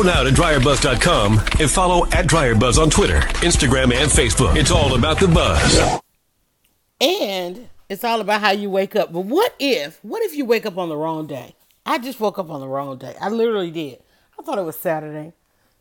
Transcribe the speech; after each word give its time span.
Go 0.00 0.06
now 0.06 0.22
to 0.22 0.30
dryerbuzz.com 0.30 1.38
and 1.60 1.70
follow 1.70 2.06
at 2.06 2.26
dryerbuzz 2.26 2.80
on 2.80 2.88
Twitter, 2.88 3.20
Instagram, 3.42 3.92
and 3.92 4.10
Facebook. 4.10 4.56
It's 4.56 4.70
all 4.70 4.94
about 4.94 5.20
the 5.20 5.28
buzz. 5.28 6.00
And 7.02 7.68
it's 7.86 8.02
all 8.02 8.22
about 8.22 8.40
how 8.40 8.52
you 8.52 8.70
wake 8.70 8.96
up. 8.96 9.12
But 9.12 9.26
what 9.26 9.54
if, 9.58 10.02
what 10.02 10.22
if 10.22 10.34
you 10.34 10.46
wake 10.46 10.64
up 10.64 10.78
on 10.78 10.88
the 10.88 10.96
wrong 10.96 11.26
day? 11.26 11.54
I 11.84 11.98
just 11.98 12.18
woke 12.18 12.38
up 12.38 12.48
on 12.48 12.62
the 12.62 12.66
wrong 12.66 12.96
day. 12.96 13.14
I 13.20 13.28
literally 13.28 13.70
did. 13.70 13.98
I 14.38 14.42
thought 14.42 14.56
it 14.56 14.64
was 14.64 14.78
Saturday. 14.78 15.34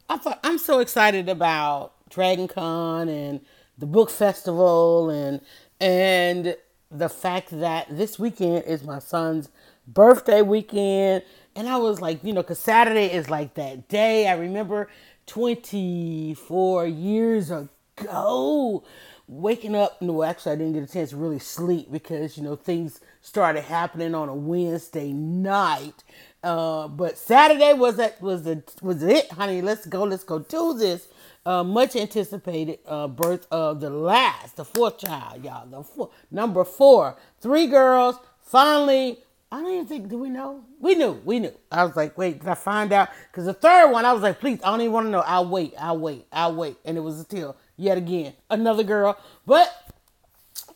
I 0.10 0.18
thought 0.18 0.42
I'm 0.44 0.58
so 0.58 0.80
excited 0.80 1.30
about 1.30 1.94
Dragon 2.10 2.50
Con 2.50 3.08
and 3.08 3.40
the 3.78 3.86
book 3.86 4.10
festival 4.10 5.10
and 5.10 5.40
and 5.80 6.58
the 6.92 7.08
fact 7.08 7.58
that 7.58 7.88
this 7.90 8.20
weekend 8.20 8.66
is 8.66 8.84
my 8.84 9.00
son's 9.00 9.48
birthday 9.88 10.42
weekend 10.42 11.24
and 11.60 11.68
I 11.68 11.76
was 11.78 12.00
like, 12.00 12.24
you 12.24 12.32
know, 12.32 12.42
cuz 12.42 12.58
Saturday 12.58 13.08
is 13.12 13.30
like 13.30 13.56
that 13.56 13.90
day. 13.90 14.28
I 14.28 14.36
remember 14.36 14.88
24 15.28 16.88
years 16.88 17.52
ago 17.52 18.84
waking 19.28 19.76
up 19.76 20.02
no 20.02 20.24
actually 20.24 20.54
i 20.54 20.56
didn't 20.56 20.74
get 20.74 20.90
a 20.90 20.92
chance 20.92 21.12
to 21.12 21.18
really 21.18 21.38
sleep 21.38 21.92
because 21.92 22.36
you 22.36 22.44
know 22.44 22.56
things 22.56 23.00
started 23.22 23.62
happening 23.62 24.16
on 24.16 24.28
a 24.28 24.34
wednesday 24.34 25.12
night. 25.14 26.04
Uh, 26.44 26.88
but 26.88 27.18
saturday 27.18 27.74
was 27.74 27.98
that 27.98 28.20
was 28.22 28.44
the 28.44 28.64
was 28.82 29.04
it 29.04 29.32
honey? 29.32 29.62
Let's 29.62 29.86
go 29.86 30.04
let's 30.06 30.24
go 30.24 30.40
do 30.40 30.76
this. 30.78 31.08
Uh, 31.46 31.64
much 31.64 31.96
anticipated 31.96 32.80
uh, 32.88 33.08
birth 33.08 33.46
of 33.52 33.82
the 33.82 33.90
last 33.90 34.56
the 34.56 34.66
fourth 34.66 34.98
child 35.00 35.44
y'all 35.44 35.68
the 35.68 35.84
four, 35.84 36.10
number 36.32 36.64
four 36.64 37.18
three 37.42 37.68
girls 37.68 38.16
finally 38.42 39.20
I 39.52 39.62
don't 39.62 39.74
even 39.74 39.88
think, 39.88 40.10
do 40.10 40.18
we 40.20 40.30
know? 40.30 40.64
We 40.80 40.94
knew, 40.94 41.20
we 41.26 41.40
knew. 41.40 41.54
I 41.72 41.84
was 41.84 41.96
like, 41.96 42.16
wait, 42.18 42.40
did 42.40 42.48
I 42.48 42.54
find 42.54 42.94
out? 42.94 43.10
Because 43.32 43.46
the 43.46 43.54
third 43.54 43.92
one, 43.92 44.06
I 44.06 44.14
was 44.14 44.22
like, 44.22 44.40
please, 44.40 44.60
I 44.64 44.70
don't 44.70 44.82
even 44.82 44.94
want 44.94 45.08
to 45.08 45.12
know. 45.12 45.22
I'll 45.22 45.48
wait, 45.48 45.74
I'll 45.80 45.98
wait, 45.98 46.28
I'll 46.32 46.54
wait. 46.54 46.78
And 46.86 46.98
it 46.98 47.02
was 47.02 47.20
still 47.22 47.58
yet 47.76 47.98
again 47.98 48.34
another 48.52 48.84
girl. 48.84 49.18
But 49.48 49.70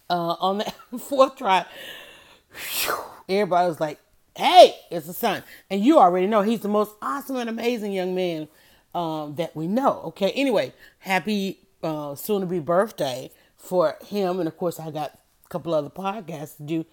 uh, 0.10 0.36
on 0.40 0.60
the 0.60 0.74
fourth 1.00 1.38
try, 1.38 1.66
everybody 3.30 3.68
was 3.68 3.80
like, 3.80 4.00
"Hey, 4.36 4.76
it's 4.90 5.08
a 5.08 5.14
son," 5.14 5.44
and 5.70 5.84
you 5.84 6.00
already 6.00 6.28
know 6.28 6.42
he's 6.42 6.62
the 6.62 6.68
most 6.68 6.96
awesome 7.02 7.36
and 7.36 7.50
amazing 7.50 7.94
young 7.94 8.16
man 8.16 8.48
um, 8.96 9.36
that 9.36 9.56
we 9.56 9.68
know. 9.68 10.02
Okay, 10.06 10.32
anyway, 10.32 10.74
happy 11.00 11.60
uh, 11.84 12.16
soon 12.16 12.42
to 12.42 12.48
be 12.48 12.60
birthday 12.60 13.32
for 13.56 13.98
him, 14.06 14.40
and 14.40 14.48
of 14.48 14.58
course, 14.58 14.80
I 14.80 14.92
got 14.92 15.20
a 15.46 15.50
couple 15.50 15.74
other 15.74 15.90
podcasts 15.90 16.58
to 16.58 16.64
do 16.64 16.86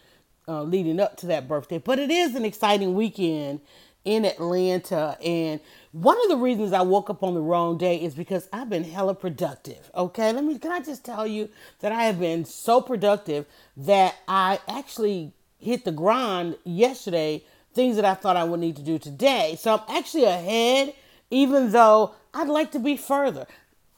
uh, 0.51 0.65
leading 0.65 0.99
up 0.99 1.17
to 1.19 1.27
that 1.27 1.47
birthday. 1.47 1.79
But 1.79 2.01
it 2.01 2.11
is 2.11 2.35
an 2.35 2.45
exciting 2.45 2.95
weekend 2.95 3.61
in 4.05 4.25
Atlanta. 4.25 5.17
And 5.25 5.61
one 5.93 6.21
of 6.25 6.29
the 6.29 6.37
reasons 6.37 6.73
I 6.73 6.83
woke 6.83 7.09
up 7.09 7.23
on 7.23 7.35
the 7.35 7.41
wrong 7.41 7.79
day 7.79 7.97
is 7.97 8.15
because 8.15 8.49
I've 8.53 8.69
been 8.69 8.85
hella 8.85 9.15
productive. 9.15 9.91
Okay, 9.95 10.33
let 10.33 10.43
me 10.43 10.59
can 10.59 10.73
I 10.73 10.81
just 10.81 11.05
tell 11.05 11.27
you 11.27 11.49
that 11.81 11.93
I 11.93 12.05
have 12.05 12.19
been 12.19 12.45
so 12.45 12.81
productive 12.81 13.47
that 13.77 14.17
I 14.27 14.59
actually 14.67 15.33
hit 15.59 15.85
the 15.85 15.93
grind 15.93 16.57
yesterday, 16.65 17.45
things 17.73 17.95
that 17.97 18.05
I 18.05 18.15
thought 18.15 18.37
I 18.37 18.45
would 18.45 18.61
need 18.61 18.77
to 18.77 18.83
do 18.83 18.99
today. 18.99 19.57
So 19.61 19.75
I'm 19.75 19.97
actually 19.97 20.25
ahead, 20.25 20.95
even 21.31 21.71
though 21.71 22.15
I'd 22.35 22.49
like 22.49 22.73
to 22.73 22.81
be 22.81 22.97
further. 22.97 23.47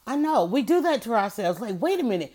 I 0.05 0.17
know 0.17 0.45
we 0.45 0.61
do 0.61 0.81
that 0.81 1.01
to 1.03 1.13
ourselves. 1.13 1.61
Like, 1.61 1.81
wait 1.81 1.99
a 1.99 2.03
minute. 2.03 2.33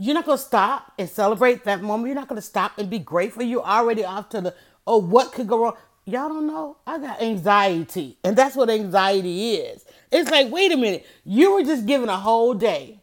You're 0.00 0.14
not 0.14 0.24
gonna 0.24 0.38
stop 0.38 0.92
and 0.98 1.08
celebrate 1.08 1.64
that 1.64 1.82
moment. 1.82 2.06
You're 2.08 2.14
not 2.16 2.28
gonna 2.28 2.40
stop 2.40 2.78
and 2.78 2.88
be 2.88 2.98
grateful. 2.98 3.42
You're 3.42 3.62
already 3.62 4.04
off 4.04 4.30
to 4.30 4.40
the 4.40 4.54
oh, 4.86 4.98
what 4.98 5.32
could 5.32 5.46
go 5.46 5.62
wrong? 5.62 5.76
y'all 6.06 6.28
don't 6.28 6.46
know 6.46 6.78
I 6.86 6.98
got 6.98 7.22
anxiety. 7.22 8.16
And 8.24 8.34
that's 8.36 8.56
what 8.56 8.70
anxiety 8.70 9.56
is. 9.56 9.84
It's 10.10 10.30
like, 10.30 10.50
wait 10.50 10.72
a 10.72 10.76
minute, 10.76 11.06
you 11.24 11.52
were 11.54 11.62
just 11.62 11.86
given 11.86 12.08
a 12.08 12.16
whole 12.16 12.54
day 12.54 12.98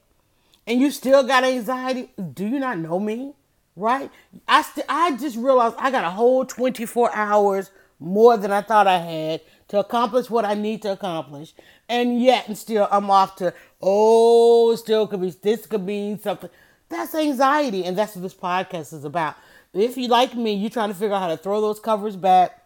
and 0.65 0.81
you 0.81 0.91
still 0.91 1.23
got 1.23 1.43
anxiety. 1.43 2.11
Do 2.33 2.45
you 2.45 2.59
not 2.59 2.79
know 2.79 2.99
me? 2.99 3.33
Right? 3.75 4.09
I 4.47 4.63
st- 4.63 4.87
I 4.89 5.15
just 5.17 5.37
realized 5.37 5.75
I 5.77 5.91
got 5.91 6.03
a 6.03 6.09
whole 6.09 6.45
24 6.45 7.15
hours 7.15 7.69
more 7.99 8.37
than 8.37 8.51
I 8.51 8.61
thought 8.61 8.87
I 8.87 8.97
had 8.97 9.41
to 9.67 9.79
accomplish 9.79 10.29
what 10.29 10.45
I 10.45 10.55
need 10.55 10.81
to 10.81 10.93
accomplish. 10.93 11.53
And 11.87 12.21
yet 12.21 12.47
and 12.47 12.57
still 12.57 12.87
I'm 12.91 13.11
off 13.11 13.35
to, 13.37 13.53
oh, 13.81 14.75
still 14.75 15.07
could 15.07 15.21
be 15.21 15.29
this 15.29 15.67
could 15.67 15.85
be 15.85 16.17
something. 16.21 16.49
That's 16.89 17.13
anxiety, 17.15 17.83
and 17.85 17.97
that's 17.97 18.15
what 18.15 18.21
this 18.23 18.33
podcast 18.33 18.93
is 18.93 19.03
about. 19.03 19.35
If 19.73 19.97
you 19.97 20.07
like 20.07 20.35
me, 20.35 20.53
you're 20.53 20.69
trying 20.69 20.89
to 20.89 20.95
figure 20.95 21.15
out 21.15 21.21
how 21.21 21.27
to 21.27 21.37
throw 21.37 21.61
those 21.61 21.79
covers 21.79 22.15
back 22.15 22.63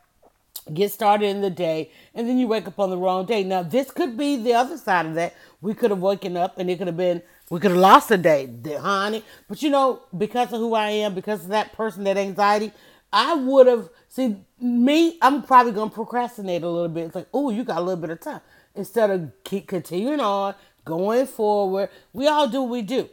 get 0.74 0.92
started 0.92 1.26
in 1.26 1.42
the 1.42 1.50
day 1.50 1.92
and 2.14 2.28
then 2.28 2.38
you 2.38 2.48
wake 2.48 2.68
up 2.68 2.80
on 2.80 2.90
the 2.90 2.98
wrong 2.98 3.26
day. 3.26 3.44
Now 3.44 3.64
this 3.64 3.92
could 3.92 4.18
be 4.18 4.38
the 4.38 4.54
other 4.54 4.78
side 4.78 5.06
of 5.06 5.16
that. 5.16 5.34
We 5.60 5.74
could 5.74 5.92
have 5.92 6.00
woken 6.00 6.38
up 6.38 6.58
and 6.58 6.70
it 6.70 6.78
could 6.78 6.88
have 6.88 6.98
been 6.98 7.22
we 7.50 7.60
could 7.60 7.72
have 7.72 7.80
lost 7.80 8.12
a 8.12 8.18
day 8.18 8.50
honey. 8.80 9.24
But 9.48 9.62
you 9.62 9.70
know 9.70 10.04
because 10.18 10.54
of 10.54 10.60
who 10.60 10.74
i 10.74 10.90
am 10.90 11.16
because 11.16 11.44
of 11.44 11.50
that 11.50 11.74
person 11.74 12.04
that 12.04 12.18
anxiety 12.18 12.72
i 13.12 13.34
would 13.34 13.68
have 13.68 13.90
see 14.08 14.38
me 14.60 15.18
i'm 15.22 15.44
probably 15.44 15.72
gonna 15.72 15.90
procrastinate 15.90 16.64
a 16.64 16.70
little 16.70 16.90
bit. 16.90 17.06
It's 17.06 17.16
like 17.16 17.28
oh 17.34 17.50
you 17.50 17.64
got 17.64 17.78
a 17.78 17.82
little 17.82 18.02
bit 18.02 18.12
of 18.12 18.20
time. 18.20 18.42
Instead 18.76 19.10
of 19.10 19.32
keep 19.44 19.68
continuing 19.68 20.20
on 20.20 20.56
going 20.86 21.28
forward 21.28 21.90
we 22.14 22.28
all 22.28 22.48
do 22.48 22.62
what 22.62 22.72
we 22.72 22.82
do 22.82 23.10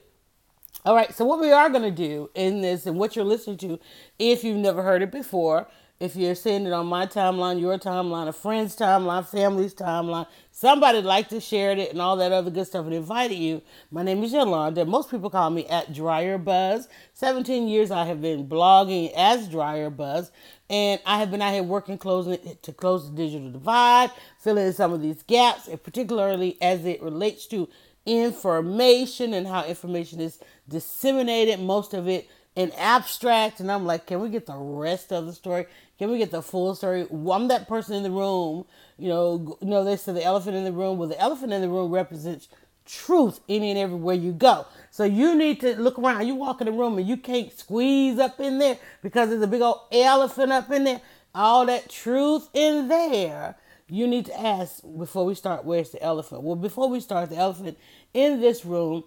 all 0.84 0.94
right 0.94 1.14
so 1.14 1.24
what 1.24 1.40
we 1.40 1.50
are 1.50 1.68
going 1.68 1.82
to 1.82 1.90
do 1.90 2.30
in 2.34 2.60
this 2.60 2.86
and 2.86 2.96
what 2.96 3.16
you're 3.16 3.24
listening 3.24 3.56
to 3.56 3.78
if 4.18 4.44
you've 4.44 4.56
never 4.56 4.82
heard 4.82 5.02
it 5.02 5.10
before 5.10 5.66
if 6.00 6.14
you're 6.14 6.36
seeing 6.36 6.64
it 6.64 6.72
on 6.72 6.86
my 6.86 7.06
timeline, 7.06 7.60
your 7.60 7.76
timeline, 7.76 8.28
a 8.28 8.32
friend's 8.32 8.76
timeline, 8.76 9.26
family's 9.26 9.74
timeline, 9.74 10.28
somebody 10.52 11.02
like 11.02 11.28
to 11.30 11.40
share 11.40 11.72
it 11.72 11.90
and 11.90 12.00
all 12.00 12.16
that 12.16 12.30
other 12.30 12.52
good 12.52 12.68
stuff 12.68 12.86
and 12.86 12.94
invited 12.94 13.34
you. 13.34 13.62
My 13.90 14.04
name 14.04 14.22
is 14.22 14.32
Yolanda. 14.32 14.84
Most 14.84 15.10
people 15.10 15.28
call 15.28 15.50
me 15.50 15.66
at 15.66 15.92
Dryer 15.92 16.38
Buzz. 16.38 16.88
17 17.14 17.66
years 17.66 17.90
I 17.90 18.04
have 18.04 18.22
been 18.22 18.48
blogging 18.48 19.12
as 19.16 19.48
Dryer 19.48 19.90
Buzz, 19.90 20.30
and 20.70 21.00
I 21.04 21.18
have 21.18 21.32
been 21.32 21.42
out 21.42 21.52
here 21.52 21.64
working 21.64 21.98
closing 21.98 22.38
to 22.62 22.72
close 22.72 23.10
the 23.10 23.16
digital 23.16 23.50
divide, 23.50 24.12
filling 24.38 24.68
in 24.68 24.72
some 24.72 24.92
of 24.92 25.02
these 25.02 25.24
gaps, 25.24 25.66
and 25.66 25.82
particularly 25.82 26.58
as 26.62 26.84
it 26.84 27.02
relates 27.02 27.46
to 27.48 27.68
information 28.06 29.34
and 29.34 29.46
how 29.46 29.64
information 29.64 30.20
is 30.20 30.38
disseminated. 30.68 31.60
Most 31.60 31.94
of 31.94 32.08
it 32.08 32.28
in 32.54 32.72
abstract, 32.72 33.60
and 33.60 33.70
I'm 33.70 33.86
like, 33.86 34.06
can 34.06 34.20
we 34.20 34.28
get 34.30 34.46
the 34.46 34.56
rest 34.56 35.12
of 35.12 35.26
the 35.26 35.32
story? 35.32 35.66
Can 35.98 36.10
we 36.10 36.18
get 36.18 36.30
the 36.30 36.42
full 36.42 36.74
story? 36.74 37.06
I'm 37.10 37.48
that 37.48 37.68
person 37.68 37.94
in 37.94 38.02
the 38.02 38.10
room. 38.10 38.64
You 38.98 39.08
know, 39.08 39.58
you 39.60 39.68
know 39.68 39.84
they 39.84 39.96
say 39.96 40.12
the 40.12 40.24
elephant 40.24 40.56
in 40.56 40.64
the 40.64 40.72
room. 40.72 40.98
Well, 40.98 41.08
the 41.08 41.20
elephant 41.20 41.52
in 41.52 41.60
the 41.60 41.68
room 41.68 41.92
represents 41.92 42.48
truth 42.84 43.40
any 43.48 43.70
and 43.70 43.78
everywhere 43.78 44.14
you 44.14 44.32
go. 44.32 44.66
So 44.90 45.04
you 45.04 45.36
need 45.36 45.60
to 45.60 45.80
look 45.80 45.98
around. 45.98 46.26
You 46.26 46.34
walk 46.34 46.60
in 46.60 46.66
the 46.66 46.72
room 46.72 46.98
and 46.98 47.06
you 47.06 47.16
can't 47.16 47.56
squeeze 47.56 48.18
up 48.18 48.40
in 48.40 48.58
there 48.58 48.78
because 49.02 49.28
there's 49.28 49.42
a 49.42 49.46
big 49.46 49.60
old 49.60 49.82
elephant 49.92 50.50
up 50.50 50.70
in 50.70 50.84
there. 50.84 51.00
All 51.34 51.66
that 51.66 51.88
truth 51.90 52.48
in 52.54 52.88
there. 52.88 53.56
You 53.88 54.06
need 54.06 54.26
to 54.26 54.40
ask 54.40 54.82
before 54.98 55.24
we 55.24 55.34
start, 55.34 55.64
where's 55.64 55.90
the 55.90 56.02
elephant? 56.02 56.42
Well, 56.42 56.56
before 56.56 56.88
we 56.88 57.00
start, 57.00 57.30
the 57.30 57.36
elephant 57.36 57.78
in 58.12 58.40
this 58.40 58.64
room 58.64 59.04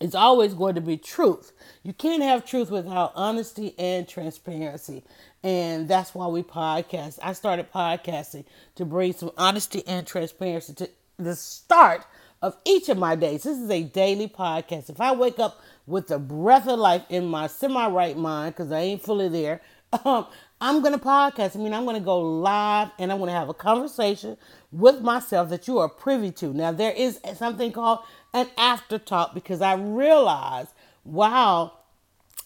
is 0.00 0.14
always 0.14 0.54
going 0.54 0.74
to 0.74 0.80
be 0.80 0.96
truth. 0.96 1.52
You 1.82 1.92
can't 1.92 2.22
have 2.22 2.44
truth 2.44 2.70
without 2.70 3.12
honesty 3.14 3.74
and 3.78 4.08
transparency. 4.08 5.04
And 5.42 5.88
that's 5.88 6.14
why 6.14 6.26
we 6.26 6.42
podcast. 6.42 7.18
I 7.22 7.34
started 7.34 7.70
podcasting 7.70 8.44
to 8.76 8.84
bring 8.84 9.12
some 9.12 9.30
honesty 9.36 9.86
and 9.86 10.06
transparency 10.06 10.72
to 10.74 10.90
the 11.18 11.36
start 11.36 12.06
of 12.42 12.56
each 12.64 12.88
of 12.88 12.96
my 12.96 13.14
days. 13.14 13.42
This 13.42 13.58
is 13.58 13.70
a 13.70 13.82
daily 13.82 14.28
podcast. 14.28 14.88
If 14.88 15.00
I 15.00 15.12
wake 15.12 15.38
up 15.38 15.60
with 15.86 16.08
the 16.08 16.18
breath 16.18 16.66
of 16.66 16.78
life 16.78 17.04
in 17.10 17.26
my 17.26 17.46
semi 17.46 17.88
right 17.88 18.16
mind, 18.16 18.54
because 18.54 18.72
I 18.72 18.80
ain't 18.80 19.02
fully 19.02 19.28
there, 19.28 19.60
um, 20.04 20.26
I'm 20.62 20.80
going 20.82 20.92
to 20.92 20.98
podcast. 20.98 21.56
I 21.56 21.58
mean, 21.58 21.72
I'm 21.72 21.84
going 21.84 21.96
to 21.96 22.04
go 22.04 22.20
live 22.20 22.90
and 22.98 23.10
I'm 23.10 23.18
going 23.18 23.28
to 23.28 23.34
have 23.34 23.48
a 23.48 23.54
conversation 23.54 24.36
with 24.72 25.00
myself 25.00 25.48
that 25.50 25.66
you 25.66 25.78
are 25.78 25.88
privy 25.88 26.30
to. 26.32 26.52
Now, 26.52 26.72
there 26.72 26.92
is 26.92 27.18
something 27.34 27.72
called 27.72 28.00
an 28.32 28.48
after 28.56 28.98
talk 28.98 29.34
because 29.34 29.60
I 29.60 29.74
realize, 29.74 30.68
wow, 31.04 31.72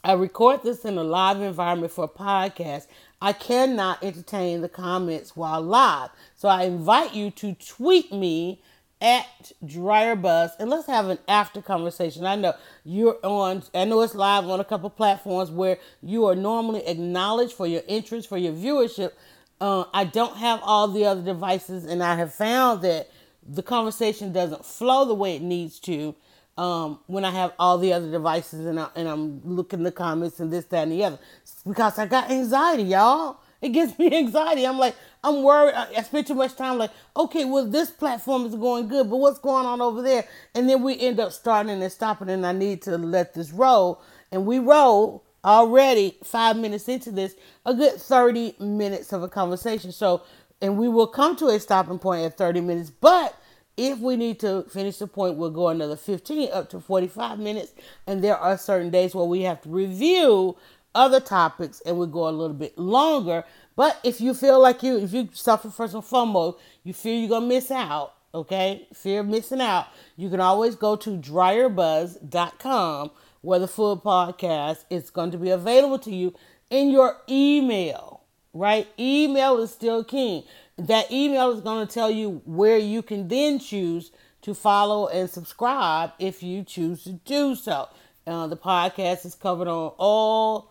I 0.03 0.13
record 0.13 0.63
this 0.63 0.85
in 0.85 0.99
a 0.99 1.05
live 1.05 1.41
environment 1.41 1.93
for 1.93 2.05
a 2.05 2.09
podcast. 2.09 2.87
I 3.23 3.33
cannot 3.33 4.03
entertain 4.03 4.61
the 4.61 4.69
comments 4.69 5.35
while 5.35 5.63
live. 5.63 6.11
So 6.37 6.49
I 6.49 6.65
invite 6.65 7.15
you 7.15 7.31
to 7.31 7.55
tweet 7.55 8.13
me 8.13 8.61
at 9.01 9.53
Dryer 9.65 10.13
and 10.59 10.71
let's 10.71 10.87
have 10.87 11.09
an 11.09 11.19
after 11.29 11.61
conversation. 11.61 12.25
I 12.25 12.37
know 12.37 12.55
you're 12.85 13.19
on, 13.23 13.63
I 13.75 13.85
know 13.85 14.01
it's 14.01 14.15
live 14.15 14.47
on 14.49 14.61
a 14.61 14.65
couple 14.65 14.89
platforms 14.91 15.51
where 15.51 15.79
you 16.03 16.27
are 16.27 16.35
normally 16.35 16.87
acknowledged 16.87 17.53
for 17.53 17.67
your 17.67 17.83
interest, 17.87 18.29
for 18.29 18.39
your 18.39 18.53
viewership. 18.53 19.13
Uh, 19.61 19.85
I 19.93 20.05
don't 20.05 20.37
have 20.37 20.61
all 20.63 20.89
the 20.89 21.05
other 21.05 21.23
devices, 21.23 21.85
and 21.85 22.03
I 22.03 22.17
have 22.17 22.35
found 22.35 22.83
that 22.83 23.11
the 23.49 23.63
conversation 23.63 24.33
doesn't 24.33 24.65
flow 24.65 25.05
the 25.05 25.15
way 25.15 25.37
it 25.37 25.43
needs 25.43 25.79
to 25.81 26.15
um, 26.57 27.01
when 27.07 27.25
I 27.25 27.31
have 27.31 27.53
all 27.59 27.79
the 27.79 27.93
other 27.93 28.11
devices 28.11 28.67
and, 28.67 28.79
I, 28.79 28.89
and 28.95 29.09
I'm 29.09 29.41
looking 29.45 29.83
the 29.83 29.93
comments 29.93 30.41
and 30.41 30.53
this, 30.53 30.65
that, 30.67 30.85
and 30.85 30.93
the 30.93 31.05
other. 31.05 31.19
Because 31.67 31.99
I 31.99 32.07
got 32.07 32.31
anxiety, 32.31 32.85
y'all. 32.85 33.39
It 33.61 33.71
gives 33.71 33.99
me 33.99 34.17
anxiety. 34.17 34.67
I'm 34.67 34.79
like, 34.79 34.95
I'm 35.23 35.43
worried. 35.43 35.75
I, 35.75 35.89
I 35.97 36.03
spend 36.03 36.27
too 36.27 36.35
much 36.35 36.55
time 36.55 36.79
like, 36.79 36.91
okay, 37.17 37.45
well, 37.45 37.67
this 37.67 37.91
platform 37.91 38.47
is 38.47 38.55
going 38.55 38.89
good, 38.89 39.11
but 39.11 39.17
what's 39.17 39.39
going 39.39 39.67
on 39.67 39.81
over 39.81 40.03
there? 40.03 40.27
And 40.55 40.69
then 40.69 40.83
we 40.83 40.99
end 41.01 41.19
up 41.19 41.33
starting 41.33 41.83
and 41.83 41.93
stopping, 41.93 42.29
and 42.29 42.47
I 42.47 42.53
need 42.53 42.83
to 42.83 42.97
let 42.99 43.35
this 43.35 43.51
roll. 43.51 44.01
And 44.31 44.47
we 44.47 44.59
roll 44.59 45.25
already 45.45 46.17
five 46.23 46.57
minutes 46.57 46.89
into 46.89 47.11
this, 47.11 47.35
a 47.67 47.75
good 47.75 47.95
30 47.95 48.57
minutes 48.61 49.13
of 49.13 49.23
a 49.23 49.29
conversation. 49.29 49.93
So, 49.93 50.23
and 50.65 50.79
we 50.79 50.89
will 50.89 51.07
come 51.07 51.37
to 51.37 51.49
a 51.49 51.61
stopping 51.61 51.99
point 51.99 52.25
at 52.25 52.39
30 52.39 52.63
minutes, 52.63 52.89
but 52.89 53.39
if 53.77 53.99
we 53.99 54.17
need 54.17 54.41
to 54.41 54.63
finish 54.71 54.97
the 54.97 55.07
point, 55.07 55.37
we'll 55.37 55.51
go 55.51 55.69
another 55.69 55.95
15 55.95 56.49
up 56.51 56.71
to 56.71 56.81
45 56.81 57.39
minutes. 57.39 57.75
And 58.07 58.25
there 58.25 58.39
are 58.39 58.57
certain 58.57 58.89
days 58.89 59.15
where 59.15 59.27
we 59.27 59.43
have 59.43 59.61
to 59.63 59.69
review 59.69 60.57
other 60.95 61.21
topics 61.21 61.83
and 61.85 61.99
we 61.99 62.07
go 62.07 62.27
a 62.27 62.31
little 62.31 62.57
bit 62.57 62.79
longer. 62.79 63.45
But 63.77 64.01
if 64.05 64.23
you 64.23 64.33
feel 64.33 64.59
like 64.59 64.83
you, 64.83 64.97
if 64.97 65.13
you 65.13 65.29
suffer 65.35 65.69
from 65.69 65.91
some 65.91 66.01
FOMO, 66.01 66.57
you 66.83 66.95
fear 66.95 67.19
you're 67.19 67.29
gonna 67.29 67.47
miss 67.47 67.71
out, 67.71 68.15
okay? 68.35 68.89
Fear 68.95 69.21
of 69.21 69.27
missing 69.27 69.61
out, 69.61 69.89
you 70.17 70.31
can 70.31 70.41
always 70.41 70.77
go 70.77 70.97
to 70.97 71.19
dryerbuzz.com 71.19 73.11
where 73.43 73.59
the 73.59 73.69
full 73.69 74.01
podcast 74.01 74.85
is 74.89 75.11
going 75.11 75.31
to 75.33 75.37
be 75.37 75.51
available 75.51 75.99
to 75.99 76.11
you 76.11 76.33
in 76.71 76.91
your 76.91 77.19
email, 77.29 78.14
right? 78.55 78.89
Email 78.99 79.59
is 79.59 79.71
still 79.71 80.03
king. 80.03 80.45
That 80.79 81.11
email 81.13 81.51
is 81.53 81.61
going 81.61 81.87
to 81.87 81.93
tell 81.93 82.11
you 82.11 82.41
where 82.47 82.79
you 82.79 83.03
can 83.03 83.29
then 83.29 83.59
choose 83.59 84.13
to 84.43 84.55
follow 84.55 85.09
and 85.09 85.29
subscribe 85.29 86.13
if 86.19 86.43
you 86.43 86.63
choose 86.63 87.05
to 87.05 87.13
do 87.13 87.55
so. 87.55 87.89
Uh, 88.27 88.47
the 88.47 88.57
podcast 88.57 89.27
is 89.27 89.35
covered 89.35 89.69
on 89.69 89.93
all 89.99 90.71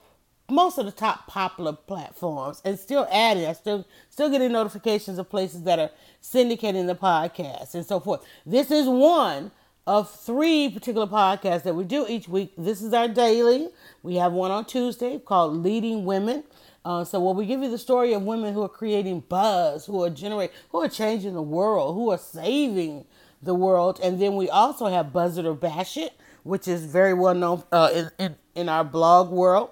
most 0.50 0.77
of 0.77 0.85
the 0.85 0.91
top 0.91 1.27
popular 1.27 1.74
platforms 1.74 2.62
and 2.65 2.77
still 2.77 3.07
adding 3.12 3.45
i 3.45 3.53
still 3.53 3.88
still 4.09 4.29
getting 4.29 4.51
notifications 4.51 5.18
of 5.18 5.29
places 5.29 5.63
that 5.63 5.79
are 5.79 5.89
syndicating 6.21 6.86
the 6.86 6.95
podcast 6.95 7.74
and 7.75 7.86
so 7.86 8.00
forth 8.00 8.24
this 8.45 8.69
is 8.69 8.88
one 8.88 9.51
of 9.88 10.09
three 10.12 10.69
particular 10.69 11.07
podcasts 11.07 11.63
that 11.63 11.74
we 11.74 11.83
do 11.83 12.06
each 12.09 12.27
week 12.27 12.53
this 12.57 12.81
is 12.81 12.94
our 12.94 13.07
daily 13.07 13.69
we 14.03 14.15
have 14.15 14.33
one 14.33 14.51
on 14.51 14.65
tuesday 14.65 15.18
called 15.18 15.53
leading 15.63 16.03
women 16.03 16.44
uh, 16.85 17.03
so 17.03 17.19
where 17.19 17.33
we 17.33 17.45
give 17.45 17.62
you 17.62 17.69
the 17.69 17.77
story 17.77 18.13
of 18.13 18.24
women 18.24 18.53
who 18.53 18.62
are 18.63 18.69
creating 18.69 19.21
buzz 19.21 19.85
who 19.85 20.03
are 20.03 20.09
generating 20.09 20.56
who 20.71 20.81
are 20.81 20.89
changing 20.89 21.33
the 21.33 21.41
world 21.41 21.95
who 21.95 22.09
are 22.12 22.18
saving 22.18 23.06
the 23.41 23.53
world 23.56 24.00
and 24.03 24.21
then 24.21 24.35
we 24.35 24.50
also 24.50 24.88
have 24.88 25.13
buzz 25.13 25.38
it 25.38 25.45
or 25.45 25.56
bash 25.56 25.97
it 25.97 26.13
which 26.44 26.68
is 26.68 26.85
very 26.85 27.13
well 27.13 27.33
known 27.33 27.63
uh, 27.71 27.89
in, 27.94 28.12
in, 28.19 28.35
in 28.56 28.69
our 28.69 28.83
blog 28.83 29.30
world 29.30 29.69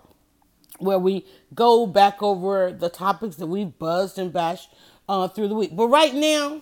where 0.81 0.99
we 0.99 1.25
go 1.53 1.85
back 1.85 2.21
over 2.21 2.71
the 2.71 2.89
topics 2.89 3.35
that 3.37 3.47
we've 3.47 3.77
buzzed 3.77 4.17
and 4.17 4.33
bashed 4.33 4.73
uh, 5.07 5.27
through 5.27 5.47
the 5.47 5.55
week. 5.55 5.75
But 5.75 5.87
right 5.87 6.13
now, 6.13 6.61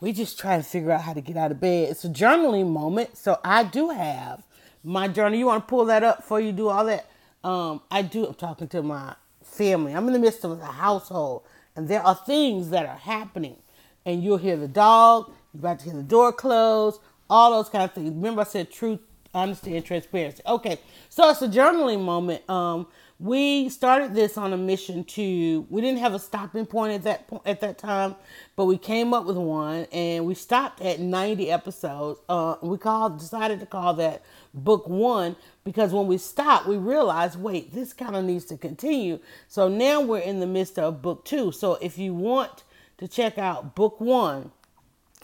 we 0.00 0.12
just 0.12 0.38
try 0.38 0.56
to 0.56 0.62
figure 0.62 0.90
out 0.90 1.02
how 1.02 1.12
to 1.12 1.20
get 1.20 1.36
out 1.36 1.52
of 1.52 1.60
bed. 1.60 1.90
It's 1.90 2.04
a 2.04 2.08
journaling 2.08 2.70
moment, 2.70 3.16
so 3.16 3.38
I 3.44 3.64
do 3.64 3.90
have 3.90 4.42
my 4.82 5.08
journal. 5.08 5.38
You 5.38 5.46
want 5.46 5.64
to 5.64 5.70
pull 5.70 5.84
that 5.86 6.02
up 6.02 6.18
before 6.18 6.40
you 6.40 6.52
do 6.52 6.68
all 6.68 6.84
that? 6.86 7.08
Um, 7.44 7.82
I 7.90 8.02
do. 8.02 8.26
I'm 8.26 8.34
talking 8.34 8.68
to 8.68 8.82
my 8.82 9.14
family. 9.52 9.92
I'm 9.92 10.06
in 10.06 10.12
the 10.12 10.18
midst 10.18 10.44
of 10.44 10.60
a 10.60 10.64
household, 10.64 11.42
and 11.76 11.88
there 11.88 12.02
are 12.02 12.14
things 12.14 12.70
that 12.70 12.86
are 12.86 12.96
happening, 12.96 13.56
and 14.04 14.22
you'll 14.22 14.38
hear 14.38 14.56
the 14.56 14.68
dog. 14.68 15.30
You're 15.52 15.60
about 15.60 15.78
to 15.80 15.84
hear 15.86 15.94
the 15.94 16.02
door 16.02 16.32
close. 16.32 16.98
All 17.28 17.50
those 17.52 17.68
kind 17.68 17.84
of 17.84 17.92
things. 17.92 18.10
Remember, 18.10 18.42
I 18.42 18.44
said 18.44 18.70
truth, 18.70 19.00
honesty, 19.32 19.76
and 19.76 19.84
transparency. 19.84 20.42
Okay, 20.46 20.78
so 21.08 21.28
it's 21.30 21.42
a 21.42 21.48
journaling 21.48 22.02
moment. 22.02 22.48
Um, 22.48 22.86
we 23.22 23.68
started 23.68 24.14
this 24.14 24.36
on 24.36 24.52
a 24.52 24.56
mission 24.56 25.04
to 25.04 25.64
we 25.70 25.80
didn't 25.80 26.00
have 26.00 26.12
a 26.12 26.18
stopping 26.18 26.66
point 26.66 26.92
at 26.92 27.04
that 27.04 27.28
point 27.28 27.42
at 27.46 27.60
that 27.60 27.78
time 27.78 28.16
but 28.56 28.64
we 28.64 28.76
came 28.76 29.14
up 29.14 29.24
with 29.24 29.36
one 29.36 29.86
and 29.92 30.26
we 30.26 30.34
stopped 30.34 30.80
at 30.82 30.98
90 30.98 31.48
episodes. 31.48 32.18
Uh, 32.28 32.56
we 32.62 32.76
called 32.76 33.20
decided 33.20 33.60
to 33.60 33.66
call 33.66 33.94
that 33.94 34.22
book 34.52 34.88
one 34.88 35.36
because 35.62 35.92
when 35.92 36.08
we 36.08 36.18
stopped 36.18 36.66
we 36.66 36.76
realized 36.76 37.38
wait 37.38 37.72
this 37.72 37.92
kind 37.92 38.16
of 38.16 38.24
needs 38.24 38.44
to 38.44 38.56
continue. 38.56 39.20
So 39.46 39.68
now 39.68 40.00
we're 40.00 40.18
in 40.18 40.40
the 40.40 40.46
midst 40.46 40.76
of 40.76 41.00
book 41.00 41.24
two. 41.24 41.52
So 41.52 41.74
if 41.74 41.98
you 41.98 42.14
want 42.14 42.64
to 42.98 43.06
check 43.06 43.38
out 43.38 43.76
book 43.76 44.00
one 44.00 44.50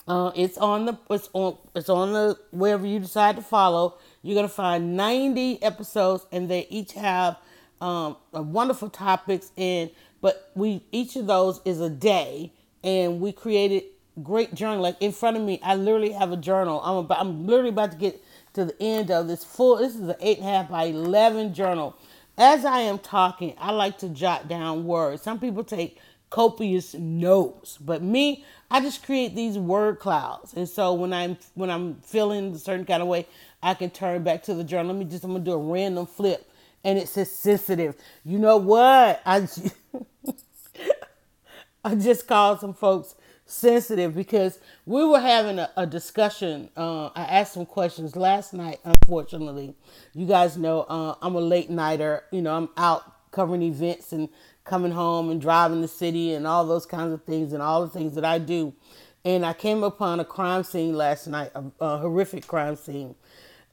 uh, 0.06 0.30
it's 0.36 0.56
on 0.56 0.86
the 0.86 0.96
it's 1.10 1.28
on 1.32 1.58
it's 1.74 1.88
on 1.88 2.12
the 2.12 2.38
wherever 2.52 2.86
you 2.86 3.00
decide 3.00 3.34
to 3.34 3.42
follow 3.42 3.98
you're 4.22 4.36
gonna 4.36 4.48
find 4.48 4.96
90 4.96 5.60
episodes 5.64 6.26
and 6.30 6.48
they 6.48 6.66
each 6.70 6.92
have 6.92 7.36
um, 7.80 8.16
wonderful 8.32 8.90
topics 8.90 9.52
and 9.56 9.90
but 10.20 10.50
we 10.54 10.82
each 10.92 11.16
of 11.16 11.26
those 11.26 11.60
is 11.64 11.80
a 11.80 11.90
day. 11.90 12.52
And 12.84 13.20
we 13.20 13.32
created 13.32 13.84
great 14.22 14.54
journal 14.54 14.80
like 14.80 14.96
in 15.00 15.12
front 15.12 15.36
of 15.36 15.42
me 15.44 15.60
i 15.62 15.74
literally 15.76 16.10
have 16.12 16.32
a 16.32 16.36
journal. 16.36 16.80
I'm 16.82 16.96
about 16.96 17.20
i'm 17.20 17.46
literally 17.46 17.70
about 17.70 17.92
to 17.92 17.98
get 17.98 18.22
to 18.54 18.64
the 18.64 18.82
end 18.82 19.10
of 19.10 19.28
this 19.28 19.44
full 19.44 19.76
this 19.76 19.94
is 19.94 20.00
an 20.00 20.16
eight 20.20 20.38
and 20.38 20.46
a 20.48 20.50
half 20.50 20.68
by 20.70 20.84
11 20.84 21.54
journal. 21.54 21.96
As 22.36 22.64
i 22.64 22.80
am 22.80 22.98
talking 22.98 23.54
i 23.58 23.70
like 23.70 23.98
to 23.98 24.08
jot 24.08 24.48
down 24.48 24.84
words. 24.84 25.22
Some 25.22 25.38
people 25.38 25.64
take 25.64 25.98
copious 26.30 26.94
notes 26.94 27.78
but 27.78 28.02
me 28.02 28.44
i 28.70 28.80
just 28.80 29.04
create 29.04 29.34
these 29.36 29.56
word 29.56 30.00
clouds. 30.00 30.54
And 30.54 30.68
so 30.68 30.94
when 30.94 31.12
i'm 31.12 31.38
when 31.54 31.70
i'm 31.70 31.96
feeling 32.02 32.54
a 32.54 32.58
certain 32.58 32.86
kind 32.86 33.02
of 33.02 33.08
way 33.08 33.26
i 33.62 33.74
can 33.74 33.90
turn 33.90 34.24
back 34.24 34.42
to 34.44 34.54
the 34.54 34.64
journal. 34.64 34.94
Let 34.94 34.98
me 34.98 35.04
just 35.04 35.24
i'm 35.24 35.32
gonna 35.32 35.44
do 35.44 35.52
a 35.52 35.58
random 35.58 36.06
flip 36.06 36.50
and 36.88 36.98
it 36.98 37.06
says 37.06 37.30
sensitive. 37.30 37.96
You 38.24 38.38
know 38.38 38.56
what? 38.56 39.20
I 39.26 39.46
I 41.84 41.94
just 41.94 42.26
called 42.26 42.60
some 42.60 42.72
folks 42.72 43.14
sensitive 43.44 44.14
because 44.14 44.58
we 44.86 45.04
were 45.04 45.20
having 45.20 45.58
a, 45.58 45.70
a 45.76 45.86
discussion. 45.86 46.70
Uh, 46.74 47.08
I 47.08 47.24
asked 47.24 47.52
some 47.52 47.66
questions 47.66 48.16
last 48.16 48.54
night. 48.54 48.80
Unfortunately, 48.84 49.74
you 50.14 50.24
guys 50.24 50.56
know 50.56 50.80
uh, 50.84 51.16
I'm 51.20 51.34
a 51.34 51.40
late 51.40 51.68
nighter. 51.68 52.24
You 52.30 52.40
know, 52.40 52.56
I'm 52.56 52.70
out 52.78 53.30
covering 53.32 53.60
events 53.60 54.12
and 54.12 54.30
coming 54.64 54.92
home 54.92 55.28
and 55.28 55.42
driving 55.42 55.82
the 55.82 55.88
city 55.88 56.32
and 56.32 56.46
all 56.46 56.64
those 56.64 56.86
kinds 56.86 57.12
of 57.12 57.22
things 57.24 57.52
and 57.52 57.60
all 57.60 57.82
the 57.82 57.90
things 57.90 58.14
that 58.14 58.24
I 58.24 58.38
do. 58.38 58.72
And 59.26 59.44
I 59.44 59.52
came 59.52 59.82
upon 59.82 60.20
a 60.20 60.24
crime 60.24 60.64
scene 60.64 60.96
last 60.96 61.26
night, 61.26 61.50
a, 61.54 61.64
a 61.80 61.98
horrific 61.98 62.46
crime 62.46 62.76
scene 62.76 63.14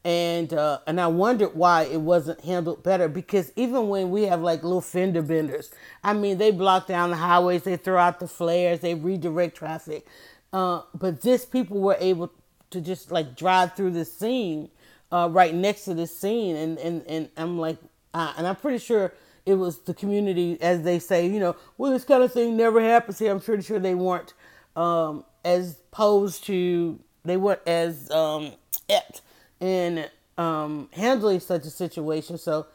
and 0.06 0.54
uh, 0.54 0.80
and 0.88 1.02
I 1.02 1.08
wondered 1.08 1.56
why 1.56 1.84
it 1.84 2.00
wasn't 2.00 2.42
handled 2.42 2.84
better 2.84 3.10
because 3.10 3.52
even 3.56 3.90
when 3.90 4.12
we 4.12 4.24
have 4.24 4.40
like 4.42 4.64
little 4.64 4.80
fender 4.82 5.24
benders, 5.24 5.72
I 6.04 6.14
mean 6.14 6.38
they 6.38 6.52
block 6.52 6.88
down 6.88 7.10
the 7.10 7.18
highways, 7.18 7.64
they 7.64 7.76
throw 7.76 7.98
out 7.98 8.20
the 8.20 8.28
flares, 8.28 8.82
they 8.82 8.94
redirect 8.94 9.58
traffic, 9.58 10.06
uh, 10.54 10.84
but 10.94 11.24
this 11.24 11.44
people 11.44 11.82
were 11.82 11.98
able 12.00 12.32
to 12.70 12.82
just 12.82 13.12
like 13.12 13.36
drive 13.36 13.76
through 13.76 13.92
the 13.92 14.06
scene 14.06 14.70
uh, 15.12 15.28
right 15.32 15.56
next 15.56 15.86
to 15.86 15.96
the 15.96 16.06
scene, 16.06 16.56
and 16.56 16.78
and 16.78 17.04
and 17.08 17.30
I'm 17.36 17.58
like, 17.58 17.78
and 18.14 18.46
I'm 18.48 18.56
pretty 18.58 18.78
sure 18.80 19.12
it 19.48 19.56
was 19.56 19.80
the 19.80 19.94
community 19.96 20.60
as 20.62 20.84
they 20.84 21.00
say, 21.00 21.26
you 21.28 21.40
know, 21.40 21.56
well 21.80 21.92
this 21.92 22.04
kind 22.06 22.22
of 22.22 22.32
thing 22.32 22.56
never 22.56 22.80
happens 22.80 23.18
here. 23.18 23.32
I'm 23.32 23.40
pretty 23.40 23.64
sure 23.64 23.80
they 23.80 23.96
weren't 23.96 24.34
um, 24.76 25.26
as 25.44 25.80
opposed 25.92 26.46
to 26.46 27.00
they 27.24 27.38
weren't 27.38 27.62
as 27.66 28.12
um, 28.12 28.54
apt 28.88 29.22
in 29.60 30.06
um, 30.38 30.90
handling 30.94 31.40
such 31.40 31.66
a 31.66 31.70
situation. 31.70 32.38
So 32.38 32.68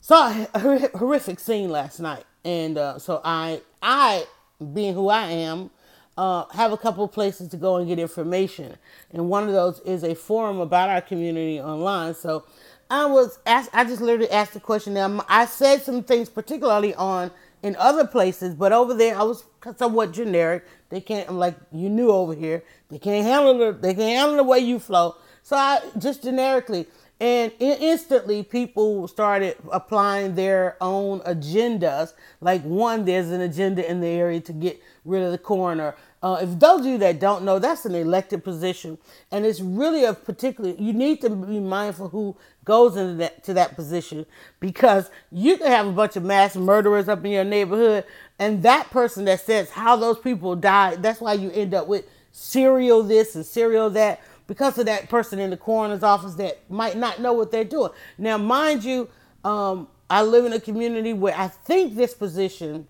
saw 0.00 0.46
a 0.54 0.88
horrific 0.96 1.40
scene 1.40 1.70
last 1.70 2.00
night, 2.00 2.24
and 2.44 2.78
uh, 2.78 2.98
so 2.98 3.20
I, 3.24 3.60
I 3.82 4.26
being 4.72 4.94
who 4.94 5.08
I 5.08 5.26
am, 5.26 5.70
uh, 6.16 6.44
have 6.52 6.72
a 6.72 6.76
couple 6.76 7.06
places 7.08 7.48
to 7.48 7.56
go 7.56 7.76
and 7.76 7.88
get 7.88 7.98
information, 7.98 8.76
and 9.12 9.28
one 9.28 9.44
of 9.44 9.52
those 9.52 9.80
is 9.80 10.04
a 10.04 10.14
forum 10.14 10.60
about 10.60 10.88
our 10.88 11.00
community 11.00 11.60
online. 11.60 12.14
So 12.14 12.44
I 12.90 13.06
was 13.06 13.38
asked, 13.46 13.70
I 13.72 13.84
just 13.84 14.00
literally 14.00 14.30
asked 14.30 14.54
the 14.54 14.60
question. 14.60 14.94
Now 14.94 15.24
I 15.28 15.46
said 15.46 15.82
some 15.82 16.02
things 16.02 16.28
particularly 16.28 16.94
on 16.94 17.30
in 17.62 17.74
other 17.76 18.06
places, 18.06 18.54
but 18.54 18.72
over 18.72 18.94
there 18.94 19.16
I 19.18 19.22
was 19.22 19.44
somewhat 19.76 20.12
generic. 20.12 20.64
They 20.90 21.00
can't 21.00 21.28
I'm 21.28 21.38
like 21.38 21.56
you 21.72 21.88
knew 21.88 22.10
over 22.10 22.34
here. 22.34 22.62
They 22.90 22.98
can't 22.98 23.26
handle 23.26 23.58
the 23.58 23.72
they 23.72 23.94
can't 23.94 24.18
handle 24.18 24.36
the 24.36 24.44
way 24.44 24.58
you 24.58 24.78
flow. 24.78 25.16
So 25.44 25.56
I 25.56 25.82
just 25.98 26.22
generically, 26.22 26.86
and 27.20 27.52
instantly 27.60 28.42
people 28.42 29.06
started 29.06 29.56
applying 29.70 30.34
their 30.34 30.78
own 30.80 31.20
agendas. 31.20 32.14
Like 32.40 32.62
one, 32.62 33.04
there's 33.04 33.30
an 33.30 33.42
agenda 33.42 33.88
in 33.88 34.00
the 34.00 34.08
area 34.08 34.40
to 34.40 34.52
get 34.54 34.82
rid 35.04 35.22
of 35.22 35.32
the 35.32 35.38
coroner. 35.38 35.96
Uh, 36.22 36.38
if 36.40 36.58
those 36.58 36.80
of 36.80 36.86
you 36.86 36.96
that 36.96 37.20
don't 37.20 37.44
know, 37.44 37.58
that's 37.58 37.84
an 37.84 37.94
elected 37.94 38.42
position, 38.42 38.96
and 39.30 39.44
it's 39.44 39.60
really 39.60 40.04
a 40.04 40.14
particular. 40.14 40.70
You 40.78 40.94
need 40.94 41.20
to 41.20 41.28
be 41.28 41.60
mindful 41.60 42.08
who 42.08 42.34
goes 42.64 42.96
into 42.96 43.16
that 43.16 43.44
to 43.44 43.52
that 43.52 43.76
position 43.76 44.24
because 44.60 45.10
you 45.30 45.58
can 45.58 45.66
have 45.66 45.86
a 45.86 45.92
bunch 45.92 46.16
of 46.16 46.24
mass 46.24 46.56
murderers 46.56 47.06
up 47.06 47.22
in 47.22 47.32
your 47.32 47.44
neighborhood, 47.44 48.04
and 48.38 48.62
that 48.62 48.88
person 48.88 49.26
that 49.26 49.40
says 49.40 49.68
how 49.68 49.94
those 49.96 50.18
people 50.18 50.56
died. 50.56 51.02
That's 51.02 51.20
why 51.20 51.34
you 51.34 51.50
end 51.50 51.74
up 51.74 51.86
with 51.86 52.06
serial 52.32 53.02
this 53.02 53.36
and 53.36 53.44
serial 53.44 53.90
that 53.90 54.20
because 54.46 54.78
of 54.78 54.86
that 54.86 55.08
person 55.08 55.38
in 55.38 55.50
the 55.50 55.56
coroner's 55.56 56.02
office 56.02 56.34
that 56.34 56.68
might 56.70 56.96
not 56.96 57.20
know 57.20 57.32
what 57.32 57.50
they're 57.50 57.64
doing. 57.64 57.90
Now, 58.18 58.38
mind 58.38 58.84
you, 58.84 59.08
um, 59.44 59.88
I 60.10 60.22
live 60.22 60.44
in 60.44 60.52
a 60.52 60.60
community 60.60 61.12
where 61.12 61.34
I 61.36 61.48
think 61.48 61.94
this 61.94 62.14
position 62.14 62.86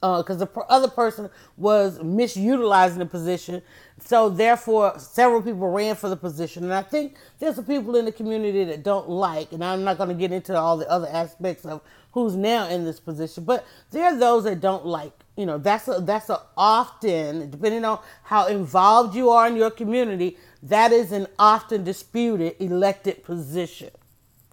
because 0.00 0.38
the 0.38 0.46
per- 0.46 0.64
other 0.68 0.88
person 0.88 1.28
was 1.56 1.98
misutilizing 1.98 2.98
the 2.98 3.06
position. 3.06 3.62
So 3.98 4.30
therefore, 4.30 4.98
several 4.98 5.42
people 5.42 5.68
ran 5.70 5.94
for 5.94 6.08
the 6.08 6.16
position, 6.16 6.64
and 6.64 6.72
I 6.72 6.82
think 6.82 7.16
there's 7.38 7.56
some 7.56 7.66
people 7.66 7.96
in 7.96 8.06
the 8.06 8.12
community 8.12 8.64
that 8.64 8.82
don't 8.82 9.10
like. 9.10 9.52
And 9.52 9.62
I'm 9.62 9.84
not 9.84 9.98
going 9.98 10.08
to 10.08 10.14
get 10.14 10.32
into 10.32 10.56
all 10.56 10.78
the 10.78 10.90
other 10.90 11.08
aspects 11.08 11.66
of 11.66 11.82
who's 12.12 12.34
now 12.34 12.68
in 12.68 12.84
this 12.84 12.98
position, 12.98 13.44
but 13.44 13.66
there 13.90 14.04
are 14.04 14.16
those 14.16 14.44
that 14.44 14.60
don't 14.60 14.86
like. 14.86 15.12
You 15.36 15.46
know, 15.46 15.58
that's 15.58 15.86
a 15.88 16.00
that's 16.00 16.28
a 16.28 16.40
often 16.56 17.50
depending 17.50 17.84
on 17.84 18.00
how 18.24 18.46
involved 18.46 19.14
you 19.14 19.30
are 19.30 19.46
in 19.46 19.56
your 19.56 19.70
community, 19.70 20.36
that 20.62 20.92
is 20.92 21.12
an 21.12 21.26
often 21.38 21.84
disputed 21.84 22.56
elected 22.58 23.24
position. 23.24 23.90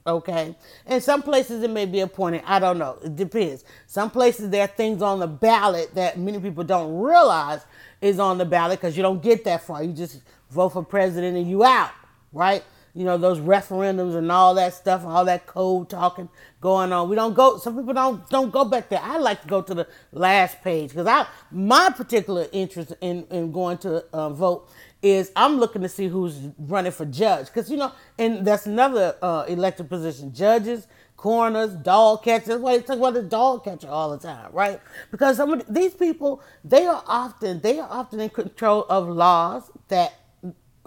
Okay. 0.07 0.55
And 0.85 1.03
some 1.03 1.21
places 1.21 1.61
it 1.63 1.69
may 1.69 1.85
be 1.85 1.99
appointed. 1.99 2.41
I 2.45 2.59
don't 2.59 2.77
know. 2.77 2.97
It 3.03 3.17
depends. 3.17 3.65
Some 3.87 4.09
places 4.09 4.49
there 4.49 4.63
are 4.63 4.67
things 4.67 5.01
on 5.01 5.19
the 5.19 5.27
ballot 5.27 5.93
that 5.95 6.17
many 6.17 6.39
people 6.39 6.63
don't 6.63 6.97
realize 6.97 7.65
is 7.99 8.17
on 8.17 8.37
the 8.37 8.45
ballot 8.45 8.79
because 8.79 8.95
you 8.95 9.03
don't 9.03 9.21
get 9.21 9.43
that 9.43 9.63
far. 9.63 9.83
You 9.83 9.91
just 9.91 10.21
vote 10.49 10.69
for 10.69 10.83
president 10.83 11.35
and 11.35 11.49
you 11.49 11.65
out, 11.65 11.91
right? 12.31 12.63
You 12.93 13.03
know, 13.03 13.17
those 13.17 13.39
referendums 13.39 14.15
and 14.15 14.31
all 14.31 14.55
that 14.55 14.73
stuff, 14.73 15.05
all 15.05 15.25
that 15.25 15.45
code 15.45 15.89
talking 15.89 16.29
going 16.61 16.91
on. 16.93 17.09
We 17.09 17.15
don't 17.15 17.35
go 17.35 17.57
some 17.57 17.77
people 17.77 17.93
don't 17.93 18.27
don't 18.29 18.51
go 18.51 18.65
back 18.65 18.89
there. 18.89 19.01
I 19.03 19.17
like 19.17 19.41
to 19.41 19.47
go 19.47 19.61
to 19.61 19.73
the 19.73 19.87
last 20.13 20.63
page 20.63 20.91
because 20.91 21.05
I 21.05 21.27
my 21.51 21.89
particular 21.95 22.47
interest 22.51 22.93
in, 23.01 23.27
in 23.29 23.51
going 23.51 23.77
to 23.79 24.05
uh, 24.13 24.29
vote 24.29 24.69
is 25.01 25.31
I'm 25.35 25.57
looking 25.57 25.81
to 25.83 25.89
see 25.89 26.07
who's 26.07 26.39
running 26.57 26.91
for 26.91 27.05
judge 27.05 27.47
because 27.47 27.69
you 27.69 27.77
know, 27.77 27.91
and 28.17 28.45
that's 28.45 28.65
another 28.65 29.15
uh, 29.21 29.45
elected 29.47 29.89
position: 29.89 30.33
judges, 30.33 30.87
coroners, 31.15 31.73
dog 31.73 32.23
catchers. 32.23 32.59
Why 32.59 32.77
they 32.77 32.83
talk 32.83 32.97
about 32.97 33.13
the 33.13 33.23
dog 33.23 33.63
catcher 33.63 33.89
all 33.89 34.11
the 34.11 34.17
time, 34.17 34.51
right? 34.51 34.79
Because 35.11 35.37
some 35.37 35.53
of 35.53 35.63
these 35.73 35.93
people, 35.93 36.41
they 36.63 36.85
are 36.85 37.03
often 37.07 37.61
they 37.61 37.79
are 37.79 37.89
often 37.89 38.19
in 38.19 38.29
control 38.29 38.85
of 38.89 39.07
laws 39.07 39.71
that 39.89 40.13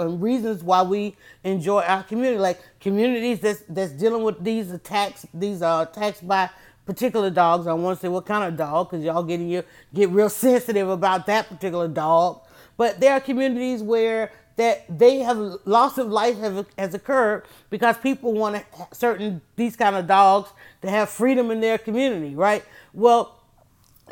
and 0.00 0.22
reasons 0.22 0.62
why 0.62 0.82
we 0.82 1.14
enjoy 1.44 1.82
our 1.82 2.02
community, 2.02 2.38
like 2.38 2.60
communities 2.80 3.40
that's 3.40 3.62
that's 3.68 3.92
dealing 3.92 4.22
with 4.22 4.42
these 4.42 4.70
attacks, 4.70 5.26
these 5.34 5.62
are 5.62 5.82
uh, 5.82 5.84
attacks 5.84 6.20
by 6.20 6.48
particular 6.86 7.30
dogs. 7.30 7.66
I 7.66 7.72
want 7.74 7.98
to 7.98 8.02
say 8.02 8.08
what 8.08 8.26
kind 8.26 8.44
of 8.44 8.56
dog, 8.56 8.90
because 8.90 9.04
y'all 9.04 9.22
getting 9.22 9.48
you 9.48 9.62
get 9.94 10.08
real 10.10 10.30
sensitive 10.30 10.88
about 10.88 11.26
that 11.26 11.48
particular 11.48 11.86
dog. 11.86 12.40
But 12.80 12.98
there 12.98 13.12
are 13.12 13.20
communities 13.20 13.82
where 13.82 14.32
that 14.56 14.86
they 14.88 15.18
have 15.18 15.36
loss 15.66 15.98
of 15.98 16.08
life 16.08 16.38
have, 16.38 16.64
has 16.78 16.94
occurred 16.94 17.44
because 17.68 17.98
people 17.98 18.32
want 18.32 18.64
certain 18.90 19.42
these 19.54 19.76
kind 19.76 19.96
of 19.96 20.06
dogs 20.06 20.48
to 20.80 20.88
have 20.88 21.10
freedom 21.10 21.50
in 21.50 21.60
their 21.60 21.76
community, 21.76 22.34
right? 22.34 22.64
Well, 22.94 23.38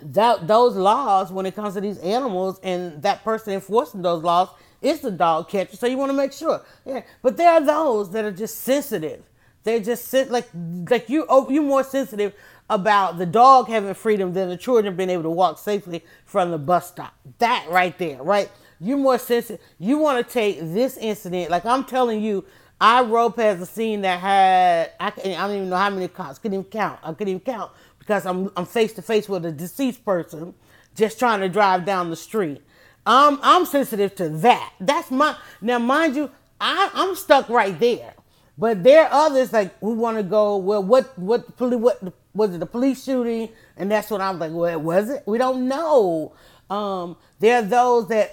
that 0.02 0.46
those 0.46 0.76
laws 0.76 1.32
when 1.32 1.46
it 1.46 1.56
comes 1.56 1.76
to 1.76 1.80
these 1.80 1.96
animals 2.00 2.60
and 2.62 3.00
that 3.00 3.24
person 3.24 3.54
enforcing 3.54 4.02
those 4.02 4.22
laws 4.22 4.50
is 4.82 5.00
the 5.00 5.12
dog 5.12 5.48
catcher. 5.48 5.74
So 5.74 5.86
you 5.86 5.96
want 5.96 6.10
to 6.10 6.16
make 6.18 6.34
sure. 6.34 6.60
Yeah. 6.84 7.04
But 7.22 7.38
there 7.38 7.50
are 7.50 7.64
those 7.64 8.10
that 8.10 8.22
are 8.26 8.32
just 8.32 8.58
sensitive. 8.58 9.22
They're 9.64 9.80
just 9.80 10.12
like 10.28 10.50
like 10.90 11.08
you 11.08 11.24
oh, 11.30 11.48
you 11.48 11.62
more 11.62 11.84
sensitive 11.84 12.34
about 12.70 13.18
the 13.18 13.26
dog 13.26 13.68
having 13.68 13.94
freedom 13.94 14.32
than 14.32 14.48
the 14.48 14.56
children 14.56 14.96
being 14.96 15.10
able 15.10 15.22
to 15.22 15.30
walk 15.30 15.58
safely 15.58 16.04
from 16.24 16.50
the 16.50 16.58
bus 16.58 16.88
stop. 16.88 17.14
That 17.38 17.66
right 17.70 17.96
there, 17.98 18.22
right? 18.22 18.50
You're 18.80 18.98
more 18.98 19.18
sensitive. 19.18 19.64
You 19.78 19.98
want 19.98 20.26
to 20.26 20.32
take 20.32 20.60
this 20.60 20.96
incident, 20.96 21.50
like 21.50 21.64
I'm 21.64 21.84
telling 21.84 22.22
you, 22.22 22.44
I 22.80 23.02
rode 23.02 23.34
past 23.36 23.60
a 23.60 23.66
scene 23.66 24.02
that 24.02 24.20
had 24.20 24.92
I, 25.00 25.06
I 25.08 25.46
don't 25.46 25.56
even 25.56 25.70
know 25.70 25.76
how 25.76 25.90
many 25.90 26.06
cops. 26.08 26.38
Couldn't 26.38 26.60
even 26.60 26.70
count. 26.70 27.00
I 27.02 27.12
couldn't 27.12 27.28
even 27.28 27.40
count 27.40 27.72
because 27.98 28.24
I'm 28.24 28.50
I'm 28.56 28.66
face 28.66 28.92
to 28.94 29.02
face 29.02 29.28
with 29.28 29.44
a 29.44 29.52
deceased 29.52 30.04
person, 30.04 30.54
just 30.94 31.18
trying 31.18 31.40
to 31.40 31.48
drive 31.48 31.84
down 31.84 32.10
the 32.10 32.16
street. 32.16 32.62
I'm 33.04 33.38
I'm 33.42 33.66
sensitive 33.66 34.14
to 34.16 34.28
that. 34.28 34.74
That's 34.78 35.10
my 35.10 35.36
now, 35.60 35.78
mind 35.78 36.14
you, 36.14 36.30
I 36.60 36.90
I'm 36.94 37.16
stuck 37.16 37.48
right 37.48 37.78
there. 37.80 38.14
But 38.56 38.82
there 38.82 39.04
are 39.04 39.26
others 39.26 39.52
like 39.52 39.78
who 39.80 39.94
want 39.94 40.16
to 40.16 40.22
go. 40.22 40.56
Well, 40.56 40.82
what 40.82 41.18
what 41.18 41.58
what 41.58 42.02
was 42.34 42.54
it? 42.54 42.60
The 42.60 42.66
police 42.66 43.04
shooting, 43.04 43.50
and 43.76 43.90
that's 43.90 44.10
what 44.10 44.20
I'm 44.20 44.38
like. 44.38 44.52
Well, 44.52 44.80
was 44.80 45.10
it? 45.10 45.22
We 45.26 45.38
don't 45.38 45.68
know. 45.68 46.34
Um, 46.70 47.16
there 47.40 47.58
are 47.58 47.62
those 47.62 48.08
that 48.08 48.32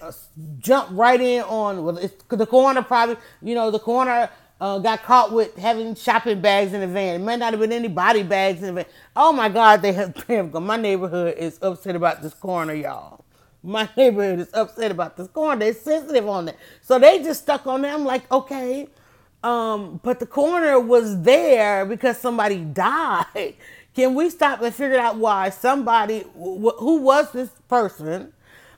jump 0.59 0.89
right 0.91 1.19
in 1.19 1.43
on 1.43 1.83
well, 1.83 2.09
the 2.29 2.45
coroner 2.45 2.81
probably, 2.81 3.17
you 3.41 3.55
know, 3.55 3.71
the 3.71 3.79
coroner 3.79 4.29
uh, 4.59 4.79
got 4.79 5.03
caught 5.03 5.31
with 5.31 5.55
having 5.57 5.95
shopping 5.95 6.41
bags 6.41 6.73
in 6.73 6.81
the 6.81 6.87
van. 6.87 7.21
It 7.21 7.23
might 7.23 7.39
not 7.39 7.53
have 7.53 7.59
been 7.59 7.71
any 7.71 7.87
body 7.87 8.23
bags 8.23 8.61
in 8.61 8.67
the 8.67 8.73
van. 8.73 8.85
Oh 9.15 9.31
my 9.31 9.49
God, 9.49 9.81
they 9.81 9.93
have, 9.93 10.13
they 10.27 10.41
my 10.41 10.77
neighborhood 10.77 11.37
is 11.37 11.59
upset 11.61 11.95
about 11.95 12.21
this 12.21 12.33
coroner, 12.33 12.73
y'all. 12.73 13.23
My 13.63 13.89
neighborhood 13.97 14.39
is 14.39 14.49
upset 14.53 14.91
about 14.91 15.17
this 15.17 15.27
coroner. 15.27 15.59
They're 15.59 15.73
sensitive 15.73 16.27
on 16.27 16.45
that. 16.45 16.57
So 16.81 16.99
they 16.99 17.23
just 17.23 17.43
stuck 17.43 17.65
on 17.67 17.81
them 17.81 18.05
like, 18.05 18.29
okay. 18.31 18.87
Um, 19.43 19.99
but 20.03 20.19
the 20.19 20.25
coroner 20.25 20.79
was 20.79 21.21
there 21.21 21.85
because 21.85 22.17
somebody 22.17 22.59
died. 22.65 23.55
Can 23.95 24.13
we 24.13 24.29
stop 24.29 24.61
and 24.61 24.75
figure 24.75 24.99
out 24.99 25.15
why 25.15 25.49
somebody 25.49 26.25
who 26.35 26.97
was 26.97 27.31
this 27.31 27.49
person? 27.69 28.33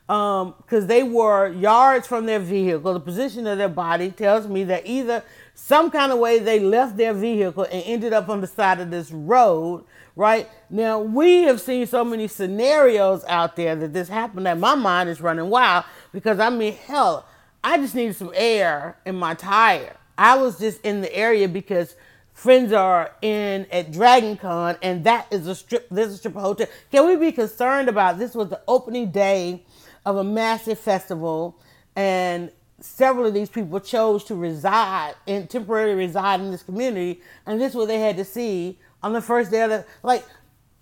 Because 0.06 0.82
um, 0.82 0.86
they 0.86 1.02
were 1.02 1.48
yards 1.48 2.06
from 2.06 2.24
their 2.24 2.38
vehicle. 2.38 2.94
The 2.94 3.00
position 3.00 3.46
of 3.46 3.58
their 3.58 3.68
body 3.68 4.10
tells 4.10 4.46
me 4.46 4.64
that 4.64 4.86
either 4.86 5.22
some 5.54 5.90
kind 5.90 6.12
of 6.12 6.18
way 6.18 6.38
they 6.38 6.60
left 6.60 6.96
their 6.96 7.12
vehicle 7.12 7.64
and 7.64 7.82
ended 7.84 8.12
up 8.12 8.28
on 8.28 8.40
the 8.40 8.46
side 8.46 8.80
of 8.80 8.90
this 8.90 9.10
road. 9.10 9.84
Right 10.14 10.48
now, 10.70 11.00
we 11.00 11.42
have 11.42 11.60
seen 11.60 11.86
so 11.86 12.04
many 12.04 12.28
scenarios 12.28 13.24
out 13.28 13.56
there 13.56 13.76
that 13.76 13.92
this 13.92 14.08
happened 14.08 14.46
that 14.46 14.58
my 14.58 14.76
mind 14.76 15.08
is 15.08 15.20
running 15.20 15.50
wild. 15.50 15.84
Because 16.12 16.38
I 16.38 16.48
mean, 16.48 16.74
hell, 16.74 17.26
I 17.62 17.76
just 17.76 17.94
needed 17.94 18.16
some 18.16 18.32
air 18.34 18.96
in 19.04 19.16
my 19.16 19.34
tire. 19.34 19.96
I 20.16 20.36
was 20.36 20.58
just 20.58 20.80
in 20.82 21.00
the 21.00 21.14
area 21.14 21.48
because 21.48 21.94
friends 22.38 22.72
are 22.72 23.10
in 23.20 23.66
at 23.72 23.90
Dragon 23.90 24.36
Con, 24.36 24.76
and 24.80 25.02
that 25.02 25.26
is 25.32 25.48
a 25.48 25.56
strip. 25.56 25.88
There's 25.90 26.14
a 26.14 26.18
strip 26.18 26.34
hotel. 26.34 26.68
Can 26.92 27.04
we 27.04 27.16
be 27.16 27.32
concerned 27.32 27.88
about 27.88 28.16
this? 28.16 28.36
Was 28.36 28.48
the 28.48 28.60
opening 28.68 29.10
day 29.10 29.64
of 30.06 30.16
a 30.16 30.22
massive 30.22 30.78
festival, 30.78 31.60
and 31.96 32.52
several 32.78 33.26
of 33.26 33.34
these 33.34 33.48
people 33.48 33.80
chose 33.80 34.22
to 34.22 34.36
reside 34.36 35.16
and 35.26 35.50
temporarily 35.50 35.96
reside 35.96 36.40
in 36.40 36.52
this 36.52 36.62
community, 36.62 37.20
and 37.44 37.60
this 37.60 37.70
is 37.70 37.76
what 37.76 37.88
they 37.88 37.98
had 37.98 38.16
to 38.16 38.24
see 38.24 38.78
on 39.02 39.12
the 39.12 39.20
first 39.20 39.50
day 39.50 39.62
of 39.62 39.70
the 39.70 39.84
like. 40.04 40.24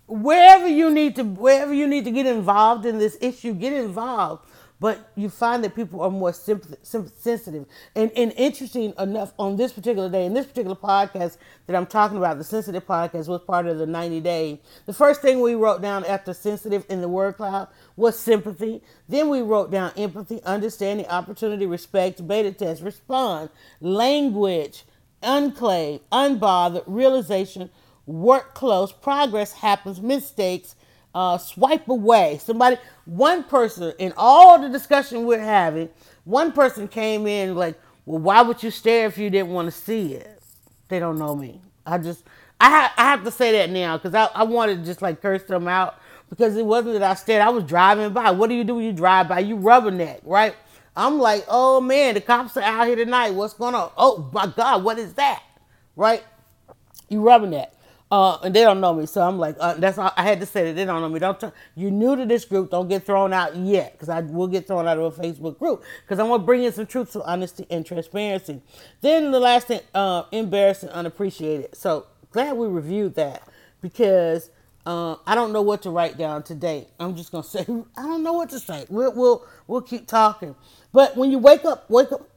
Wherever 0.05 0.67
you 0.67 0.91
need 0.91 1.15
to, 1.15 1.23
wherever 1.23 1.73
you 1.73 1.87
need 1.87 2.05
to 2.05 2.11
get 2.11 2.27
involved 2.27 2.85
in 2.85 2.99
this 2.99 3.17
issue, 3.19 3.53
get 3.53 3.73
involved 3.73 4.47
but 4.79 5.11
you 5.15 5.29
find 5.29 5.63
that 5.63 5.75
people 5.75 6.01
are 6.01 6.11
more 6.11 6.31
sensitive. 6.33 7.65
And, 7.95 8.11
and 8.15 8.31
interesting 8.33 8.93
enough, 8.99 9.33
on 9.39 9.55
this 9.55 9.73
particular 9.73 10.09
day, 10.09 10.25
in 10.25 10.33
this 10.33 10.45
particular 10.45 10.75
podcast 10.75 11.37
that 11.65 11.75
I'm 11.75 11.87
talking 11.87 12.17
about, 12.17 12.37
the 12.37 12.43
sensitive 12.43 12.85
podcast 12.85 13.27
was 13.27 13.41
part 13.41 13.65
of 13.65 13.79
the 13.79 13.87
90 13.87 14.19
day. 14.21 14.61
The 14.85 14.93
first 14.93 15.21
thing 15.21 15.41
we 15.41 15.55
wrote 15.55 15.81
down 15.81 16.05
after 16.05 16.33
sensitive 16.33 16.85
in 16.89 17.01
the 17.01 17.09
word 17.09 17.37
cloud 17.37 17.69
was 17.95 18.19
sympathy. 18.19 18.83
Then 19.09 19.29
we 19.29 19.41
wrote 19.41 19.71
down 19.71 19.91
empathy, 19.97 20.43
understanding, 20.43 21.07
opportunity, 21.07 21.65
respect, 21.65 22.27
beta 22.27 22.51
test, 22.51 22.83
respond, 22.83 23.49
language, 23.81 24.83
enclave, 25.23 26.01
unbothered, 26.11 26.83
realization, 26.85 27.71
work 28.05 28.53
close, 28.53 28.91
progress 28.91 29.53
happens, 29.53 29.99
mistakes, 30.01 30.75
uh, 31.17 31.35
swipe 31.39 31.87
away. 31.89 32.39
Somebody, 32.43 32.77
one 33.05 33.43
person 33.43 33.91
in 33.97 34.13
all 34.15 34.61
the 34.61 34.69
discussion 34.69 35.25
we're 35.25 35.39
having, 35.39 35.89
one 36.25 36.51
person 36.51 36.87
came 36.87 37.25
in 37.25 37.55
like, 37.55 37.79
well, 38.05 38.19
why 38.19 38.43
would 38.43 38.61
you 38.61 38.69
stare 38.69 39.07
if 39.07 39.17
you 39.17 39.31
didn't 39.31 39.49
want 39.49 39.65
to 39.65 39.71
see 39.71 40.13
it? 40.13 40.39
They 40.89 40.99
don't 40.99 41.17
know 41.17 41.35
me. 41.35 41.59
I 41.87 41.97
just, 41.97 42.23
I, 42.61 42.69
ha- 42.69 42.93
I 42.97 43.05
have 43.05 43.23
to 43.23 43.31
say 43.31 43.51
that 43.53 43.71
now 43.71 43.97
because 43.97 44.13
I, 44.13 44.25
I 44.35 44.43
wanted 44.43 44.81
to 44.81 44.85
just 44.85 45.01
like 45.01 45.19
curse 45.19 45.41
them 45.41 45.67
out 45.67 45.99
because 46.29 46.55
it 46.55 46.65
wasn't 46.67 46.99
that 46.99 47.09
I 47.09 47.15
stared. 47.15 47.41
I 47.41 47.49
was 47.49 47.63
driving 47.63 48.13
by. 48.13 48.29
What 48.29 48.49
do 48.49 48.55
you 48.55 48.63
do 48.63 48.75
when 48.75 48.85
you 48.85 48.93
drive 48.93 49.27
by? 49.27 49.39
You 49.39 49.57
rubberneck, 49.57 50.19
right? 50.23 50.55
I'm 50.95 51.17
like, 51.17 51.45
oh 51.47 51.81
man, 51.81 52.13
the 52.13 52.21
cops 52.21 52.55
are 52.57 52.61
out 52.61 52.85
here 52.85 52.95
tonight. 52.95 53.31
What's 53.31 53.55
going 53.55 53.73
on? 53.73 53.91
Oh 53.97 54.29
my 54.31 54.45
God, 54.45 54.83
what 54.83 54.99
is 54.99 55.13
that? 55.13 55.41
Right? 55.95 56.23
You 57.09 57.21
rubberneck. 57.21 57.69
Uh, 58.11 58.39
and 58.43 58.55
they 58.55 58.63
don't 58.63 58.81
know 58.81 58.93
me, 58.93 59.05
so 59.05 59.21
I'm 59.21 59.37
like, 59.39 59.57
uh, 59.59 59.75
that's 59.75 59.97
all 59.97 60.11
I 60.17 60.23
had 60.23 60.39
to 60.39 60.45
say 60.45 60.65
that 60.65 60.75
they 60.75 60.85
don't 60.85 61.01
know 61.01 61.09
me. 61.09 61.19
Don't 61.19 61.39
t- 61.39 61.49
you're 61.75 61.91
new 61.91 62.15
to 62.15 62.25
this 62.25 62.45
group, 62.45 62.71
don't 62.71 62.87
get 62.87 63.05
thrown 63.05 63.33
out 63.33 63.55
yet, 63.55 63.93
because 63.93 64.09
I 64.09 64.21
will 64.21 64.47
get 64.47 64.67
thrown 64.67 64.87
out 64.87 64.97
of 64.97 65.19
a 65.19 65.21
Facebook 65.23 65.59
group, 65.59 65.83
because 66.03 66.19
I 66.19 66.23
want 66.23 66.43
to 66.43 66.45
bring 66.45 66.63
in 66.63 66.71
some 66.73 66.87
truth, 66.87 67.11
some 67.11 67.23
honesty, 67.25 67.67
and 67.69 67.85
transparency. 67.85 68.61
Then 69.01 69.31
the 69.31 69.39
last 69.41 69.67
thing, 69.67 69.81
uh, 69.93 70.23
embarrassing, 70.31 70.89
unappreciated. 70.89 71.75
So 71.75 72.07
glad 72.31 72.57
we 72.57 72.67
reviewed 72.67 73.15
that, 73.15 73.43
because 73.81 74.51
uh, 74.85 75.17
I 75.27 75.35
don't 75.35 75.53
know 75.53 75.61
what 75.61 75.81
to 75.83 75.89
write 75.91 76.17
down 76.17 76.43
today. 76.43 76.87
I'm 76.99 77.15
just 77.15 77.31
gonna 77.31 77.43
say 77.45 77.61
I 77.97 78.03
don't 78.03 78.23
know 78.23 78.33
what 78.33 78.49
to 78.51 78.59
say. 78.59 78.85
We'll 78.89 79.13
we'll 79.13 79.45
we'll 79.67 79.81
keep 79.81 80.07
talking. 80.07 80.55
But 80.93 81.17
when 81.17 81.31
you 81.31 81.39
wake 81.39 81.65
up, 81.65 81.89
wake 81.89 82.11
up. 82.11 82.29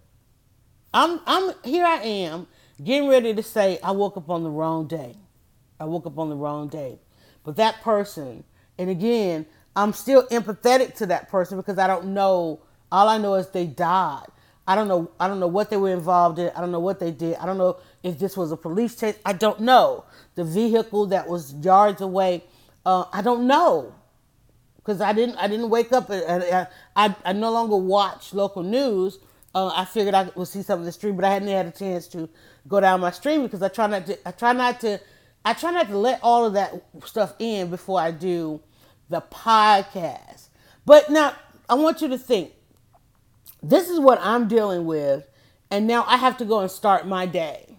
I'm 0.93 1.21
I'm 1.27 1.53
here. 1.65 1.85
I 1.87 1.97
am 2.03 2.49
getting 2.83 3.09
ready 3.09 3.35
to 3.35 3.43
say 3.43 3.79
I 3.83 3.93
woke 3.93 4.17
up 4.17 4.31
on 4.31 4.43
the 4.45 4.51
wrong 4.51 4.87
day. 4.89 5.17
I 5.81 5.85
woke 5.85 6.07
up 6.07 6.19
on 6.19 6.29
the 6.29 6.37
wrong 6.37 6.69
day. 6.69 6.99
But 7.43 7.57
that 7.57 7.81
person, 7.81 8.45
and 8.79 8.91
again, 8.91 9.47
I'm 9.75 9.93
still 9.93 10.27
empathetic 10.29 10.95
to 10.97 11.07
that 11.07 11.29
person 11.31 11.57
because 11.57 11.79
I 11.79 11.87
don't 11.87 12.09
know. 12.15 12.61
All 12.93 13.09
I 13.09 13.19
know 13.19 13.35
is 13.35 13.49
they 13.49 13.67
died. 13.67 14.27
I 14.67 14.75
don't 14.75 14.89
know. 14.89 15.11
I 15.19 15.27
don't 15.27 15.41
know 15.41 15.49
what 15.49 15.71
they 15.71 15.77
were 15.77 15.91
involved 15.91 16.39
in. 16.39 16.51
I 16.55 16.61
don't 16.61 16.71
know 16.71 16.81
what 16.81 17.01
they 17.01 17.11
did. 17.11 17.37
I 17.37 17.47
don't 17.47 17.59
know 17.59 17.79
if 18.03 18.19
this 18.19 18.37
was 18.37 18.53
a 18.53 18.57
police 18.57 18.95
chase. 18.95 19.17
I 19.25 19.33
don't 19.33 19.61
know. 19.61 20.05
The 20.35 20.45
vehicle 20.45 21.07
that 21.07 21.29
was 21.29 21.55
yards 21.55 22.01
away. 22.01 22.45
Uh, 22.85 23.05
I 23.13 23.23
don't 23.23 23.47
know 23.47 23.95
because 24.77 25.01
I 25.01 25.13
didn't. 25.13 25.37
I 25.37 25.49
didn't 25.49 25.71
wake 25.71 25.93
up. 25.93 26.11
And 26.11 26.45
I, 26.45 26.67
I, 26.95 27.15
I 27.25 27.33
no 27.33 27.51
longer 27.51 27.77
watch 27.77 28.35
local 28.35 28.63
news. 28.63 29.19
Uh, 29.55 29.73
I 29.75 29.85
figured 29.85 30.15
I 30.15 30.31
would 30.35 30.47
see 30.47 30.63
something 30.63 30.83
in 30.83 30.87
the 30.87 30.93
stream, 30.93 31.17
but 31.17 31.25
I 31.25 31.31
hadn't 31.33 31.49
had 31.49 31.67
a 31.67 31.73
chance 31.73 32.07
to 32.09 32.29
go 32.69 32.79
down 32.81 33.01
my 33.01 33.11
stream 33.11 33.43
because 33.43 33.63
I 33.63 33.69
try 33.69 33.87
not 33.87 34.07
to. 34.07 34.29
I 34.29 34.31
try 34.33 34.53
not 34.53 34.81
to. 34.81 35.01
I 35.45 35.55
try 35.55 35.71
not 35.71 35.89
to 35.89 35.97
let 35.97 36.21
all 36.23 36.45
of 36.45 36.53
that 36.53 36.83
stuff 37.05 37.35
in 37.39 37.71
before 37.71 38.01
I 38.01 38.11
do 38.11 38.61
the 39.09 39.21
podcast. 39.21 40.49
But 40.85 41.11
now 41.11 41.35
I 41.69 41.75
want 41.75 42.03
you 42.03 42.09
to 42.09 42.19
think 42.19 42.53
this 43.63 43.89
is 43.89 43.99
what 43.99 44.19
I'm 44.23 44.49
dealing 44.49 44.87
with, 44.87 45.27
and 45.71 45.87
now 45.87 46.05
I 46.07 46.17
have 46.17 46.37
to 46.39 46.45
go 46.45 46.61
and 46.61 46.71
start 46.71 47.07
my 47.07 47.27
day, 47.27 47.77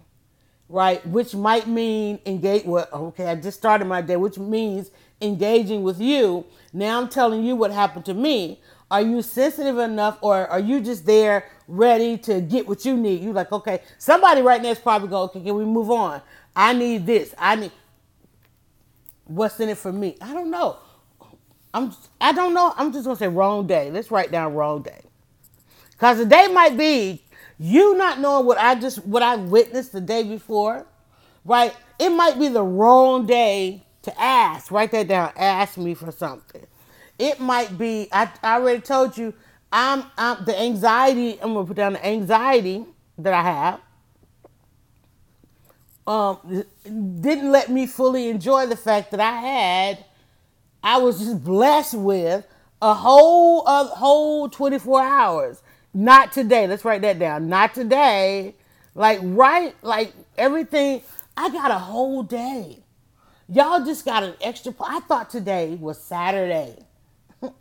right? 0.68 1.04
Which 1.06 1.34
might 1.34 1.66
mean 1.66 2.18
engage. 2.26 2.64
Well, 2.64 2.88
okay, 2.92 3.26
I 3.26 3.34
just 3.36 3.58
started 3.58 3.84
my 3.86 4.00
day, 4.00 4.16
which 4.16 4.38
means 4.38 4.90
engaging 5.20 5.82
with 5.82 6.00
you. 6.00 6.44
Now 6.72 7.00
I'm 7.00 7.08
telling 7.08 7.44
you 7.44 7.54
what 7.54 7.70
happened 7.70 8.04
to 8.06 8.14
me. 8.14 8.60
Are 8.90 9.02
you 9.02 9.22
sensitive 9.22 9.78
enough, 9.78 10.18
or 10.20 10.46
are 10.48 10.60
you 10.60 10.80
just 10.80 11.06
there 11.06 11.46
ready 11.66 12.18
to 12.18 12.40
get 12.42 12.68
what 12.68 12.84
you 12.84 12.96
need? 12.96 13.22
You're 13.22 13.32
like, 13.32 13.50
okay, 13.50 13.80
somebody 13.96 14.42
right 14.42 14.62
now 14.62 14.68
is 14.68 14.78
probably 14.78 15.08
going, 15.08 15.30
okay, 15.30 15.40
can 15.40 15.54
we 15.54 15.64
move 15.64 15.90
on? 15.90 16.20
I 16.54 16.72
need 16.72 17.06
this. 17.06 17.34
I 17.38 17.56
need. 17.56 17.72
What's 19.24 19.58
in 19.60 19.68
it 19.68 19.78
for 19.78 19.92
me? 19.92 20.16
I 20.20 20.34
don't 20.34 20.50
know. 20.50 20.78
I'm 21.74 21.94
I 22.20 22.32
don't 22.32 22.54
know. 22.54 22.74
I'm 22.76 22.92
just 22.92 23.04
gonna 23.04 23.16
say 23.16 23.28
wrong 23.28 23.66
day. 23.66 23.90
Let's 23.90 24.10
write 24.10 24.30
down 24.30 24.54
wrong 24.54 24.82
day. 24.82 25.02
Cause 25.98 26.18
the 26.18 26.26
day 26.26 26.48
might 26.48 26.76
be 26.76 27.22
you 27.58 27.96
not 27.96 28.20
knowing 28.20 28.46
what 28.46 28.58
I 28.58 28.74
just 28.74 29.06
what 29.06 29.22
I 29.22 29.36
witnessed 29.36 29.92
the 29.92 30.00
day 30.00 30.22
before, 30.22 30.86
right? 31.44 31.74
It 31.98 32.10
might 32.10 32.38
be 32.38 32.48
the 32.48 32.62
wrong 32.62 33.26
day 33.26 33.84
to 34.02 34.20
ask. 34.20 34.70
Write 34.70 34.90
that 34.92 35.08
down. 35.08 35.32
Ask 35.36 35.78
me 35.78 35.94
for 35.94 36.10
something. 36.10 36.66
It 37.18 37.40
might 37.40 37.78
be. 37.78 38.08
I, 38.12 38.28
I 38.42 38.56
already 38.56 38.80
told 38.82 39.16
you. 39.16 39.32
I'm, 39.72 40.04
I'm 40.18 40.44
the 40.44 40.60
anxiety. 40.60 41.40
I'm 41.40 41.54
gonna 41.54 41.66
put 41.66 41.76
down 41.76 41.94
the 41.94 42.06
anxiety 42.06 42.84
that 43.18 43.32
I 43.32 43.42
have. 43.42 43.80
Um, 46.12 46.64
didn't 47.22 47.52
let 47.52 47.70
me 47.70 47.86
fully 47.86 48.28
enjoy 48.28 48.66
the 48.66 48.76
fact 48.76 49.12
that 49.12 49.20
I 49.20 49.32
had 49.32 50.04
I 50.82 50.98
was 50.98 51.20
just 51.20 51.44
blessed 51.44 51.94
with 51.94 52.46
a 52.80 52.94
whole 52.94 53.64
a 53.66 53.84
whole 53.84 54.48
24 54.48 55.02
hours. 55.02 55.62
Not 55.94 56.32
today. 56.32 56.66
Let's 56.66 56.84
write 56.84 57.02
that 57.02 57.18
down. 57.18 57.48
Not 57.48 57.74
today. 57.74 58.54
Like 58.94 59.20
right, 59.22 59.74
like 59.82 60.12
everything. 60.36 61.02
I 61.36 61.50
got 61.50 61.70
a 61.70 61.78
whole 61.78 62.22
day. 62.22 62.80
Y'all 63.48 63.84
just 63.84 64.04
got 64.04 64.22
an 64.22 64.34
extra. 64.40 64.74
I 64.80 65.00
thought 65.00 65.30
today 65.30 65.76
was 65.80 66.02
Saturday. 66.02 66.76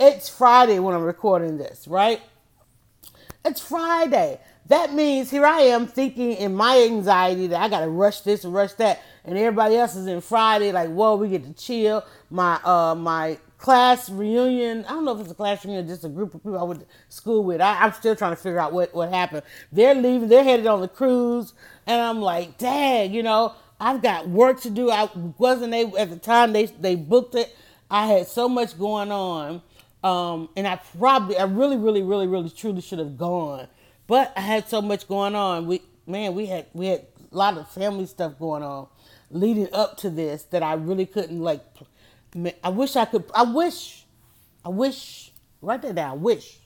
it's 0.00 0.28
Friday 0.28 0.78
when 0.78 0.94
I'm 0.94 1.02
recording 1.02 1.58
this, 1.58 1.86
right? 1.86 2.20
It's 3.44 3.60
Friday. 3.60 4.40
That 4.70 4.94
means 4.94 5.32
here 5.32 5.44
I 5.44 5.62
am 5.62 5.88
thinking 5.88 6.30
in 6.34 6.54
my 6.54 6.80
anxiety 6.82 7.48
that 7.48 7.60
I 7.60 7.68
gotta 7.68 7.88
rush 7.88 8.20
this 8.20 8.44
and 8.44 8.54
rush 8.54 8.72
that, 8.74 9.02
and 9.24 9.36
everybody 9.36 9.74
else 9.74 9.96
is 9.96 10.06
in 10.06 10.20
Friday 10.20 10.70
like, 10.70 10.88
whoa, 10.90 11.16
we 11.16 11.28
get 11.28 11.42
to 11.42 11.52
chill. 11.52 12.04
My 12.30 12.60
uh 12.62 12.94
my 12.94 13.36
class 13.58 14.08
reunion. 14.08 14.84
I 14.84 14.90
don't 14.90 15.04
know 15.04 15.16
if 15.16 15.22
it's 15.22 15.32
a 15.32 15.34
class 15.34 15.64
reunion, 15.64 15.88
just 15.88 16.04
a 16.04 16.08
group 16.08 16.34
of 16.34 16.44
people 16.44 16.56
I 16.56 16.62
went 16.62 16.82
to 16.82 16.86
school 17.08 17.42
with. 17.42 17.60
I, 17.60 17.84
am 17.84 17.92
still 17.94 18.14
trying 18.14 18.30
to 18.30 18.36
figure 18.36 18.60
out 18.60 18.72
what 18.72 18.94
what 18.94 19.08
happened. 19.08 19.42
They're 19.72 19.92
leaving. 19.92 20.28
They're 20.28 20.44
headed 20.44 20.68
on 20.68 20.80
the 20.82 20.88
cruise, 20.88 21.52
and 21.88 22.00
I'm 22.00 22.20
like, 22.20 22.56
dang, 22.56 23.12
you 23.12 23.24
know, 23.24 23.56
I've 23.80 24.02
got 24.02 24.28
work 24.28 24.60
to 24.60 24.70
do. 24.70 24.88
I 24.88 25.10
wasn't 25.36 25.74
able 25.74 25.98
at 25.98 26.10
the 26.10 26.16
time 26.16 26.52
they 26.52 26.66
they 26.66 26.94
booked 26.94 27.34
it. 27.34 27.56
I 27.90 28.06
had 28.06 28.28
so 28.28 28.48
much 28.48 28.78
going 28.78 29.10
on, 29.10 29.62
um, 30.04 30.48
and 30.56 30.68
I 30.68 30.76
probably, 30.96 31.38
I 31.38 31.44
really, 31.46 31.76
really, 31.76 32.04
really, 32.04 32.28
really, 32.28 32.50
truly 32.50 32.82
should 32.82 33.00
have 33.00 33.18
gone 33.18 33.66
but 34.10 34.32
I 34.36 34.40
had 34.40 34.68
so 34.68 34.82
much 34.82 35.06
going 35.06 35.36
on. 35.36 35.68
We 35.68 35.82
man, 36.04 36.34
we 36.34 36.46
had 36.46 36.66
we 36.72 36.88
had 36.88 37.06
a 37.30 37.36
lot 37.36 37.56
of 37.56 37.70
family 37.70 38.06
stuff 38.06 38.36
going 38.40 38.64
on 38.64 38.88
leading 39.30 39.72
up 39.72 39.98
to 39.98 40.10
this 40.10 40.42
that 40.50 40.64
I 40.64 40.74
really 40.74 41.06
couldn't 41.06 41.40
like. 41.40 41.64
I 42.64 42.70
wish 42.70 42.96
I 42.96 43.04
could. 43.04 43.30
I 43.32 43.44
wish. 43.44 44.04
I 44.64 44.68
wish. 44.70 45.30
Write 45.62 45.82
that 45.82 45.94
down. 45.94 46.22
Wish. 46.22 46.58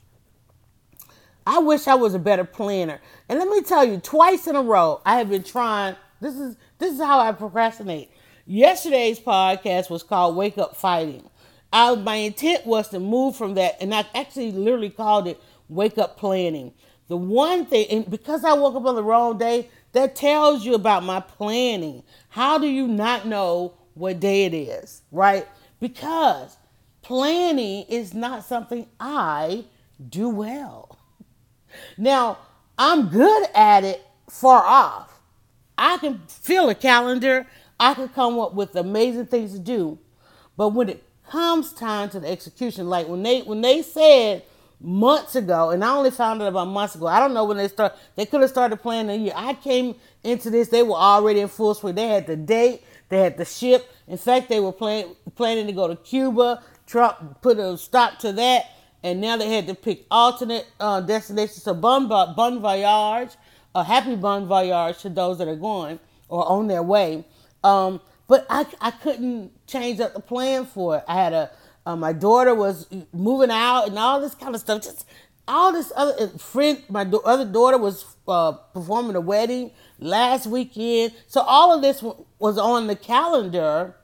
I 1.46 1.58
wish 1.58 1.86
I 1.86 1.96
was 1.96 2.14
a 2.14 2.18
better 2.18 2.44
planner. 2.44 2.98
And 3.28 3.38
let 3.38 3.48
me 3.48 3.60
tell 3.60 3.84
you, 3.84 3.98
twice 3.98 4.46
in 4.46 4.56
a 4.56 4.62
row, 4.62 5.02
I 5.04 5.18
have 5.18 5.28
been 5.28 5.42
trying. 5.42 5.96
This 6.22 6.36
is 6.36 6.56
this 6.78 6.94
is 6.94 6.98
how 6.98 7.20
I 7.20 7.32
procrastinate. 7.32 8.10
Yesterday's 8.46 9.20
podcast 9.20 9.90
was 9.90 10.02
called 10.02 10.34
"Wake 10.34 10.56
Up 10.56 10.76
Fighting." 10.76 11.28
I, 11.70 11.94
my 11.94 12.14
intent 12.14 12.64
was 12.64 12.88
to 12.88 13.00
move 13.00 13.36
from 13.36 13.52
that, 13.56 13.76
and 13.82 13.94
I 13.94 14.06
actually 14.14 14.50
literally 14.50 14.88
called 14.88 15.26
it 15.26 15.38
"Wake 15.68 15.98
Up 15.98 16.16
Planning." 16.16 16.72
The 17.08 17.16
one 17.16 17.66
thing, 17.66 17.86
and 17.90 18.10
because 18.10 18.44
I 18.44 18.54
woke 18.54 18.74
up 18.76 18.86
on 18.86 18.94
the 18.94 19.04
wrong 19.04 19.36
day, 19.38 19.68
that 19.92 20.16
tells 20.16 20.64
you 20.64 20.74
about 20.74 21.04
my 21.04 21.20
planning. 21.20 22.02
How 22.28 22.58
do 22.58 22.66
you 22.66 22.88
not 22.88 23.26
know 23.26 23.74
what 23.94 24.20
day 24.20 24.44
it 24.44 24.54
is, 24.54 25.02
right? 25.12 25.46
Because 25.80 26.56
planning 27.02 27.84
is 27.88 28.14
not 28.14 28.44
something 28.44 28.86
I 28.98 29.64
do 30.08 30.28
well. 30.28 30.98
Now, 31.96 32.38
I'm 32.78 33.08
good 33.08 33.46
at 33.54 33.84
it 33.84 34.04
far 34.28 34.64
off. 34.64 35.20
I 35.76 35.98
can 35.98 36.22
feel 36.26 36.68
a 36.70 36.74
calendar, 36.74 37.46
I 37.78 37.94
can 37.94 38.08
come 38.08 38.38
up 38.38 38.54
with 38.54 38.74
amazing 38.76 39.26
things 39.26 39.52
to 39.52 39.58
do. 39.58 39.98
But 40.56 40.70
when 40.70 40.88
it 40.88 41.04
comes 41.28 41.72
time 41.72 42.08
to 42.10 42.20
the 42.20 42.28
execution, 42.28 42.88
like 42.88 43.08
when 43.08 43.22
they 43.22 43.42
when 43.42 43.60
they 43.60 43.82
said 43.82 44.44
months 44.84 45.34
ago, 45.34 45.70
and 45.70 45.84
I 45.84 45.96
only 45.96 46.10
found 46.10 46.42
out 46.42 46.48
about 46.48 46.66
months 46.66 46.94
ago. 46.94 47.06
I 47.06 47.18
don't 47.18 47.34
know 47.34 47.44
when 47.44 47.56
they 47.56 47.68
start. 47.68 47.94
They 48.16 48.26
could 48.26 48.42
have 48.42 48.50
started 48.50 48.76
planning 48.76 49.20
a 49.20 49.24
year. 49.24 49.32
I 49.34 49.54
came 49.54 49.94
into 50.22 50.50
this; 50.50 50.68
they 50.68 50.82
were 50.82 50.96
already 50.96 51.40
in 51.40 51.48
full 51.48 51.74
swing. 51.74 51.94
They 51.94 52.08
had 52.08 52.26
the 52.26 52.36
date, 52.36 52.82
they 53.08 53.18
had 53.20 53.36
the 53.36 53.44
ship. 53.44 53.90
In 54.06 54.18
fact, 54.18 54.48
they 54.48 54.60
were 54.60 54.72
plan, 54.72 55.16
planning 55.34 55.66
to 55.66 55.72
go 55.72 55.88
to 55.88 55.96
Cuba. 55.96 56.62
Trump 56.86 57.40
put 57.40 57.58
a 57.58 57.76
stop 57.78 58.18
to 58.20 58.32
that, 58.32 58.66
and 59.02 59.20
now 59.20 59.36
they 59.36 59.48
had 59.48 59.66
to 59.66 59.74
pick 59.74 60.04
alternate 60.10 60.66
uh, 60.78 61.00
destinations. 61.00 61.62
So 61.62 61.74
bon, 61.74 62.08
bon 62.08 62.60
voyage, 62.60 63.30
a 63.74 63.82
happy 63.82 64.16
bon 64.16 64.46
voyage 64.46 64.98
to 64.98 65.08
those 65.08 65.38
that 65.38 65.48
are 65.48 65.56
going 65.56 65.98
or 66.28 66.46
on 66.46 66.66
their 66.66 66.82
way. 66.82 67.24
Um, 67.62 68.00
but 68.26 68.46
I, 68.48 68.66
I 68.80 68.90
couldn't 68.90 69.52
change 69.66 70.00
up 70.00 70.14
the 70.14 70.20
plan 70.20 70.66
for 70.66 70.98
it. 70.98 71.04
I 71.08 71.14
had 71.14 71.32
a 71.32 71.50
uh, 71.86 71.96
my 71.96 72.12
daughter 72.12 72.54
was 72.54 72.88
moving 73.12 73.50
out 73.50 73.88
and 73.88 73.98
all 73.98 74.20
this 74.20 74.34
kind 74.34 74.54
of 74.54 74.60
stuff. 74.60 74.82
Just 74.82 75.06
all 75.46 75.72
this 75.72 75.92
other 75.94 76.28
friend. 76.38 76.82
My 76.88 77.04
do- 77.04 77.20
other 77.20 77.44
daughter 77.44 77.78
was 77.78 78.04
uh, 78.26 78.52
performing 78.52 79.16
a 79.16 79.20
wedding 79.20 79.70
last 79.98 80.46
weekend. 80.46 81.12
So 81.26 81.40
all 81.42 81.74
of 81.74 81.82
this 81.82 82.00
w- 82.00 82.24
was 82.38 82.58
on 82.58 82.86
the 82.86 82.96
calendar, 82.96 83.94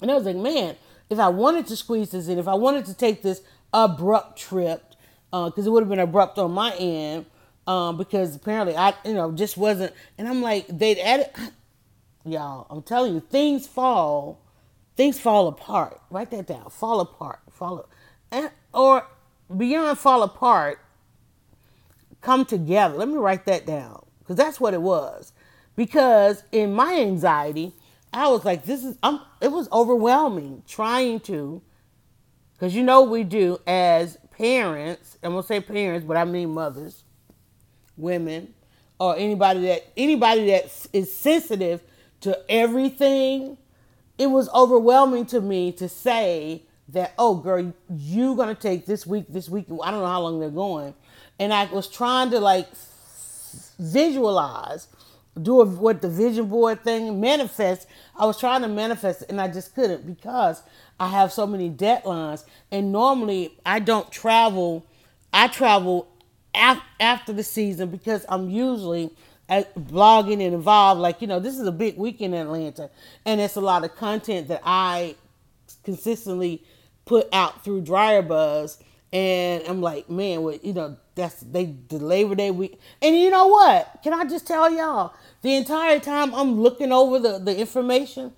and 0.00 0.10
I 0.10 0.14
was 0.14 0.24
like, 0.24 0.36
man, 0.36 0.76
if 1.10 1.18
I 1.18 1.28
wanted 1.28 1.66
to 1.68 1.76
squeeze 1.76 2.10
this 2.10 2.28
in, 2.28 2.38
if 2.38 2.48
I 2.48 2.54
wanted 2.54 2.84
to 2.86 2.94
take 2.94 3.22
this 3.22 3.42
abrupt 3.72 4.38
trip, 4.38 4.94
because 5.30 5.66
uh, 5.66 5.70
it 5.70 5.70
would 5.70 5.82
have 5.82 5.90
been 5.90 5.98
abrupt 5.98 6.38
on 6.38 6.52
my 6.52 6.72
end. 6.76 7.26
Um, 7.66 7.98
because 7.98 8.34
apparently 8.34 8.74
I, 8.74 8.94
you 9.04 9.12
know, 9.12 9.30
just 9.30 9.58
wasn't, 9.58 9.92
and 10.16 10.26
I'm 10.26 10.40
like, 10.40 10.66
they'd 10.68 10.98
added, 10.98 11.28
y'all, 12.24 12.66
I'm 12.70 12.80
telling 12.80 13.12
you, 13.12 13.20
things 13.20 13.66
fall 13.66 14.40
things 14.98 15.18
fall 15.20 15.46
apart. 15.46 16.00
Write 16.10 16.32
that 16.32 16.48
down. 16.48 16.68
Fall 16.70 16.98
apart. 17.00 17.38
Fall 17.52 17.88
and, 18.32 18.50
or 18.74 19.06
beyond 19.56 19.96
fall 19.96 20.24
apart, 20.24 20.80
come 22.20 22.44
together. 22.44 22.96
Let 22.96 23.08
me 23.08 23.14
write 23.14 23.46
that 23.46 23.64
down 23.64 24.04
because 24.18 24.36
that's 24.36 24.60
what 24.60 24.74
it 24.74 24.82
was. 24.82 25.32
Because 25.76 26.42
in 26.50 26.74
my 26.74 26.96
anxiety, 26.96 27.72
I 28.12 28.26
was 28.28 28.44
like, 28.44 28.64
this 28.64 28.84
is. 28.84 28.98
I'm, 29.02 29.20
it 29.40 29.52
was 29.52 29.68
overwhelming 29.70 30.64
trying 30.66 31.20
to, 31.20 31.62
because 32.54 32.74
you 32.74 32.82
know 32.82 33.02
we 33.02 33.22
do 33.22 33.60
as 33.68 34.18
parents. 34.32 35.16
I'm 35.22 35.30
gonna 35.30 35.44
say 35.44 35.60
parents, 35.60 36.04
but 36.04 36.16
I 36.16 36.24
mean 36.24 36.50
mothers, 36.50 37.04
women, 37.96 38.52
or 38.98 39.16
anybody 39.16 39.60
that 39.68 39.86
anybody 39.96 40.50
that 40.50 40.64
is 40.92 41.14
sensitive 41.14 41.82
to 42.22 42.36
everything 42.50 43.58
it 44.18 44.26
was 44.26 44.48
overwhelming 44.50 45.26
to 45.26 45.40
me 45.40 45.72
to 45.72 45.88
say 45.88 46.62
that, 46.88 47.14
oh, 47.18 47.36
girl, 47.36 47.72
you're 47.88 48.36
gonna 48.36 48.54
take 48.54 48.86
this 48.86 49.06
week, 49.06 49.26
this 49.28 49.48
week. 49.48 49.66
I 49.82 49.90
don't 49.90 50.00
know 50.00 50.06
how 50.06 50.22
long 50.22 50.40
they're 50.40 50.50
going, 50.50 50.94
and 51.38 51.52
I 51.54 51.66
was 51.66 51.88
trying 51.88 52.30
to 52.30 52.40
like 52.40 52.68
visualize, 53.78 54.88
do 55.40 55.60
a, 55.60 55.64
what 55.64 56.02
the 56.02 56.08
vision 56.08 56.48
board 56.48 56.82
thing 56.82 57.20
manifest. 57.20 57.86
I 58.16 58.26
was 58.26 58.38
trying 58.38 58.62
to 58.62 58.68
manifest, 58.68 59.24
and 59.28 59.40
I 59.40 59.48
just 59.48 59.74
couldn't 59.74 60.06
because 60.06 60.62
I 60.98 61.08
have 61.08 61.32
so 61.32 61.46
many 61.46 61.70
deadlines, 61.70 62.44
and 62.72 62.90
normally 62.90 63.54
I 63.64 63.78
don't 63.78 64.10
travel. 64.10 64.84
I 65.32 65.46
travel 65.48 66.08
af- 66.54 66.82
after 66.98 67.32
the 67.32 67.44
season 67.44 67.90
because 67.90 68.26
I'm 68.28 68.50
usually 68.50 69.10
blogging 69.48 70.44
and 70.44 70.54
involved. 70.54 71.00
Like 71.00 71.20
you 71.20 71.26
know, 71.26 71.40
this 71.40 71.58
is 71.58 71.66
a 71.66 71.72
big 71.72 71.96
week 71.96 72.20
in 72.20 72.34
Atlanta, 72.34 72.90
and 73.24 73.40
it's 73.40 73.56
a 73.56 73.60
lot 73.60 73.84
of 73.84 73.94
content 73.96 74.48
that 74.48 74.62
I 74.64 75.16
consistently 75.84 76.62
put 77.04 77.28
out 77.32 77.64
through 77.64 77.82
Dryer 77.82 78.22
Buzz. 78.22 78.82
And 79.10 79.62
I'm 79.66 79.80
like, 79.80 80.10
man, 80.10 80.42
well, 80.42 80.58
you 80.62 80.74
know, 80.74 80.98
that's 81.14 81.40
they 81.40 81.74
the 81.88 81.98
Labor 81.98 82.34
Day 82.34 82.50
week. 82.50 82.78
And 83.00 83.16
you 83.16 83.30
know 83.30 83.46
what? 83.46 84.00
Can 84.02 84.12
I 84.12 84.24
just 84.26 84.46
tell 84.46 84.70
y'all? 84.70 85.14
The 85.40 85.54
entire 85.54 85.98
time 85.98 86.34
I'm 86.34 86.60
looking 86.60 86.92
over 86.92 87.18
the, 87.18 87.38
the 87.38 87.56
information, 87.56 88.32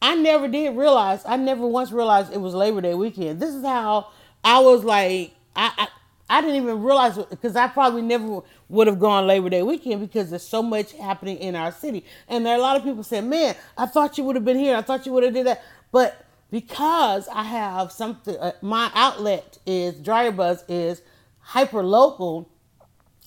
I 0.00 0.14
never 0.14 0.46
did 0.46 0.76
realize, 0.76 1.22
I 1.26 1.36
never 1.36 1.66
once 1.66 1.90
realized 1.90 2.32
it 2.32 2.40
was 2.40 2.54
Labor 2.54 2.80
Day 2.80 2.94
weekend. 2.94 3.40
This 3.40 3.54
is 3.54 3.64
how 3.64 4.08
I 4.44 4.60
was 4.60 4.84
like, 4.84 5.32
I, 5.56 5.72
I, 5.76 5.88
I 6.28 6.40
didn't 6.40 6.56
even 6.56 6.82
realize 6.82 7.18
because 7.18 7.56
I 7.56 7.68
probably 7.68 8.02
never 8.02 8.40
would 8.72 8.86
have 8.86 8.98
gone 8.98 9.26
Labor 9.26 9.50
Day 9.50 9.62
weekend 9.62 10.00
because 10.00 10.30
there's 10.30 10.42
so 10.42 10.62
much 10.62 10.92
happening 10.92 11.36
in 11.36 11.54
our 11.54 11.70
city. 11.70 12.06
And 12.26 12.44
there 12.44 12.54
are 12.54 12.58
a 12.58 12.62
lot 12.62 12.78
of 12.78 12.82
people 12.82 13.02
saying, 13.02 13.28
man, 13.28 13.54
I 13.76 13.84
thought 13.84 14.16
you 14.16 14.24
would 14.24 14.34
have 14.34 14.46
been 14.46 14.58
here. 14.58 14.74
I 14.74 14.80
thought 14.80 15.04
you 15.04 15.12
would 15.12 15.24
have 15.24 15.34
did 15.34 15.46
that. 15.46 15.62
But 15.92 16.24
because 16.50 17.28
I 17.28 17.42
have 17.42 17.92
something, 17.92 18.34
uh, 18.38 18.52
my 18.62 18.90
outlet 18.94 19.58
is 19.66 19.96
Dryer 19.96 20.32
Buzz 20.32 20.64
is 20.68 21.02
hyper 21.40 21.82
local. 21.82 22.48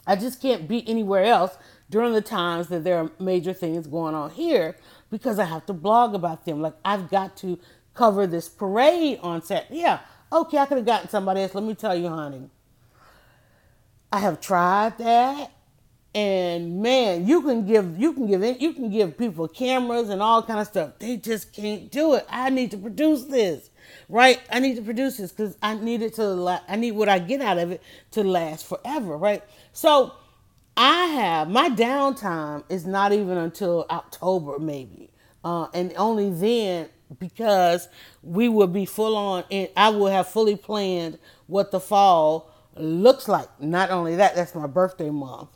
I 0.08 0.16
just 0.16 0.42
can't 0.42 0.68
be 0.68 0.88
anywhere 0.90 1.26
else 1.26 1.56
during 1.92 2.14
the 2.14 2.22
times 2.22 2.68
that 2.70 2.84
there 2.84 2.98
are 2.98 3.12
major 3.20 3.54
things 3.54 3.86
going 3.86 4.16
on 4.16 4.32
here 4.32 4.76
because 5.12 5.38
I 5.38 5.46
have 5.46 5.68
to 5.68 5.74
blog 5.74 6.16
about 6.16 6.46
them. 6.46 6.60
Like 6.60 6.74
I've 6.84 7.12
got 7.12 7.38
to 7.38 7.60
cover 7.94 8.26
this 8.26 8.50
parade 8.50 9.20
on 9.22 9.44
set. 9.44 9.68
Yeah, 9.70 10.00
okay, 10.32 10.58
I 10.58 10.66
could 10.66 10.78
have 10.78 10.88
gotten 10.88 11.10
somebody 11.10 11.42
else. 11.42 11.54
Let 11.54 11.64
me 11.64 11.76
tell 11.76 11.96
you, 11.96 12.10
honey. 12.10 12.50
I 14.16 14.20
have 14.20 14.40
tried 14.40 14.98
that 15.00 15.52
and 16.14 16.82
man, 16.82 17.28
you 17.28 17.42
can 17.42 17.66
give 17.68 18.00
you 18.00 18.14
can 18.14 18.28
give 18.28 18.62
you 18.62 18.72
can 18.72 18.90
give 18.90 19.18
people 19.18 19.50
cameras 19.50 20.08
and 20.08 20.22
all 20.22 20.42
kind 20.42 20.62
of 20.62 20.68
stuff. 20.68 20.94
They 21.00 21.18
just 21.18 21.52
can't 21.52 21.92
do 21.92 22.14
it. 22.14 22.26
I 22.30 22.50
need 22.50 22.72
to 22.72 22.78
produce 22.78 23.26
this, 23.26 23.70
right? 24.08 24.40
I 24.50 24.60
need 24.60 24.78
to 24.78 24.82
produce 24.82 25.18
this 25.18 25.34
because 25.34 25.58
I 25.62 25.76
need 25.76 26.02
it 26.02 26.14
to. 26.14 26.24
La- 26.28 26.62
I 26.66 26.78
need 26.78 26.94
what 26.94 27.10
I 27.10 27.20
get 27.20 27.42
out 27.42 27.58
of 27.58 27.72
it 27.72 27.84
to 28.12 28.24
last 28.24 28.66
forever, 28.66 29.18
right? 29.18 29.44
So 29.74 30.14
I 30.78 31.08
have 31.08 31.50
my 31.50 31.68
downtime 31.68 32.64
is 32.70 32.86
not 32.86 33.12
even 33.12 33.38
until 33.38 33.86
October 33.90 34.60
maybe, 34.60 35.12
uh, 35.44 35.68
and 35.74 35.92
only 35.98 36.30
then 36.30 36.88
because 37.20 37.90
we 38.24 38.48
will 38.48 38.68
be 38.68 38.86
full 38.86 39.18
on 39.18 39.44
and 39.52 39.68
I 39.76 39.90
will 39.90 40.08
have 40.08 40.30
fully 40.30 40.56
planned 40.56 41.20
what 41.48 41.72
the 41.72 41.82
fall 41.82 42.55
looks 42.76 43.28
like. 43.28 43.48
Not 43.62 43.92
only 43.92 44.16
that, 44.18 44.36
that's 44.36 44.56
my 44.56 44.68
birthday 44.68 45.10
month 45.10 45.50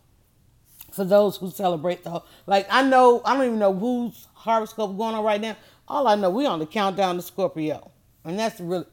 for 0.91 1.05
those 1.05 1.37
who 1.37 1.51
celebrate 1.51 2.03
the 2.03 2.21
like 2.45 2.67
I 2.69 2.81
know 2.83 3.21
I 3.25 3.35
don't 3.35 3.45
even 3.45 3.59
know 3.59 3.73
whose 3.73 4.27
horoscope 4.33 4.97
going 4.97 5.15
on 5.15 5.23
right 5.23 5.41
now. 5.41 5.55
All 5.87 6.07
I 6.07 6.15
know 6.15 6.29
we 6.29 6.45
on 6.45 6.59
the 6.59 6.65
countdown 6.65 7.15
to 7.15 7.21
Scorpio, 7.21 7.91
and 8.23 8.37
that's 8.37 8.59
really 8.59 8.85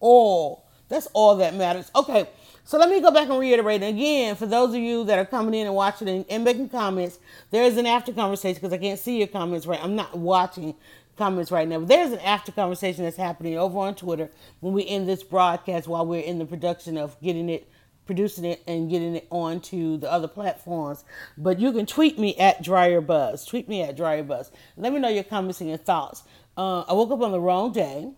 all. 0.00 0.68
That's 0.88 1.06
all 1.14 1.36
that 1.36 1.54
matters. 1.54 1.90
Okay, 1.96 2.28
so 2.64 2.78
let 2.78 2.88
me 2.88 3.00
go 3.00 3.10
back 3.10 3.28
and 3.28 3.38
reiterate 3.38 3.82
and 3.82 3.98
again 3.98 4.36
for 4.36 4.46
those 4.46 4.70
of 4.70 4.80
you 4.80 5.04
that 5.04 5.18
are 5.18 5.24
coming 5.24 5.54
in 5.54 5.66
and 5.66 5.74
watching 5.74 6.08
and, 6.08 6.24
and 6.28 6.44
making 6.44 6.68
comments. 6.68 7.18
There 7.50 7.64
is 7.64 7.76
an 7.76 7.86
after 7.86 8.12
conversation 8.12 8.60
because 8.60 8.72
I 8.72 8.78
can't 8.78 9.00
see 9.00 9.18
your 9.18 9.26
comments 9.26 9.66
right. 9.66 9.82
I'm 9.82 9.96
not 9.96 10.16
watching 10.16 10.74
comments 11.16 11.50
right 11.50 11.68
now. 11.68 11.80
There's 11.80 12.12
an 12.12 12.20
after 12.20 12.52
conversation 12.52 13.04
that's 13.04 13.16
happening 13.16 13.58
over 13.58 13.78
on 13.78 13.94
Twitter 13.94 14.30
when 14.60 14.72
we 14.72 14.86
end 14.86 15.08
this 15.08 15.22
broadcast 15.22 15.88
while 15.88 16.06
we're 16.06 16.20
in 16.20 16.38
the 16.38 16.46
production 16.46 16.96
of 16.96 17.20
getting 17.20 17.48
it 17.48 17.68
producing 18.06 18.44
it 18.44 18.62
and 18.66 18.88
getting 18.88 19.16
it 19.16 19.26
onto 19.30 19.96
the 19.96 20.10
other 20.10 20.28
platforms. 20.28 21.04
But 21.36 21.58
you 21.58 21.72
can 21.72 21.86
tweet 21.86 22.18
me 22.18 22.36
at 22.36 22.62
Dryer 22.62 23.00
Buzz. 23.00 23.44
Tweet 23.44 23.68
me 23.68 23.82
at 23.82 23.96
Dryer 23.96 24.22
Buzz. 24.22 24.52
Let 24.76 24.92
me 24.92 25.00
know 25.00 25.08
your 25.08 25.24
comments 25.24 25.60
and 25.60 25.68
your 25.68 25.78
thoughts. 25.78 26.22
Uh, 26.56 26.82
I 26.82 26.92
woke 26.92 27.10
up 27.10 27.20
on 27.20 27.32
the 27.32 27.40
wrong 27.40 27.72
day, 27.72 28.12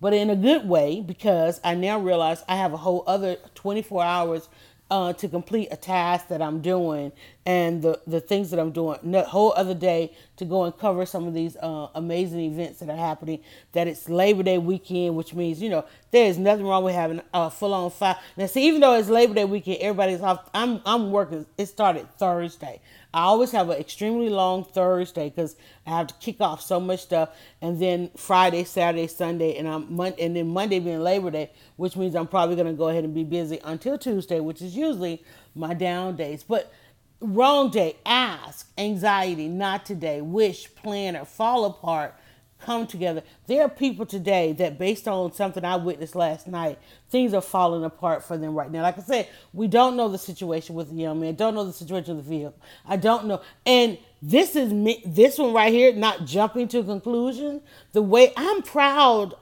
but 0.00 0.14
in 0.14 0.30
a 0.30 0.36
good 0.36 0.68
way 0.68 1.00
because 1.00 1.60
I 1.64 1.74
now 1.74 1.98
realize 1.98 2.44
I 2.48 2.56
have 2.56 2.72
a 2.72 2.78
whole 2.78 3.02
other 3.06 3.36
24 3.54 4.02
hours 4.04 4.48
uh, 4.90 5.12
to 5.14 5.28
complete 5.28 5.68
a 5.70 5.76
task 5.76 6.28
that 6.28 6.40
I'm 6.40 6.60
doing 6.60 7.12
and 7.44 7.82
the, 7.82 8.00
the 8.06 8.20
things 8.20 8.50
that 8.50 8.60
I'm 8.60 8.70
doing. 8.70 8.98
The 9.02 9.22
whole 9.22 9.52
other 9.56 9.74
day 9.74 10.12
to 10.36 10.44
go 10.44 10.64
and 10.64 10.76
cover 10.76 11.06
some 11.06 11.26
of 11.26 11.34
these 11.34 11.56
uh, 11.56 11.88
amazing 11.94 12.40
events 12.40 12.80
that 12.80 12.88
are 12.90 12.96
happening. 12.96 13.40
That 13.72 13.88
it's 13.88 14.08
Labor 14.08 14.42
Day 14.42 14.58
weekend, 14.58 15.16
which 15.16 15.34
means, 15.34 15.60
you 15.60 15.70
know, 15.70 15.84
there 16.10 16.26
is 16.26 16.38
nothing 16.38 16.66
wrong 16.66 16.84
with 16.84 16.94
having 16.94 17.20
a 17.34 17.50
full 17.50 17.74
on 17.74 17.90
five. 17.90 18.16
Now, 18.36 18.46
see, 18.46 18.66
even 18.66 18.80
though 18.80 18.94
it's 18.94 19.08
Labor 19.08 19.34
Day 19.34 19.44
weekend, 19.44 19.78
everybody's 19.80 20.20
off. 20.20 20.48
I'm, 20.54 20.80
I'm 20.86 21.10
working. 21.10 21.46
It 21.58 21.66
started 21.66 22.08
Thursday. 22.18 22.80
I 23.16 23.22
always 23.22 23.50
have 23.52 23.70
an 23.70 23.78
extremely 23.78 24.28
long 24.28 24.62
Thursday 24.62 25.30
because 25.30 25.56
I 25.86 25.90
have 25.96 26.08
to 26.08 26.14
kick 26.16 26.38
off 26.38 26.60
so 26.60 26.78
much 26.78 27.00
stuff, 27.00 27.30
and 27.62 27.80
then 27.80 28.10
Friday, 28.14 28.62
Saturday, 28.64 29.06
Sunday, 29.06 29.56
and 29.56 29.66
I'm 29.66 29.96
Mon- 29.96 30.12
and 30.20 30.36
then 30.36 30.48
Monday 30.48 30.80
being 30.80 31.00
Labor 31.00 31.30
Day, 31.30 31.50
which 31.76 31.96
means 31.96 32.14
I'm 32.14 32.26
probably 32.26 32.56
gonna 32.56 32.74
go 32.74 32.88
ahead 32.88 33.04
and 33.04 33.14
be 33.14 33.24
busy 33.24 33.58
until 33.64 33.96
Tuesday, 33.96 34.38
which 34.40 34.60
is 34.60 34.76
usually 34.76 35.24
my 35.54 35.72
down 35.72 36.16
days. 36.16 36.42
But 36.42 36.70
wrong 37.22 37.70
day, 37.70 37.96
ask, 38.04 38.70
anxiety, 38.76 39.48
not 39.48 39.86
today, 39.86 40.20
wish, 40.20 40.74
plan, 40.74 41.16
or 41.16 41.24
fall 41.24 41.64
apart 41.64 42.14
come 42.66 42.86
together. 42.86 43.22
There 43.46 43.62
are 43.62 43.68
people 43.68 44.04
today 44.04 44.52
that, 44.54 44.76
based 44.76 45.06
on 45.06 45.32
something 45.32 45.64
I 45.64 45.76
witnessed 45.76 46.16
last 46.16 46.48
night, 46.48 46.78
things 47.08 47.32
are 47.32 47.40
falling 47.40 47.84
apart 47.84 48.24
for 48.24 48.36
them 48.36 48.54
right 48.54 48.70
now. 48.70 48.82
Like 48.82 48.98
I 48.98 49.02
said, 49.02 49.28
we 49.52 49.68
don't 49.68 49.96
know 49.96 50.08
the 50.08 50.18
situation 50.18 50.74
with 50.74 50.90
the 50.90 50.96
young 50.96 51.20
man, 51.20 51.36
don't 51.36 51.54
know 51.54 51.64
the 51.64 51.72
situation 51.72 52.16
with 52.16 52.26
the 52.26 52.30
vehicle. 52.30 52.58
I 52.84 52.96
don't 52.96 53.26
know. 53.26 53.40
And 53.64 53.96
this 54.20 54.56
is 54.56 54.72
me, 54.72 55.02
this 55.06 55.38
one 55.38 55.54
right 55.54 55.72
here, 55.72 55.94
not 55.94 56.26
jumping 56.26 56.66
to 56.68 56.80
a 56.80 56.84
conclusion. 56.84 57.62
The 57.92 58.02
way 58.02 58.32
I'm 58.36 58.62
proud, 58.62 59.34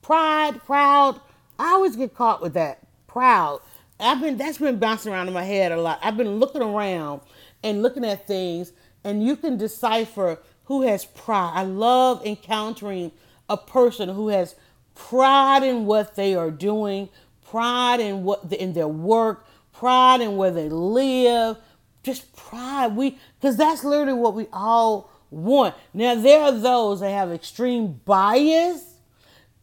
pride, 0.00 0.60
proud. 0.64 1.20
I 1.58 1.72
always 1.72 1.96
get 1.96 2.14
caught 2.14 2.40
with 2.40 2.54
that. 2.54 2.78
Proud. 3.06 3.60
I've 3.98 4.22
been 4.22 4.38
that's 4.38 4.56
been 4.56 4.78
bouncing 4.78 5.12
around 5.12 5.28
in 5.28 5.34
my 5.34 5.44
head 5.44 5.72
a 5.72 5.80
lot. 5.80 6.00
I've 6.02 6.16
been 6.16 6.36
looking 6.38 6.62
around 6.62 7.20
and 7.62 7.82
looking 7.82 8.06
at 8.06 8.26
things, 8.26 8.72
and 9.04 9.22
you 9.22 9.36
can 9.36 9.58
decipher 9.58 10.38
who 10.70 10.82
has 10.82 11.04
pride. 11.04 11.50
I 11.52 11.64
love 11.64 12.24
encountering 12.24 13.10
a 13.48 13.56
person 13.56 14.08
who 14.08 14.28
has 14.28 14.54
pride 14.94 15.64
in 15.64 15.84
what 15.84 16.14
they 16.14 16.36
are 16.36 16.52
doing, 16.52 17.08
pride 17.44 17.98
in 17.98 18.22
what 18.22 18.52
in 18.52 18.72
their 18.72 18.86
work, 18.86 19.44
pride 19.72 20.20
in 20.20 20.36
where 20.36 20.52
they 20.52 20.68
live, 20.68 21.56
just 22.04 22.36
pride. 22.36 22.94
We 22.94 23.18
because 23.40 23.56
that's 23.56 23.82
literally 23.82 24.12
what 24.12 24.34
we 24.34 24.46
all 24.52 25.10
want. 25.30 25.74
Now 25.92 26.14
there 26.14 26.40
are 26.40 26.52
those 26.52 27.00
that 27.00 27.10
have 27.10 27.32
extreme 27.32 28.00
bias, 28.04 28.94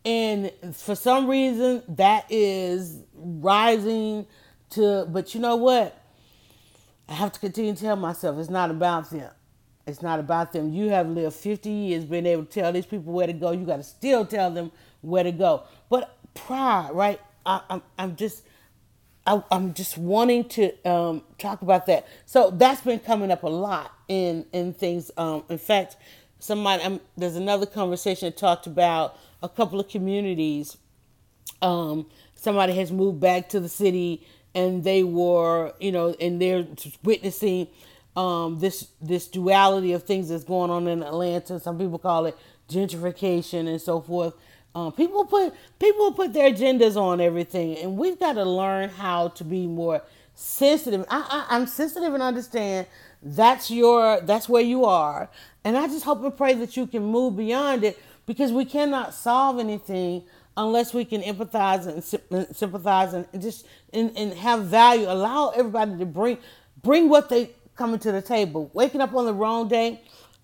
and 0.03 0.51
for 0.73 0.93
some 0.93 1.29
reason 1.29 1.83
that 1.87 2.25
is 2.29 3.01
rising 3.15 4.25
to. 4.71 5.05
But 5.09 5.33
you 5.33 5.39
know 5.39 5.55
what? 5.55 6.03
I 7.07 7.13
have 7.13 7.31
to 7.31 7.39
continue 7.39 7.73
to 7.73 7.79
tell 7.79 7.95
myself 7.95 8.37
it's 8.39 8.49
not 8.49 8.71
about 8.71 9.09
them. 9.09 9.31
It's 9.87 10.01
not 10.01 10.19
about 10.19 10.51
them. 10.51 10.73
You 10.73 10.89
have 10.89 11.07
lived 11.07 11.35
50 11.35 11.69
years 11.69 12.03
being 12.03 12.25
able 12.25 12.43
to 12.43 12.51
tell 12.51 12.73
these 12.73 12.85
people 12.85 13.13
where 13.13 13.25
to 13.25 13.33
go. 13.33 13.51
You 13.51 13.65
got 13.65 13.77
to 13.77 13.83
still 13.83 14.25
tell 14.25 14.51
them 14.51 14.71
where 15.01 15.23
to 15.23 15.31
go. 15.31 15.63
But 15.89 16.15
pride, 16.33 16.89
right? 16.91 17.21
I, 17.45 17.61
I'm, 17.69 17.81
I'm 17.97 18.15
just, 18.17 18.43
I, 19.25 19.41
am 19.49 19.73
just 19.73 19.97
wanting 19.97 20.43
to 20.49 20.89
um, 20.89 21.23
talk 21.37 21.61
about 21.61 21.85
that. 21.85 22.05
So 22.25 22.51
that's 22.51 22.81
been 22.81 22.99
coming 22.99 23.31
up 23.31 23.43
a 23.43 23.49
lot 23.49 23.93
in 24.09 24.45
in 24.51 24.73
things. 24.73 25.09
Um, 25.17 25.43
in 25.49 25.57
fact, 25.57 25.95
somebody 26.39 26.99
there's 27.17 27.37
another 27.37 27.65
conversation 27.65 28.27
that 28.27 28.37
talked 28.37 28.67
about 28.67 29.17
a 29.41 29.49
couple 29.49 29.79
of 29.79 29.87
communities. 29.87 30.77
Um, 31.61 32.07
somebody 32.35 32.73
has 32.73 32.91
moved 32.91 33.21
back 33.21 33.49
to 33.49 33.61
the 33.61 33.69
city, 33.69 34.27
and 34.53 34.83
they 34.83 35.03
were, 35.03 35.73
you 35.79 35.93
know, 35.93 36.13
and 36.19 36.41
they're 36.41 36.67
witnessing 37.03 37.67
um, 38.17 38.57
this 38.57 38.87
this 38.99 39.27
duality 39.27 39.93
of 39.93 40.03
things 40.03 40.29
that's 40.29 40.43
going 40.43 40.71
on 40.71 40.87
in 40.87 41.03
Atlanta. 41.03 41.59
Some 41.59 41.77
people 41.77 41.99
call 41.99 42.25
it 42.25 42.35
gentrification 42.67 43.67
and 43.67 43.79
so 43.79 44.01
forth. 44.01 44.33
Um, 44.73 44.91
people 44.91 45.23
put 45.23 45.53
people 45.79 46.11
put 46.11 46.33
their 46.33 46.51
agendas 46.51 46.97
on 46.97 47.21
everything, 47.21 47.77
and 47.77 47.95
we've 47.95 48.19
got 48.19 48.33
to 48.33 48.43
learn 48.43 48.89
how 48.89 49.29
to 49.29 49.43
be 49.43 49.67
more 49.67 50.01
sensitive. 50.33 51.05
I, 51.09 51.45
I, 51.49 51.55
I'm 51.55 51.67
sensitive 51.67 52.13
and 52.13 52.23
understand 52.23 52.87
that's 53.21 53.69
your 53.69 54.19
that's 54.21 54.49
where 54.49 54.63
you 54.63 54.85
are, 54.85 55.29
and 55.63 55.77
I 55.77 55.85
just 55.87 56.03
hope 56.03 56.23
and 56.23 56.35
pray 56.35 56.55
that 56.55 56.75
you 56.75 56.87
can 56.87 57.03
move 57.03 57.37
beyond 57.37 57.83
it 57.83 57.99
because 58.25 58.51
we 58.51 58.65
cannot 58.65 59.13
solve 59.13 59.59
anything 59.59 60.23
unless 60.57 60.91
we 60.91 61.05
can 61.05 61.21
empathize 61.21 61.85
and 61.85 62.03
sympathize 62.55 63.13
and 63.13 63.27
just 63.39 63.67
and, 63.93 64.11
and 64.17 64.33
have 64.33 64.65
value. 64.65 65.05
Allow 65.07 65.49
everybody 65.49 65.97
to 65.99 66.05
bring 66.05 66.39
bring 66.81 67.09
what 67.09 67.29
they 67.29 67.51
coming 67.77 67.99
to 67.99 68.11
the 68.11 68.21
table. 68.21 68.69
Waking 68.73 69.01
up 69.01 69.13
on 69.15 69.25
the 69.25 69.33
wrong 69.33 69.67
day, 69.67 70.01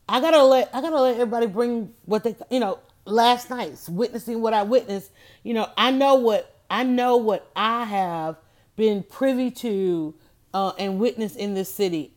I 0.08 0.22
gotta 0.22 0.44
let 0.44 0.70
I 0.74 0.82
gotta 0.82 1.02
let 1.02 1.16
everybody 1.16 1.48
bring 1.48 1.94
what 2.06 2.24
they 2.24 2.36
you 2.50 2.60
know. 2.60 2.80
last 3.06 3.50
night's 3.50 3.90
witnessing 3.90 4.42
what 4.42 4.54
I 4.54 4.64
witnessed, 4.64 5.12
you 5.44 5.54
know, 5.54 5.70
I 5.78 5.92
know 5.92 6.16
what 6.16 6.62
I 6.70 6.84
know 6.84 7.18
what 7.18 7.50
I 7.56 7.86
have 7.86 8.38
been 8.76 9.04
privy 9.04 9.52
to 9.52 10.16
uh, 10.54 10.74
and 10.80 11.00
witnessed 11.00 11.36
in 11.38 11.54
this 11.54 11.74
city 11.74 12.14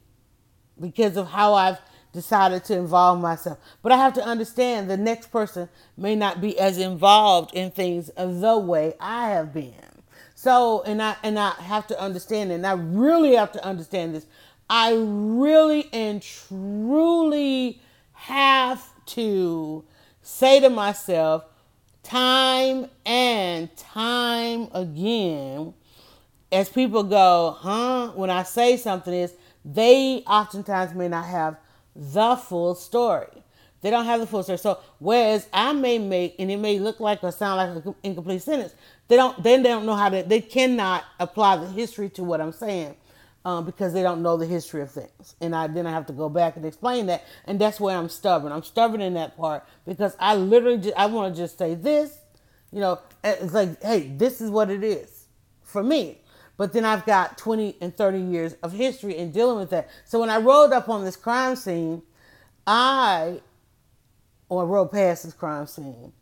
because 0.81 1.17
of 1.17 1.29
how 1.29 1.55
I've 1.55 1.79
decided 2.13 2.65
to 2.65 2.77
involve 2.77 3.21
myself. 3.21 3.59
But 3.83 3.93
I 3.93 3.99
have 3.99 4.15
to 4.15 4.25
understand 4.25 4.91
the 4.91 4.97
next 4.97 5.31
person 5.31 5.69
may 5.97 6.17
not 6.17 6.41
be 6.41 6.59
as 6.59 6.79
involved 6.79 7.55
in 7.55 7.71
things 7.71 8.11
the 8.17 8.59
way 8.59 8.95
I 9.01 9.31
have 9.31 9.53
been. 9.53 9.75
So, 10.35 10.83
and 10.83 11.03
I 11.03 11.17
and 11.23 11.39
I 11.39 11.51
have 11.53 11.87
to 11.89 12.01
understand, 12.01 12.53
and 12.53 12.67
I 12.67 12.73
really 12.73 13.35
have 13.35 13.53
to 13.53 13.65
understand 13.65 14.15
this. 14.15 14.27
I 14.69 14.95
really 14.97 15.89
and 15.93 16.21
truly 16.21 17.81
have 18.13 18.85
to 19.07 19.85
say 20.23 20.61
to 20.61 20.71
myself, 20.71 21.45
time 22.03 22.89
and 23.05 23.75
time 23.77 24.69
again, 24.73 25.75
as 26.51 26.69
people 26.69 27.03
go, 27.03 27.57
huh? 27.59 28.13
When 28.15 28.31
I 28.31 28.43
say 28.43 28.77
something, 28.77 29.13
is 29.13 29.35
they 29.65 30.23
oftentimes 30.27 30.95
may 30.95 31.09
not 31.09 31.27
have 31.27 31.57
the 31.95 32.37
full 32.37 32.75
story. 32.75 33.43
They 33.83 33.91
don't 33.91 34.05
have 34.05 34.21
the 34.21 34.27
full 34.27 34.43
story. 34.43 34.59
So 34.59 34.79
whereas 34.99 35.49
I 35.53 35.73
may 35.73 35.99
make 35.99 36.37
and 36.39 36.51
it 36.51 36.57
may 36.57 36.79
look 36.79 36.99
like 36.99 37.23
or 37.23 37.31
sound 37.31 37.75
like 37.75 37.85
an 37.85 37.95
incomplete 38.03 38.43
sentence, 38.43 38.75
they 39.09 39.17
don't. 39.17 39.41
Then 39.43 39.63
they 39.63 39.69
don't 39.69 39.87
know 39.87 39.95
how 39.95 40.09
to. 40.09 40.23
They 40.23 40.41
cannot 40.41 41.05
apply 41.21 41.57
the 41.57 41.69
history 41.69 42.09
to 42.11 42.25
what 42.25 42.41
I'm 42.41 42.53
saying. 42.53 42.97
Um, 43.47 43.65
because 43.65 43.93
they 43.93 44.03
don't 44.03 44.25
know 44.25 44.37
the 44.37 44.45
history 44.45 44.83
of 44.83 44.91
things. 44.91 45.37
And 45.41 45.55
I 45.55 45.69
then 45.69 45.87
I 45.87 45.93
have 45.93 46.07
to 46.07 46.13
go 46.13 46.29
back 46.29 46.57
and 46.57 46.67
explain 46.67 47.07
that. 47.07 47.23
And 47.45 47.61
that's 47.61 47.79
where 47.79 47.97
I'm 47.97 48.09
stubborn. 48.09 48.51
I'm 48.51 48.65
stubborn 48.65 49.01
in 49.01 49.15
that 49.15 49.37
part 49.37 49.65
because 49.87 50.17
I 50.19 50.35
literally 50.35 50.79
just, 50.79 50.97
I 50.97 51.07
want 51.07 51.33
to 51.33 51.41
just 51.41 51.57
say 51.57 51.77
this, 51.77 52.19
you 52.73 52.81
know, 52.81 52.99
it's 53.23 53.55
like, 53.55 53.81
hey, 53.85 54.09
this 54.17 54.41
is 54.41 54.51
what 54.51 54.69
it 54.69 54.83
is 54.83 55.29
for 55.63 55.85
me. 55.85 56.19
But 56.57 56.73
then 56.73 56.85
I've 56.85 57.07
got 57.07 57.39
20 57.39 57.77
and 57.81 57.97
30 57.97 58.19
years 58.19 58.57
of 58.65 58.73
history 58.73 59.17
in 59.17 59.31
dealing 59.31 59.59
with 59.59 59.71
that. 59.71 59.91
So 60.07 60.19
when 60.19 60.29
I 60.29 60.39
rode 60.39 60.73
up 60.73 60.89
on 60.89 61.05
this 61.05 61.15
crime 61.15 61.55
scene, 61.55 62.03
I, 62.67 63.43
or 64.49 64.67
rode 64.67 64.91
past 64.91 65.23
this 65.23 65.35
crime 65.35 65.69
scene, 65.69 66.13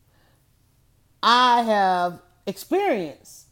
I 1.22 1.62
have 1.62 2.20
experience 2.46 3.46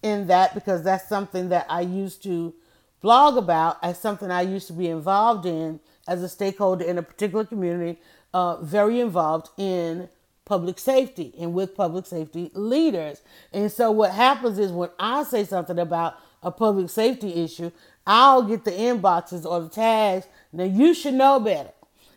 in 0.00 0.28
that 0.28 0.54
because 0.54 0.84
that's 0.84 1.08
something 1.08 1.48
that 1.48 1.66
I 1.68 1.80
used 1.80 2.22
to 2.22 2.54
blog 3.00 3.36
about 3.36 3.78
as 3.82 3.98
something 3.98 4.30
I 4.30 4.42
used 4.42 4.66
to 4.68 4.72
be 4.72 4.88
involved 4.88 5.46
in 5.46 5.80
as 6.06 6.22
a 6.22 6.28
stakeholder 6.28 6.84
in 6.84 6.98
a 6.98 7.02
particular 7.02 7.44
community, 7.44 8.00
uh, 8.34 8.60
very 8.62 9.00
involved 9.00 9.48
in 9.56 10.08
public 10.44 10.78
safety 10.78 11.32
and 11.38 11.54
with 11.54 11.76
public 11.76 12.06
safety 12.06 12.50
leaders. 12.54 13.22
And 13.52 13.70
so 13.70 13.90
what 13.90 14.10
happens 14.12 14.58
is 14.58 14.72
when 14.72 14.90
I 14.98 15.22
say 15.22 15.44
something 15.44 15.78
about 15.78 16.16
a 16.42 16.50
public 16.50 16.90
safety 16.90 17.44
issue, 17.44 17.70
I'll 18.06 18.42
get 18.42 18.64
the 18.64 18.72
inboxes 18.72 19.44
or 19.44 19.60
the 19.60 19.68
tags. 19.68 20.26
Now 20.52 20.64
you 20.64 20.94
should 20.94 21.14
know 21.14 21.38
better. 21.38 21.70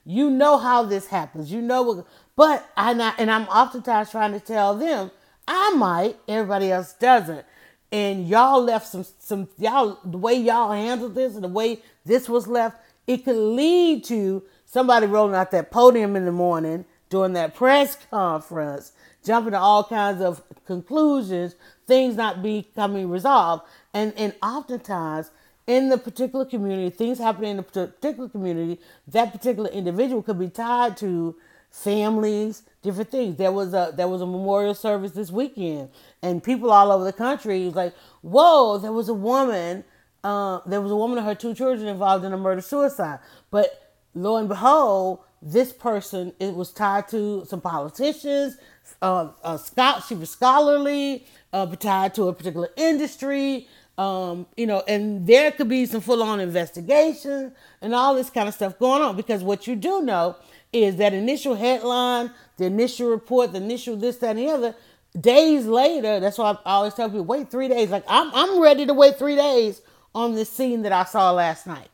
You 0.05 0.29
know 0.29 0.57
how 0.57 0.83
this 0.83 1.07
happens. 1.07 1.51
You 1.51 1.61
know 1.61 1.83
what, 1.83 2.07
but 2.35 2.67
I 2.75 2.93
not, 2.93 3.15
and 3.19 3.29
I'm 3.29 3.43
oftentimes 3.43 4.11
trying 4.11 4.33
to 4.33 4.39
tell 4.39 4.75
them 4.75 5.11
I 5.47 5.75
might, 5.75 6.17
everybody 6.27 6.71
else 6.71 6.93
doesn't 6.93 7.45
and 7.93 8.27
y'all 8.27 8.61
left 8.61 8.87
some 8.87 9.05
some 9.19 9.47
y'all 9.57 9.99
the 10.03 10.17
way 10.17 10.33
y'all 10.33 10.71
handled 10.71 11.13
this 11.13 11.35
and 11.35 11.43
the 11.43 11.47
way 11.47 11.79
this 12.03 12.27
was 12.27 12.47
left, 12.47 12.77
it 13.05 13.23
could 13.23 13.37
lead 13.37 14.03
to 14.05 14.43
somebody 14.65 15.05
rolling 15.05 15.35
out 15.35 15.51
that 15.51 15.69
podium 15.69 16.15
in 16.15 16.25
the 16.25 16.31
morning 16.31 16.85
during 17.09 17.33
that 17.33 17.53
press 17.53 17.95
conference, 18.09 18.93
jumping 19.23 19.51
to 19.51 19.59
all 19.59 19.83
kinds 19.83 20.21
of 20.21 20.41
conclusions, 20.65 21.55
things 21.85 22.15
not 22.15 22.41
becoming 22.41 23.09
resolved. 23.09 23.63
And 23.93 24.11
and 24.17 24.33
oftentimes 24.41 25.29
in 25.67 25.89
the 25.89 25.97
particular 25.99 26.45
community, 26.45 26.89
things 26.89 27.19
happening 27.19 27.51
in 27.51 27.57
the 27.57 27.63
particular 27.63 28.27
community, 28.27 28.81
that 29.07 29.31
particular 29.31 29.69
individual 29.69 30.23
could 30.23 30.39
be 30.39 30.49
tied 30.49 30.97
to 30.97 31.35
families, 31.73 32.61
different 32.83 33.09
things. 33.09 33.35
There 33.35 33.51
was 33.51 33.73
a 33.73 33.91
there 33.97 34.07
was 34.07 34.21
a 34.21 34.27
memorial 34.27 34.75
service 34.75 35.11
this 35.11 35.31
weekend, 35.31 35.89
and 36.21 36.41
people 36.41 36.71
all 36.71 36.91
over 36.91 37.03
the 37.03 37.11
country 37.11 37.65
was 37.65 37.75
like, 37.75 37.93
"Whoa!" 38.21 38.77
There 38.77 38.93
was 38.93 39.09
a 39.09 39.13
woman. 39.13 39.83
Uh, 40.23 40.59
there 40.65 40.79
was 40.79 40.91
a 40.91 40.95
woman 40.95 41.17
and 41.17 41.27
her 41.27 41.35
two 41.35 41.53
children 41.53 41.85
involved 41.87 42.23
in 42.23 42.31
a 42.31 42.37
murder 42.37 42.61
suicide. 42.61 43.19
But 43.51 43.93
lo 44.13 44.37
and 44.37 44.47
behold, 44.47 45.19
this 45.41 45.73
person 45.73 46.31
it 46.39 46.53
was 46.53 46.71
tied 46.71 47.09
to 47.09 47.43
some 47.45 47.59
politicians. 47.59 48.55
Uh, 49.01 49.29
a 49.43 49.59
she 50.07 50.15
was 50.15 50.29
scholarly, 50.29 51.25
uh, 51.51 51.65
tied 51.75 52.13
to 52.13 52.27
a 52.27 52.33
particular 52.33 52.69
industry. 52.77 53.67
Um, 53.97 54.47
you 54.57 54.65
know, 54.65 54.83
and 54.87 55.27
there 55.27 55.51
could 55.51 55.69
be 55.69 55.85
some 55.85 56.01
full 56.01 56.23
on 56.23 56.39
investigation 56.39 57.51
and 57.79 57.93
all 57.93 58.15
this 58.15 58.29
kind 58.29 58.47
of 58.47 58.55
stuff 58.55 58.79
going 58.79 59.03
on 59.03 59.15
because 59.15 59.43
what 59.43 59.67
you 59.67 59.75
do 59.75 60.01
know 60.01 60.35
is 60.73 60.97
that 60.97 61.13
initial 61.13 61.55
headline, 61.55 62.31
the 62.57 62.65
initial 62.65 63.09
report, 63.09 63.51
the 63.51 63.59
initial 63.59 63.95
this, 63.95 64.17
that, 64.17 64.31
and 64.31 64.39
the 64.39 64.49
other. 64.49 64.75
Days 65.19 65.67
later, 65.67 66.19
that's 66.19 66.39
why 66.39 66.57
I 66.65 66.71
always 66.73 66.95
tell 66.95 67.07
people 67.07 67.25
wait 67.25 67.51
three 67.51 67.67
days. 67.67 67.89
Like 67.89 68.03
I'm, 68.07 68.31
I'm 68.33 68.59
ready 68.59 68.85
to 68.87 68.93
wait 68.93 69.19
three 69.19 69.35
days 69.35 69.81
on 70.15 70.33
this 70.33 70.49
scene 70.49 70.81
that 70.81 70.91
I 70.91 71.03
saw 71.03 71.31
last 71.31 71.67
night. 71.67 71.89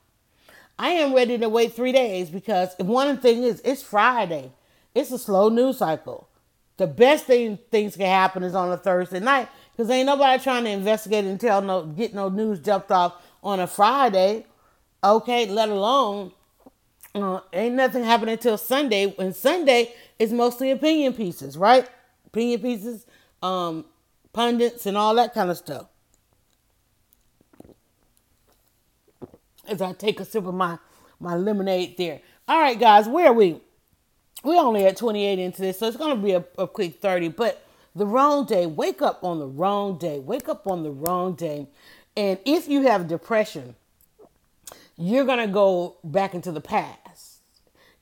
I 0.78 0.92
am 0.92 1.14
ready 1.14 1.38
to 1.38 1.50
wait 1.50 1.74
three 1.74 1.92
days 1.92 2.30
because 2.30 2.70
one 2.78 3.18
thing 3.18 3.44
is 3.44 3.62
it's 3.66 3.84
Friday. 3.84 4.54
It's 4.96 5.12
a 5.12 5.20
slow 5.20 5.50
news 5.50 5.80
cycle. 5.80 6.30
The 6.78 6.88
best 6.88 7.26
thing 7.26 7.60
things 7.70 7.98
can 7.98 8.06
happen 8.06 8.42
is 8.42 8.56
on 8.56 8.72
a 8.72 8.78
Thursday 8.78 9.20
night 9.20 9.50
because 9.72 9.90
ain't 9.90 10.06
nobody 10.06 10.42
trying 10.42 10.64
to 10.64 10.70
investigate 10.70 11.26
and 11.26 11.40
tell 11.40 11.62
no 11.62 11.84
get 11.86 12.14
no 12.14 12.30
news 12.30 12.60
jumped 12.62 12.92
off 12.92 13.16
on 13.44 13.60
a 13.60 13.68
Friday. 13.68 14.46
Okay, 15.04 15.46
let 15.46 15.68
alone 15.68 16.32
uh, 17.16 17.42
ain't 17.54 17.76
nothing 17.76 18.04
happening 18.04 18.34
until 18.34 18.58
Sunday. 18.58 19.14
And 19.18 19.36
Sunday 19.36 19.94
is 20.18 20.32
mostly 20.32 20.72
opinion 20.72 21.14
pieces, 21.14 21.58
right? 21.58 21.90
Opinion 22.28 22.62
pieces, 22.62 23.06
um, 23.42 23.86
pundits, 24.34 24.86
and 24.86 24.96
all 24.98 25.16
that 25.16 25.34
kind 25.34 25.50
of 25.50 25.58
stuff. 25.58 25.88
As 29.68 29.82
I 29.82 29.94
take 29.94 30.20
a 30.20 30.26
sip 30.26 30.46
of 30.46 30.54
my 30.54 30.78
my 31.20 31.36
lemonade 31.36 31.98
there. 31.98 32.22
All 32.48 32.60
right, 32.60 32.80
guys, 32.80 33.08
where 33.08 33.28
are 33.28 33.34
we? 33.34 33.60
We're 34.42 34.56
only 34.56 34.86
at 34.86 34.96
28 34.96 35.38
into 35.38 35.62
this, 35.62 35.80
so 35.80 35.88
it's 35.88 35.98
gonna 35.98 36.16
be 36.16 36.32
a, 36.32 36.46
a 36.58 36.66
quick 36.68 37.02
30. 37.02 37.30
But 37.30 37.66
the 37.96 38.06
wrong 38.06 38.46
day, 38.46 38.66
wake 38.66 39.02
up 39.02 39.24
on 39.24 39.40
the 39.40 39.48
wrong 39.48 39.98
day, 39.98 40.20
wake 40.20 40.48
up 40.48 40.66
on 40.66 40.84
the 40.84 40.92
wrong 40.92 41.36
day. 41.36 41.68
And 42.16 42.40
if 42.46 42.68
you 42.68 42.84
have 42.84 43.08
depression, 43.08 43.76
you're 44.98 45.26
going 45.26 45.40
to 45.40 45.48
go 45.48 45.96
back 46.04 46.34
into 46.34 46.52
the 46.52 46.62
past. 46.62 46.99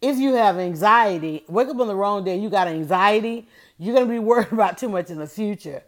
If 0.01 0.17
you 0.17 0.33
have 0.33 0.57
anxiety, 0.57 1.43
wake 1.47 1.69
up 1.69 1.79
on 1.79 1.87
the 1.87 1.95
wrong 1.95 2.23
day, 2.23 2.37
you 2.37 2.49
got 2.49 2.67
anxiety, 2.67 3.47
you're 3.77 3.95
going 3.95 4.07
to 4.07 4.13
be 4.13 4.19
worried 4.31 4.51
about 4.51 4.77
too 4.77 4.89
much 4.89 5.09
in 5.09 5.17
the 5.17 5.27
future. 5.27 5.83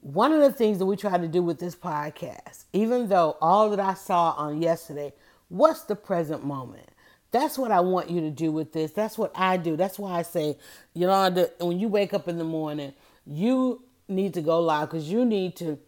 One 0.00 0.32
of 0.32 0.40
the 0.40 0.52
things 0.52 0.78
that 0.78 0.86
we 0.86 0.96
try 0.96 1.16
to 1.16 1.28
do 1.28 1.42
with 1.42 1.58
this 1.58 1.74
podcast, 1.74 2.64
even 2.74 3.08
though 3.08 3.38
all 3.40 3.70
that 3.70 3.80
I 3.80 3.94
saw 3.94 4.32
on 4.32 4.60
yesterday, 4.60 5.14
what's 5.48 5.82
the 5.82 5.96
present 5.96 6.44
moment? 6.44 6.88
That's 7.30 7.58
what 7.58 7.72
I 7.72 7.80
want 7.80 8.10
you 8.10 8.20
to 8.20 8.30
do 8.30 8.52
with 8.52 8.72
this. 8.72 8.92
That's 8.92 9.16
what 9.16 9.32
I 9.34 9.56
do. 9.56 9.76
That's 9.76 9.98
why 9.98 10.18
I 10.18 10.22
say, 10.22 10.58
know, 10.94 11.48
when 11.58 11.80
you 11.80 11.88
wake 11.88 12.12
up 12.12 12.28
in 12.28 12.38
the 12.38 12.44
morning, 12.44 12.92
you 13.26 13.82
need 14.06 14.34
to 14.34 14.42
go 14.42 14.60
live 14.60 14.90
because 14.90 15.10
you 15.10 15.24
need 15.24 15.56
to 15.56 15.78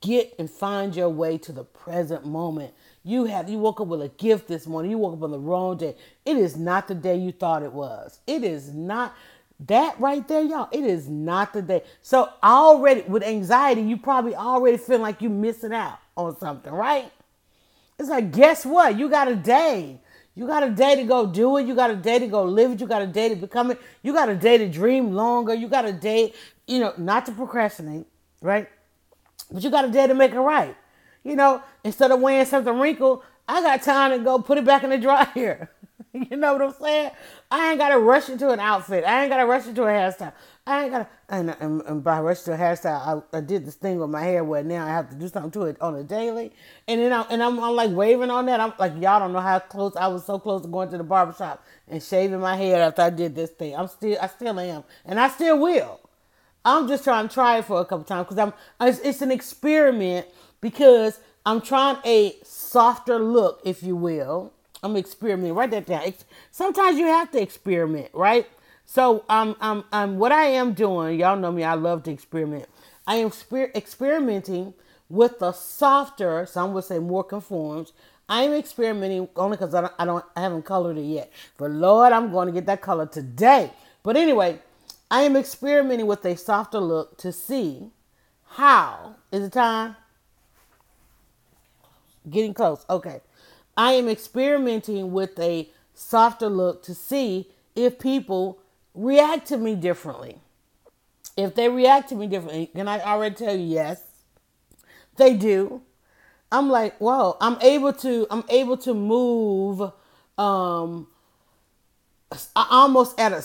get 0.00 0.34
and 0.38 0.48
find 0.48 0.94
your 0.94 1.08
way 1.08 1.38
to 1.38 1.52
the 1.52 1.64
present 1.64 2.24
moment 2.26 2.74
you 3.04 3.24
have 3.24 3.48
you 3.48 3.58
woke 3.58 3.80
up 3.80 3.88
with 3.88 4.02
a 4.02 4.08
gift 4.08 4.48
this 4.48 4.66
morning. 4.66 4.90
You 4.90 4.98
woke 4.98 5.14
up 5.14 5.22
on 5.22 5.32
the 5.32 5.38
wrong 5.38 5.76
day. 5.76 5.96
It 6.24 6.36
is 6.36 6.56
not 6.56 6.88
the 6.88 6.94
day 6.94 7.16
you 7.16 7.32
thought 7.32 7.62
it 7.62 7.72
was. 7.72 8.20
It 8.26 8.44
is 8.44 8.72
not 8.72 9.14
that 9.66 9.98
right 10.00 10.26
there, 10.26 10.42
y'all. 10.42 10.68
It 10.72 10.84
is 10.84 11.08
not 11.08 11.52
the 11.52 11.62
day. 11.62 11.82
So 12.00 12.30
already 12.42 13.02
with 13.02 13.22
anxiety, 13.22 13.82
you 13.82 13.96
probably 13.96 14.34
already 14.34 14.76
feel 14.76 14.98
like 14.98 15.20
you're 15.20 15.30
missing 15.30 15.72
out 15.72 15.98
on 16.16 16.38
something, 16.38 16.72
right? 16.72 17.10
It's 17.98 18.08
like, 18.08 18.32
guess 18.32 18.64
what? 18.64 18.98
You 18.98 19.08
got 19.08 19.28
a 19.28 19.36
day. 19.36 20.00
You 20.34 20.46
got 20.46 20.62
a 20.62 20.70
day 20.70 20.96
to 20.96 21.04
go 21.04 21.26
do 21.26 21.58
it. 21.58 21.66
You 21.66 21.74
got 21.74 21.90
a 21.90 21.96
day 21.96 22.18
to 22.18 22.26
go 22.26 22.44
live 22.44 22.72
it. 22.72 22.80
You 22.80 22.86
got 22.86 23.02
a 23.02 23.06
day 23.06 23.28
to 23.28 23.36
become 23.36 23.70
it. 23.70 23.80
You 24.02 24.12
got 24.12 24.28
a 24.28 24.34
day 24.34 24.58
to 24.58 24.68
dream 24.68 25.12
longer. 25.12 25.54
You 25.54 25.68
got 25.68 25.84
a 25.84 25.92
day, 25.92 26.32
you 26.66 26.78
know, 26.78 26.94
not 26.96 27.26
to 27.26 27.32
procrastinate, 27.32 28.06
right? 28.40 28.68
But 29.50 29.62
you 29.62 29.70
got 29.70 29.84
a 29.84 29.90
day 29.90 30.06
to 30.06 30.14
make 30.14 30.32
it 30.32 30.40
right. 30.40 30.74
You 31.24 31.36
know, 31.36 31.62
instead 31.84 32.10
of 32.10 32.20
wearing 32.20 32.46
something 32.46 32.78
wrinkled, 32.78 33.22
I 33.48 33.62
got 33.62 33.82
time 33.82 34.10
to 34.10 34.18
go 34.18 34.38
put 34.38 34.58
it 34.58 34.64
back 34.64 34.84
in 34.84 34.90
the 34.90 34.98
dryer. 34.98 35.70
you 36.12 36.36
know 36.36 36.52
what 36.52 36.62
I'm 36.62 36.74
saying? 36.80 37.10
I 37.50 37.70
ain't 37.70 37.78
gotta 37.78 37.98
rush 37.98 38.28
into 38.28 38.50
an 38.50 38.60
outfit. 38.60 39.04
I 39.04 39.22
ain't 39.22 39.30
gotta 39.30 39.46
rush 39.46 39.66
into 39.66 39.82
a 39.84 39.86
hairstyle. 39.86 40.32
I 40.66 40.84
ain't 40.84 40.92
gotta. 40.92 41.08
And, 41.28 41.56
and, 41.60 41.82
and 41.82 42.04
by 42.04 42.20
rush 42.20 42.42
to 42.42 42.52
a 42.52 42.56
hairstyle, 42.56 43.24
I, 43.32 43.38
I 43.38 43.40
did 43.40 43.64
this 43.64 43.76
thing 43.76 43.98
with 43.98 44.10
my 44.10 44.22
hair 44.22 44.44
where 44.44 44.62
now 44.62 44.84
I 44.84 44.90
have 44.90 45.08
to 45.10 45.16
do 45.16 45.28
something 45.28 45.50
to 45.52 45.64
it 45.64 45.80
on 45.80 45.94
a 45.94 46.02
daily. 46.02 46.52
And 46.86 47.00
then 47.00 47.12
I, 47.12 47.22
and 47.30 47.42
I'm, 47.42 47.58
I'm 47.58 47.74
like 47.74 47.90
waving 47.90 48.30
on 48.30 48.46
that. 48.46 48.60
I'm 48.60 48.72
like 48.78 48.92
y'all 49.00 49.20
don't 49.20 49.32
know 49.32 49.40
how 49.40 49.58
close 49.58 49.96
I 49.96 50.08
was 50.08 50.24
so 50.24 50.38
close 50.38 50.62
to 50.62 50.68
going 50.68 50.90
to 50.90 50.98
the 50.98 51.04
barbershop 51.04 51.64
and 51.88 52.02
shaving 52.02 52.40
my 52.40 52.56
head 52.56 52.80
after 52.80 53.02
I 53.02 53.10
did 53.10 53.34
this 53.34 53.50
thing. 53.50 53.74
I'm 53.74 53.88
still 53.88 54.18
I 54.20 54.26
still 54.26 54.58
am, 54.60 54.84
and 55.06 55.18
I 55.18 55.28
still 55.28 55.58
will. 55.58 56.00
I'm 56.64 56.86
just 56.86 57.04
trying 57.04 57.28
to 57.28 57.34
try 57.34 57.58
it 57.58 57.64
for 57.64 57.80
a 57.80 57.84
couple 57.84 58.04
times 58.04 58.28
because 58.28 58.38
I'm. 58.38 58.52
It's, 58.86 58.98
it's 59.00 59.22
an 59.22 59.30
experiment 59.30 60.26
because 60.62 61.20
I'm 61.46 61.60
trying 61.62 61.98
a 62.06 62.36
softer 62.44 63.18
look, 63.20 63.62
if 63.64 63.82
you 63.84 63.96
will. 63.96 64.54
I'm 64.82 64.96
experimenting. 64.96 65.54
Write 65.54 65.72
that 65.72 65.86
down. 65.86 66.14
Sometimes 66.52 66.98
you 66.98 67.06
have 67.06 67.32
to 67.32 67.42
experiment, 67.42 68.10
right? 68.14 68.48
So 68.86 69.24
um, 69.28 69.56
um, 69.60 69.84
um, 69.92 70.18
what 70.18 70.32
I 70.32 70.46
am 70.46 70.74
doing, 70.74 71.20
y'all 71.20 71.36
know 71.36 71.52
me. 71.52 71.64
I 71.64 71.74
love 71.74 72.04
to 72.04 72.12
experiment. 72.12 72.66
I 73.06 73.16
am 73.16 73.30
exper- 73.30 73.74
experimenting 73.76 74.74
with 75.10 75.40
the 75.40 75.52
softer. 75.52 76.46
Some 76.46 76.74
would 76.74 76.84
say 76.84 77.00
more 77.00 77.24
conforms. 77.24 77.92
I 78.28 78.44
am 78.44 78.54
experimenting 78.54 79.28
only 79.36 79.58
because 79.58 79.74
I 79.74 79.82
don't, 79.82 79.94
I 79.98 80.06
don't, 80.06 80.24
I 80.36 80.42
haven't 80.42 80.64
colored 80.64 80.98
it 80.98 81.02
yet. 81.04 81.32
But 81.58 81.72
Lord, 81.72 82.12
I'm 82.12 82.32
going 82.32 82.48
to 82.48 82.52
get 82.52 82.66
that 82.66 82.82
color 82.82 83.06
today. 83.06 83.72
But 84.04 84.16
anyway, 84.16 84.60
I 85.10 85.22
am 85.22 85.36
experimenting 85.36 86.06
with 86.06 86.24
a 86.24 86.36
softer 86.36 86.80
look 86.80 87.18
to 87.18 87.32
see 87.32 87.90
how 88.50 89.16
is 89.32 89.44
it 89.44 89.52
time. 89.54 89.96
Getting 92.28 92.54
close. 92.54 92.84
Okay. 92.88 93.20
I 93.76 93.92
am 93.92 94.08
experimenting 94.08 95.12
with 95.12 95.38
a 95.38 95.68
softer 95.94 96.48
look 96.48 96.82
to 96.84 96.94
see 96.94 97.48
if 97.74 97.98
people 97.98 98.58
react 98.94 99.46
to 99.48 99.56
me 99.56 99.74
differently. 99.74 100.38
If 101.36 101.54
they 101.54 101.68
react 101.68 102.10
to 102.10 102.14
me 102.14 102.26
differently, 102.26 102.66
can 102.66 102.88
I 102.88 103.00
already 103.00 103.34
tell 103.34 103.56
you 103.56 103.64
yes? 103.64 104.02
They 105.16 105.34
do. 105.34 105.82
I'm 106.50 106.68
like, 106.68 106.98
whoa, 106.98 107.36
I'm 107.40 107.56
able 107.62 107.94
to 107.94 108.26
I'm 108.30 108.44
able 108.50 108.76
to 108.78 108.92
move 108.92 109.90
um 110.36 111.06
almost 112.54 113.18
at 113.18 113.32
a 113.32 113.42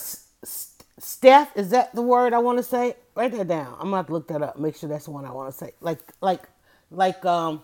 step. 1.00 1.52
Is 1.56 1.70
that 1.70 1.96
the 1.96 2.02
word 2.02 2.34
I 2.34 2.40
want 2.40 2.58
to 2.58 2.64
say? 2.64 2.96
Write 3.16 3.32
that 3.32 3.48
down. 3.48 3.76
I'm 3.80 3.90
gonna 3.90 4.04
to 4.04 4.12
look 4.12 4.28
that 4.28 4.42
up. 4.42 4.60
Make 4.60 4.76
sure 4.76 4.90
that's 4.90 5.06
the 5.06 5.12
one 5.12 5.26
I 5.26 5.32
want 5.32 5.52
to 5.52 5.58
say. 5.58 5.72
Like 5.80 6.02
like 6.22 6.50
like 6.92 7.24
um 7.26 7.64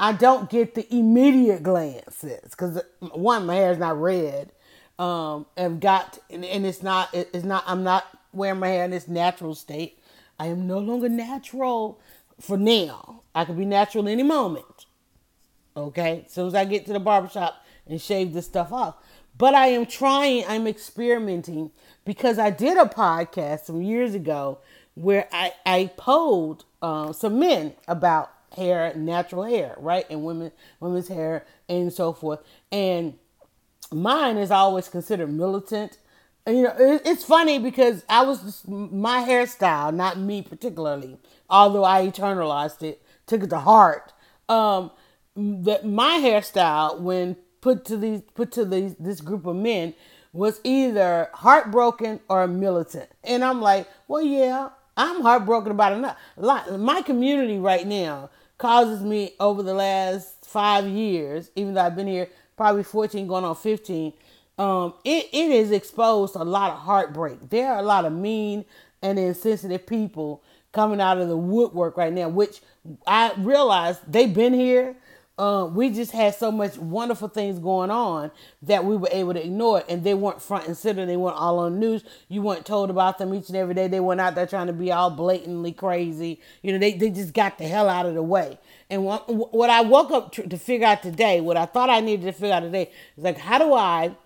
I 0.00 0.12
don't 0.12 0.48
get 0.48 0.74
the 0.74 0.92
immediate 0.94 1.62
glances 1.62 2.50
because 2.50 2.80
one, 3.00 3.46
my 3.46 3.56
hair 3.56 3.72
is 3.72 3.78
not 3.78 4.00
red. 4.00 4.52
Um, 4.98 5.46
I've 5.56 5.80
got 5.80 6.18
and, 6.30 6.44
and 6.44 6.66
it's 6.66 6.82
not 6.82 7.08
it's 7.12 7.44
not 7.44 7.64
I'm 7.66 7.82
not 7.82 8.04
wearing 8.32 8.60
my 8.60 8.68
hair 8.68 8.84
in 8.84 8.92
its 8.92 9.08
natural 9.08 9.54
state. 9.54 9.98
I 10.38 10.46
am 10.46 10.66
no 10.66 10.78
longer 10.78 11.08
natural 11.08 12.00
for 12.40 12.56
now. 12.56 13.22
I 13.34 13.44
could 13.44 13.58
be 13.58 13.64
natural 13.64 14.08
any 14.08 14.22
moment. 14.22 14.86
Okay, 15.76 16.24
as 16.26 16.32
soon 16.32 16.48
as 16.48 16.54
I 16.54 16.64
get 16.64 16.86
to 16.86 16.92
the 16.92 17.00
barbershop 17.00 17.64
and 17.86 18.00
shave 18.00 18.32
this 18.32 18.46
stuff 18.46 18.72
off. 18.72 18.96
But 19.36 19.54
I 19.54 19.68
am 19.68 19.86
trying, 19.86 20.44
I'm 20.48 20.66
experimenting 20.66 21.70
because 22.04 22.38
I 22.38 22.50
did 22.50 22.76
a 22.76 22.86
podcast 22.86 23.66
some 23.66 23.80
years 23.80 24.14
ago 24.14 24.58
where 24.94 25.28
I, 25.32 25.52
I 25.64 25.92
polled 25.96 26.64
uh, 26.82 27.12
some 27.12 27.38
men 27.38 27.74
about 27.86 28.32
hair, 28.58 28.92
natural 28.94 29.44
hair, 29.44 29.74
right? 29.78 30.04
And 30.10 30.24
women 30.24 30.52
women's 30.80 31.08
hair 31.08 31.46
and 31.68 31.92
so 31.92 32.12
forth. 32.12 32.40
And 32.70 33.14
mine 33.92 34.36
is 34.36 34.50
always 34.50 34.88
considered 34.88 35.32
militant. 35.32 35.98
And, 36.46 36.56
you 36.56 36.62
know, 36.64 36.74
it, 36.78 37.02
it's 37.04 37.24
funny 37.24 37.58
because 37.58 38.04
I 38.08 38.22
was 38.22 38.42
just, 38.42 38.68
my 38.68 39.20
hairstyle, 39.28 39.94
not 39.94 40.18
me 40.18 40.42
particularly, 40.42 41.18
although 41.48 41.84
I 41.84 42.06
eternalized 42.06 42.82
it, 42.82 43.02
took 43.26 43.42
it 43.42 43.50
to 43.50 43.58
heart. 43.58 44.12
Um, 44.48 44.90
that 45.36 45.86
my 45.86 46.18
hairstyle, 46.22 47.00
when 47.00 47.36
put 47.60 47.84
to 47.86 47.96
these 47.96 48.22
put 48.34 48.52
to 48.52 48.64
these 48.64 48.94
this 48.96 49.20
group 49.20 49.46
of 49.46 49.56
men, 49.56 49.94
was 50.32 50.60
either 50.64 51.28
heartbroken 51.34 52.20
or 52.28 52.46
militant. 52.46 53.10
And 53.22 53.44
I'm 53.44 53.60
like, 53.60 53.88
well, 54.08 54.22
yeah, 54.22 54.70
I'm 54.96 55.20
heartbroken 55.20 55.70
about 55.70 55.92
it. 55.92 56.78
My 56.78 57.02
community 57.02 57.58
right 57.58 57.86
now 57.86 58.30
causes 58.58 59.02
me 59.02 59.34
over 59.40 59.62
the 59.62 59.74
last 59.74 60.44
five 60.44 60.86
years, 60.86 61.50
even 61.56 61.74
though 61.74 61.82
I've 61.82 61.96
been 61.96 62.08
here 62.08 62.28
probably 62.56 62.82
14 62.82 63.26
going 63.26 63.44
on 63.44 63.54
15, 63.54 64.12
um, 64.58 64.94
it, 65.04 65.28
it 65.32 65.50
is 65.50 65.70
exposed 65.70 66.34
a 66.34 66.42
lot 66.44 66.72
of 66.72 66.78
heartbreak. 66.78 67.50
There 67.50 67.72
are 67.72 67.78
a 67.78 67.82
lot 67.82 68.04
of 68.04 68.12
mean 68.12 68.64
and 69.00 69.18
insensitive 69.18 69.86
people 69.86 70.42
coming 70.72 71.00
out 71.00 71.18
of 71.18 71.28
the 71.28 71.36
woodwork 71.36 71.96
right 71.96 72.12
now, 72.12 72.28
which 72.28 72.60
I 73.06 73.32
realize 73.38 74.00
they've 74.06 74.32
been 74.32 74.52
here 74.52 74.96
uh, 75.38 75.66
we 75.72 75.90
just 75.90 76.12
had 76.12 76.34
so 76.34 76.50
much 76.50 76.76
wonderful 76.76 77.28
things 77.28 77.58
going 77.58 77.90
on 77.90 78.30
that 78.62 78.84
we 78.84 78.96
were 78.96 79.08
able 79.12 79.34
to 79.34 79.44
ignore 79.44 79.78
it, 79.78 79.86
and 79.88 80.02
they 80.02 80.14
weren't 80.14 80.42
front 80.42 80.66
and 80.66 80.76
center. 80.76 81.06
They 81.06 81.16
weren't 81.16 81.36
all 81.36 81.60
on 81.60 81.78
news. 81.78 82.02
You 82.28 82.42
weren't 82.42 82.66
told 82.66 82.90
about 82.90 83.18
them 83.18 83.32
each 83.32 83.48
and 83.48 83.56
every 83.56 83.74
day. 83.74 83.86
They 83.86 84.00
weren't 84.00 84.20
out 84.20 84.34
there 84.34 84.46
trying 84.46 84.66
to 84.66 84.72
be 84.72 84.90
all 84.90 85.10
blatantly 85.10 85.72
crazy. 85.72 86.40
You 86.62 86.72
know, 86.72 86.78
they, 86.78 86.92
they 86.92 87.10
just 87.10 87.34
got 87.34 87.58
the 87.58 87.68
hell 87.68 87.88
out 87.88 88.06
of 88.06 88.14
the 88.14 88.22
way. 88.22 88.58
And 88.90 89.04
what, 89.04 89.32
what 89.32 89.70
I 89.70 89.82
woke 89.82 90.10
up 90.10 90.32
to, 90.32 90.46
to 90.46 90.58
figure 90.58 90.86
out 90.86 91.02
today, 91.02 91.40
what 91.40 91.56
I 91.56 91.66
thought 91.66 91.88
I 91.88 92.00
needed 92.00 92.26
to 92.26 92.32
figure 92.32 92.54
out 92.54 92.60
today, 92.60 92.90
is 93.16 93.24
like, 93.24 93.38
how 93.38 93.58
do 93.58 93.74
I 93.74 94.16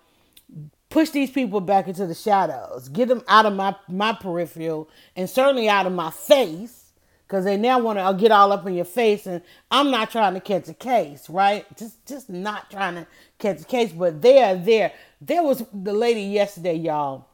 push 0.89 1.09
these 1.09 1.31
people 1.31 1.59
back 1.59 1.87
into 1.87 2.05
the 2.05 2.13
shadows, 2.13 2.87
get 2.89 3.07
them 3.07 3.23
out 3.27 3.47
of 3.47 3.53
my 3.53 3.75
my 3.87 4.13
peripheral, 4.13 4.89
and 5.15 5.29
certainly 5.29 5.67
out 5.67 5.87
of 5.87 5.91
my 5.91 6.11
face 6.11 6.82
because 7.27 7.45
they 7.45 7.57
now 7.57 7.79
want 7.79 7.97
to 7.97 8.03
uh, 8.03 8.13
get 8.13 8.31
all 8.31 8.51
up 8.51 8.65
in 8.67 8.73
your 8.73 8.85
face 8.85 9.25
and 9.25 9.41
i'm 9.71 9.89
not 9.89 10.11
trying 10.11 10.33
to 10.33 10.39
catch 10.39 10.67
a 10.67 10.73
case 10.73 11.29
right? 11.29 11.65
Just 11.77 12.05
just 12.05 12.29
not 12.29 12.69
trying 12.69 12.95
to 12.95 13.07
catch 13.39 13.61
a 13.61 13.65
case 13.65 13.91
but 13.91 14.21
they're 14.21 14.55
there. 14.55 14.93
There 15.21 15.43
was 15.43 15.63
the 15.73 15.93
lady 15.93 16.21
yesterday 16.21 16.75
y'all. 16.75 17.27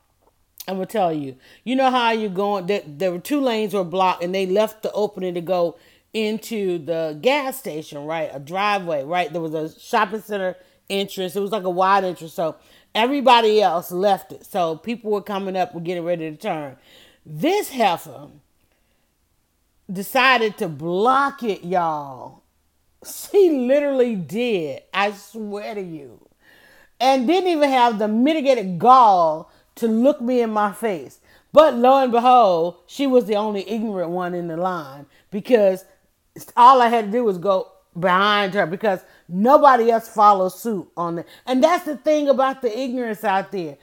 I'm 0.68 0.76
gonna 0.76 0.86
tell 0.86 1.12
you. 1.12 1.36
You 1.64 1.76
know 1.76 1.90
how 1.90 2.12
you're 2.12 2.30
going 2.30 2.68
there, 2.68 2.84
there 2.86 3.12
were 3.12 3.20
two 3.20 3.42
lanes 3.42 3.74
were 3.74 3.84
blocked 3.84 4.24
and 4.24 4.34
they 4.34 4.46
left 4.46 4.84
the 4.84 4.92
opening 4.92 5.34
to 5.34 5.42
go 5.42 5.78
into 6.14 6.80
the 6.80 7.18
gas 7.22 7.58
station 7.60 8.06
right? 8.06 8.30
A 8.34 8.40
driveway 8.40 9.04
right? 9.04 9.32
There 9.32 9.42
was 9.42 9.54
a 9.54 9.78
shopping 9.80 10.22
center 10.22 10.56
entrance. 10.90 11.36
It 11.36 11.42
was 11.42 11.52
like 11.52 11.64
a 11.64 11.70
wide 11.70 12.04
entrance 12.04 12.34
so 12.34 12.56
everybody 12.96 13.62
else 13.62 13.92
left 13.92 14.32
it. 14.32 14.46
So 14.46 14.78
people 14.78 15.12
were 15.12 15.22
coming 15.22 15.56
up 15.56 15.74
were 15.74 15.82
getting 15.82 16.04
ready 16.04 16.30
to 16.30 16.38
turn. 16.38 16.78
This 17.26 17.70
heifer 17.70 18.30
decided 19.92 20.58
to 20.58 20.68
block 20.68 21.44
it, 21.44 21.64
y'all. 21.64 22.44
She 23.06 23.50
literally 23.50 24.16
did. 24.16 24.84
I 24.94 25.12
swear 25.12 25.76
to 25.76 25.82
you. 25.82 26.28
And 27.00 27.28
didn't 27.28 27.50
even 27.50 27.70
have 27.70 27.98
the 27.98 28.08
mitigated 28.08 28.78
gall 28.78 29.52
to 29.76 29.88
look 29.88 30.20
me 30.20 30.42
in 30.42 30.52
my 30.52 30.74
face. 30.74 31.20
But 31.52 31.76
lo 31.76 32.04
and 32.04 32.12
behold, 32.12 32.78
she 32.88 33.08
was 33.08 33.26
the 33.26 33.36
only 33.36 33.68
ignorant 33.70 34.12
one 34.12 34.34
in 34.34 34.48
the 34.48 34.58
line 34.58 35.06
because 35.32 35.86
all 36.56 36.82
I 36.82 36.90
had 36.90 37.06
to 37.06 37.12
do 37.12 37.24
was 37.24 37.38
go 37.38 37.72
behind 38.00 38.54
her 38.54 38.66
because 38.66 39.02
nobody 39.28 39.90
else 39.90 40.08
follows 40.08 40.62
suit 40.62 40.88
on 40.96 41.20
it. 41.20 41.28
And 41.46 41.64
that's 41.64 41.86
the 41.86 41.98
thing 41.98 42.30
about 42.30 42.62
the 42.62 42.78
ignorance 42.78 43.24
out 43.24 43.52
there. 43.52 43.78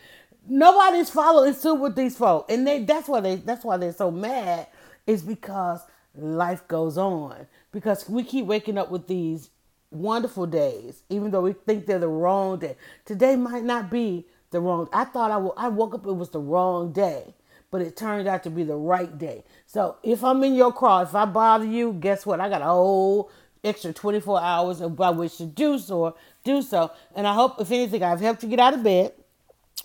Nobody's 0.46 1.10
following 1.10 1.54
suit 1.54 1.74
with 1.74 1.96
these 1.96 2.16
folks. 2.16 2.52
And 2.52 2.66
they 2.66 2.84
that's 2.84 3.08
why 3.08 3.20
they 3.20 3.36
that's 3.36 3.64
why 3.64 3.78
they're 3.78 3.92
so 3.92 4.10
mad 4.10 4.68
is 5.06 5.22
because 5.22 5.80
life 6.18 6.66
goes 6.68 6.98
on 6.98 7.46
because 7.72 8.08
we 8.08 8.22
keep 8.22 8.46
waking 8.46 8.78
up 8.78 8.90
with 8.90 9.06
these 9.06 9.50
wonderful 9.90 10.46
days, 10.46 11.02
even 11.08 11.30
though 11.30 11.42
we 11.42 11.52
think 11.52 11.86
they're 11.86 11.98
the 11.98 12.08
wrong 12.08 12.58
day. 12.58 12.76
Today 13.04 13.36
might 13.36 13.64
not 13.64 13.90
be 13.90 14.26
the 14.50 14.60
wrong. 14.60 14.88
I 14.92 15.04
thought 15.04 15.30
I, 15.56 15.68
woke 15.68 15.94
up 15.94 16.06
it 16.06 16.12
was 16.12 16.30
the 16.30 16.40
wrong 16.40 16.92
day, 16.92 17.34
but 17.70 17.82
it 17.82 17.96
turned 17.96 18.28
out 18.28 18.42
to 18.44 18.50
be 18.50 18.64
the 18.64 18.76
right 18.76 19.16
day. 19.18 19.44
So 19.66 19.96
if 20.02 20.24
I'm 20.24 20.42
in 20.44 20.54
your 20.54 20.72
car, 20.72 21.02
if 21.02 21.14
I 21.14 21.24
bother 21.24 21.64
you, 21.64 21.92
guess 21.92 22.24
what? 22.26 22.40
I 22.40 22.48
got 22.48 22.62
a 22.62 22.66
whole 22.66 23.30
extra 23.64 23.92
24 23.92 24.40
hours 24.40 24.80
of 24.80 24.96
by 24.96 25.10
which 25.10 25.36
to 25.38 25.46
do 25.46 25.78
so. 25.78 26.16
Do 26.44 26.62
so, 26.62 26.92
and 27.14 27.26
I 27.26 27.34
hope 27.34 27.60
if 27.60 27.70
anything, 27.72 28.02
I've 28.02 28.20
helped 28.20 28.42
you 28.42 28.48
get 28.48 28.60
out 28.60 28.74
of 28.74 28.82
bed. 28.84 29.12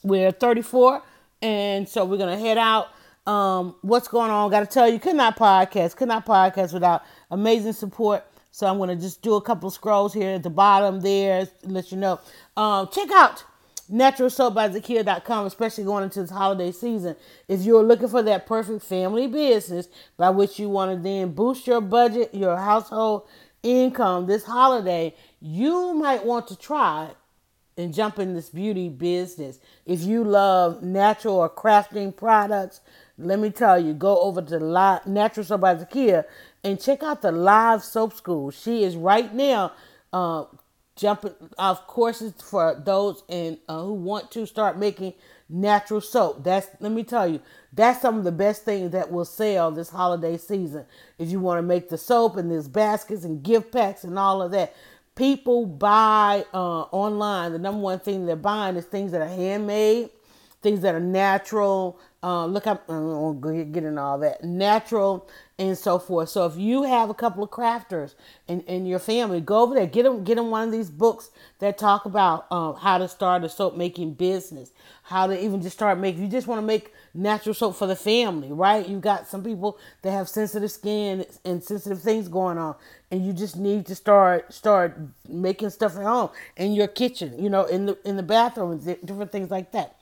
We're 0.04 0.32
34, 0.32 1.02
and 1.42 1.90
so 1.90 2.06
we're 2.06 2.18
gonna 2.18 2.38
head 2.38 2.58
out 2.58 2.90
um, 3.32 3.76
what's 3.82 4.08
going 4.08 4.30
on. 4.30 4.52
Got 4.52 4.62
to 4.62 4.66
tell 4.66 4.90
you, 4.90 5.00
could 5.00 5.16
not 5.16 5.38
podcast, 5.38 5.96
could 5.96 6.10
not 6.10 6.26
podcast 6.26 6.74
without 6.74 7.04
amazing 7.30 7.74
support. 7.74 8.26
So 8.52 8.68
I'm 8.68 8.78
to 8.90 8.96
just 8.98 9.22
do 9.22 9.36
a 9.36 9.42
couple 9.42 9.70
scrolls 9.72 10.14
here 10.14 10.32
at 10.32 10.44
the 10.44 10.50
bottom 10.50 11.00
there, 11.00 11.48
let 11.64 11.92
you 11.92 11.98
know. 11.98 12.20
Um, 12.58 12.90
check 12.92 13.10
out 13.12 13.46
Natural 13.88 14.30
Soap 14.30 14.56
by 14.56 14.68
naturalsoapbyzakia.com, 14.68 15.46
especially 15.46 15.86
going 15.86 16.04
into 16.04 16.22
this 16.22 16.30
holiday 16.30 16.74
season. 16.74 17.16
If 17.48 17.62
you're 17.62 17.84
looking 17.84 18.10
for 18.10 18.22
that 18.24 18.46
perfect 18.46 18.84
family 18.84 19.28
business 19.28 19.88
by 20.18 20.30
which 20.32 20.60
you 20.60 20.68
want 20.68 20.92
to 20.92 21.02
then 21.02 21.32
boost 21.32 21.66
your 21.66 21.80
budget, 21.80 22.36
your 22.36 22.58
household 22.58 23.28
income 23.64 24.26
this 24.26 24.44
holiday, 24.44 25.16
you 25.40 25.94
might 25.94 26.26
want 26.26 26.50
to 26.50 26.58
try 26.58 27.12
and 27.78 27.94
jump 27.94 28.20
in 28.20 28.34
this 28.34 28.50
beauty 28.50 28.90
business. 28.90 29.60
If 29.86 30.02
you 30.02 30.24
love 30.24 30.84
natural 30.84 31.36
or 31.36 31.50
crafting 31.50 32.16
products, 32.16 32.82
let 33.22 33.40
me 33.40 33.50
tell 33.50 33.80
you, 33.80 33.94
go 33.94 34.20
over 34.20 34.42
to 34.42 34.60
Live, 34.60 35.06
Natural 35.06 35.46
Soap 35.46 35.62
by 35.62 35.76
Zakia 35.76 36.26
and 36.64 36.80
check 36.80 37.04
out 37.04 37.22
the 37.22 37.32
Live 37.32 37.84
Soap 37.84 38.14
School. 38.14 38.52
She 38.52 38.84
is 38.84 38.96
right 38.96 39.34
now 39.34 39.74
uh, 40.14 40.46
jumping 40.96 41.34
off 41.58 41.88
courses 41.88 42.34
for 42.42 42.80
those 42.84 43.24
and 43.30 43.58
uh, 43.68 43.82
who 43.84 43.94
want 43.94 44.32
to 44.32 44.46
start 44.46 44.78
making 44.78 45.14
natural 45.50 46.02
soap. 46.02 46.44
That's 46.44 46.68
let 46.80 46.92
me 46.92 47.04
tell 47.04 47.28
you, 47.28 47.42
that's 47.74 48.02
some 48.02 48.18
of 48.18 48.24
the 48.24 48.32
best 48.32 48.64
things 48.64 48.92
that 48.92 49.12
will 49.12 49.26
sell 49.26 49.72
this 49.72 49.90
holiday 49.90 50.38
season. 50.38 50.86
If 51.18 51.30
you 51.30 51.40
want 51.40 51.58
to 51.58 51.64
make 51.64 51.90
the 51.90 51.98
soap 51.98 52.38
and 52.38 52.50
there's 52.52 52.68
baskets 52.68 53.24
and 53.24 53.44
gift 53.44 53.72
packs 53.72 54.04
and 54.04 54.18
all 54.18 54.42
of 54.42 54.52
that, 54.52 54.76
people 55.16 55.66
buy 55.66 56.46
uh, 56.54 56.82
online. 56.92 57.52
The 57.52 57.60
number 57.60 57.82
one 57.82 58.00
thing 58.00 58.26
they're 58.26 58.36
buying 58.36 58.76
is 58.76 58.86
things 58.86 59.12
that 59.12 59.22
are 59.22 59.28
handmade, 59.28 60.10
things 60.62 60.82
that 60.82 60.96
are 60.96 61.00
natural. 61.00 62.00
Uh, 62.24 62.46
look 62.46 62.68
up, 62.68 62.84
I 62.88 63.00
won't 63.00 63.42
get 63.74 63.84
into 63.84 64.00
all 64.00 64.20
that. 64.20 64.44
Natural 64.44 65.28
and 65.58 65.78
so 65.78 65.98
forth. 66.00 66.30
So 66.30 66.46
if 66.46 66.56
you 66.56 66.84
have 66.84 67.10
a 67.10 67.16
couple 67.16 67.44
of 67.44 67.50
crafters 67.50 68.14
in, 68.48 68.62
in 68.62 68.86
your 68.86 69.00
family, 69.00 69.42
go 69.42 69.62
over 69.62 69.74
there, 69.74 69.88
get 69.88 70.04
them, 70.04 70.24
get 70.24 70.36
them 70.36 70.52
one 70.52 70.68
of 70.68 70.72
these 70.72 70.90
books 70.90 71.32
that 71.60 71.78
talk 71.80 72.06
about 72.06 72.46
uh, 72.52 72.74
how 72.74 73.00
to 73.00 73.08
start 73.08 73.44
a 73.44 73.50
soap 73.50 73.76
making 73.76 74.14
business, 74.14 74.72
how 75.04 75.28
to 75.28 75.44
even 75.44 75.62
just 75.62 75.76
start 75.76 75.98
making. 75.98 76.22
You 76.22 76.30
just 76.30 76.48
want 76.48 76.62
to 76.62 76.66
make 76.66 76.94
natural 77.14 77.56
soap 77.56 77.76
for 77.76 77.88
the 77.88 77.96
family, 77.96 78.52
right? 78.52 78.88
You've 78.88 79.02
got 79.02 79.28
some 79.28 79.44
people 79.44 79.80
that 80.04 80.12
have 80.12 80.30
sensitive 80.30 80.72
skin 80.72 81.26
and 81.44 81.64
sensitive 81.64 82.02
things 82.02 82.28
going 82.28 82.58
on, 82.58 82.76
and 83.10 83.26
you 83.26 83.34
just 83.34 83.58
need 83.58 83.86
to 83.88 83.96
start 83.96 84.54
start 84.54 84.98
making 85.28 85.70
stuff 85.72 85.96
at 85.98 86.04
home 86.04 86.30
in 86.56 86.74
your 86.74 86.88
kitchen, 86.88 87.42
you 87.42 87.50
know, 87.50 87.66
in 87.66 87.88
the 87.88 87.98
in 88.08 88.16
the 88.16 88.24
bathroom, 88.24 88.78
different 88.80 89.32
things 89.32 89.50
like 89.52 89.72
that. 89.72 89.96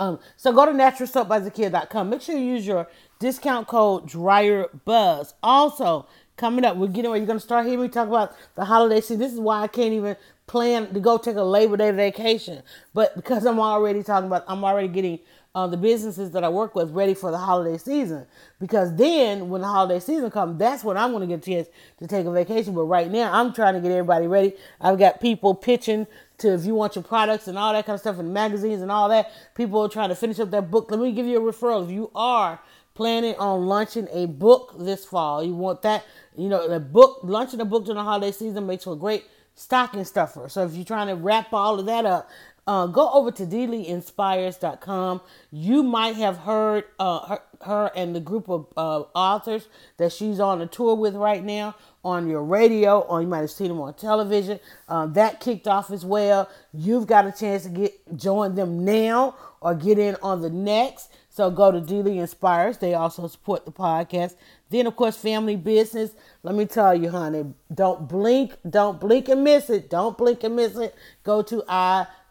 Um, 0.00 0.18
so 0.36 0.50
go 0.50 0.64
to 0.64 0.72
naturalsoapbyzakia.com. 0.72 2.08
Make 2.08 2.22
sure 2.22 2.34
you 2.34 2.54
use 2.54 2.66
your 2.66 2.88
discount 3.18 3.68
code 3.68 4.08
Dryer 4.08 4.66
Buzz. 4.86 5.34
Also, 5.42 6.06
coming 6.38 6.64
up, 6.64 6.78
we're 6.78 6.86
getting 6.88 7.10
ready. 7.10 7.20
You're 7.20 7.26
gonna 7.26 7.38
start 7.38 7.66
hearing 7.66 7.82
me 7.82 7.88
talk 7.88 8.08
about 8.08 8.34
the 8.54 8.64
holiday 8.64 9.02
season. 9.02 9.18
This 9.18 9.34
is 9.34 9.38
why 9.38 9.62
I 9.62 9.66
can't 9.66 9.92
even 9.92 10.16
plan 10.46 10.92
to 10.94 11.00
go 11.00 11.18
take 11.18 11.36
a 11.36 11.42
Labor 11.42 11.76
Day 11.76 11.90
vacation, 11.90 12.62
but 12.94 13.14
because 13.14 13.44
I'm 13.44 13.60
already 13.60 14.02
talking 14.02 14.26
about, 14.26 14.44
I'm 14.48 14.64
already 14.64 14.88
getting 14.88 15.20
uh, 15.54 15.66
the 15.66 15.76
businesses 15.76 16.30
that 16.30 16.44
I 16.44 16.48
work 16.48 16.74
with 16.74 16.90
ready 16.92 17.14
for 17.14 17.30
the 17.30 17.38
holiday 17.38 17.76
season. 17.76 18.26
Because 18.60 18.94
then, 18.96 19.48
when 19.48 19.62
the 19.62 19.66
holiday 19.66 20.00
season 20.00 20.30
comes, 20.30 20.58
that's 20.58 20.84
when 20.84 20.96
I'm 20.96 21.10
going 21.10 21.22
to 21.22 21.26
get 21.26 21.46
a 21.46 21.50
chance 21.50 21.68
to 21.98 22.06
take 22.06 22.26
a 22.26 22.30
vacation. 22.30 22.74
But 22.74 22.84
right 22.84 23.10
now, 23.10 23.32
I'm 23.32 23.52
trying 23.52 23.74
to 23.74 23.80
get 23.80 23.90
everybody 23.90 24.26
ready. 24.26 24.54
I've 24.80 24.98
got 24.98 25.20
people 25.20 25.54
pitching 25.54 26.06
to 26.40 26.54
if 26.54 26.64
you 26.64 26.74
want 26.74 26.96
your 26.96 27.04
products 27.04 27.48
and 27.48 27.56
all 27.56 27.72
that 27.72 27.86
kind 27.86 27.94
of 27.94 28.00
stuff 28.00 28.18
in 28.18 28.32
magazines 28.32 28.82
and 28.82 28.90
all 28.90 29.08
that. 29.08 29.30
People 29.54 29.80
are 29.80 29.88
trying 29.88 30.08
to 30.10 30.14
finish 30.14 30.38
up 30.38 30.50
their 30.50 30.62
book. 30.62 30.90
Let 30.90 31.00
me 31.00 31.12
give 31.12 31.26
you 31.26 31.46
a 31.46 31.52
referral. 31.52 31.84
If 31.84 31.90
you 31.90 32.10
are 32.14 32.60
planning 32.94 33.34
on 33.36 33.66
launching 33.66 34.08
a 34.12 34.26
book 34.26 34.74
this 34.78 35.04
fall, 35.04 35.42
you 35.44 35.54
want 35.54 35.82
that, 35.82 36.04
you 36.36 36.48
know, 36.48 36.68
the 36.68 36.80
book, 36.80 37.20
launching 37.22 37.60
a 37.60 37.64
book 37.64 37.84
during 37.84 37.96
the 37.96 38.04
holiday 38.04 38.32
season 38.32 38.66
makes 38.66 38.84
for 38.84 38.92
a 38.92 38.96
great 38.96 39.24
stocking 39.54 40.04
stuffer. 40.04 40.48
So 40.48 40.64
if 40.64 40.74
you're 40.74 40.84
trying 40.84 41.08
to 41.08 41.14
wrap 41.14 41.52
all 41.52 41.78
of 41.78 41.86
that 41.86 42.04
up, 42.04 42.28
uh, 42.66 42.86
go 42.86 43.10
over 43.12 43.30
to 43.32 43.46
DeelyInspires.com. 43.46 45.20
You 45.50 45.82
might 45.82 46.16
have 46.16 46.38
heard 46.38 46.84
uh, 46.98 47.26
her, 47.26 47.42
her, 47.62 47.90
and 47.96 48.14
the 48.14 48.20
group 48.20 48.48
of 48.48 48.66
uh, 48.76 49.00
authors 49.14 49.68
that 49.96 50.12
she's 50.12 50.38
on 50.38 50.60
a 50.60 50.66
tour 50.66 50.94
with 50.94 51.14
right 51.14 51.42
now 51.42 51.74
on 52.04 52.28
your 52.28 52.42
radio, 52.42 53.00
or 53.00 53.20
you 53.20 53.28
might 53.28 53.40
have 53.40 53.50
seen 53.50 53.68
them 53.68 53.80
on 53.80 53.94
television. 53.94 54.58
Uh, 54.88 55.06
that 55.06 55.40
kicked 55.40 55.68
off 55.68 55.90
as 55.90 56.04
well. 56.04 56.48
You've 56.72 57.06
got 57.06 57.26
a 57.26 57.32
chance 57.32 57.64
to 57.64 57.68
get 57.68 58.16
join 58.16 58.54
them 58.54 58.84
now 58.84 59.36
or 59.60 59.74
get 59.74 59.98
in 59.98 60.16
on 60.22 60.40
the 60.40 60.50
next. 60.50 61.10
So 61.28 61.50
go 61.50 61.70
to 61.70 61.80
Dealy 61.80 62.18
Inspires. 62.18 62.78
They 62.78 62.94
also 62.94 63.26
support 63.28 63.64
the 63.64 63.72
podcast. 63.72 64.34
Then, 64.70 64.86
of 64.86 64.96
course, 64.96 65.16
family 65.16 65.56
business. 65.56 66.12
Let 66.42 66.54
me 66.54 66.66
tell 66.66 66.94
you, 66.94 67.10
honey, 67.10 67.44
don't 67.72 68.08
blink, 68.08 68.54
don't 68.68 68.98
blink 69.00 69.28
and 69.28 69.44
miss 69.44 69.68
it. 69.70 69.90
Don't 69.90 70.16
blink 70.18 70.42
and 70.44 70.56
miss 70.56 70.76
it. 70.76 70.94
Go 71.22 71.42
to 71.42 71.62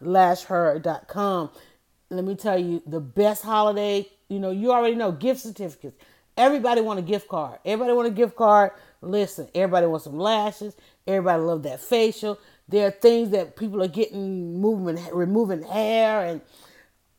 eyelashher.com. 0.02 1.50
Let 2.10 2.24
me 2.24 2.34
tell 2.34 2.58
you, 2.58 2.82
the 2.86 3.00
best 3.00 3.42
holiday, 3.42 4.08
you 4.28 4.40
know, 4.40 4.50
you 4.50 4.72
already 4.72 4.96
know, 4.96 5.12
gift 5.12 5.40
certificates. 5.40 5.96
Everybody 6.36 6.80
want 6.80 6.98
a 6.98 7.02
gift 7.02 7.28
card. 7.28 7.58
Everybody 7.64 7.94
want 7.94 8.08
a 8.08 8.12
gift 8.12 8.34
card. 8.36 8.72
Listen, 9.02 9.48
everybody 9.54 9.86
wants 9.86 10.04
some 10.04 10.18
lashes. 10.18 10.76
Everybody 11.06 11.42
love 11.42 11.62
that 11.64 11.80
facial. 11.80 12.38
There 12.68 12.86
are 12.86 12.92
things 12.92 13.30
that 13.30 13.56
people 13.56 13.82
are 13.82 13.88
getting 13.88 14.60
moving, 14.60 14.98
removing 15.12 15.62
hair 15.62 16.24
and 16.24 16.40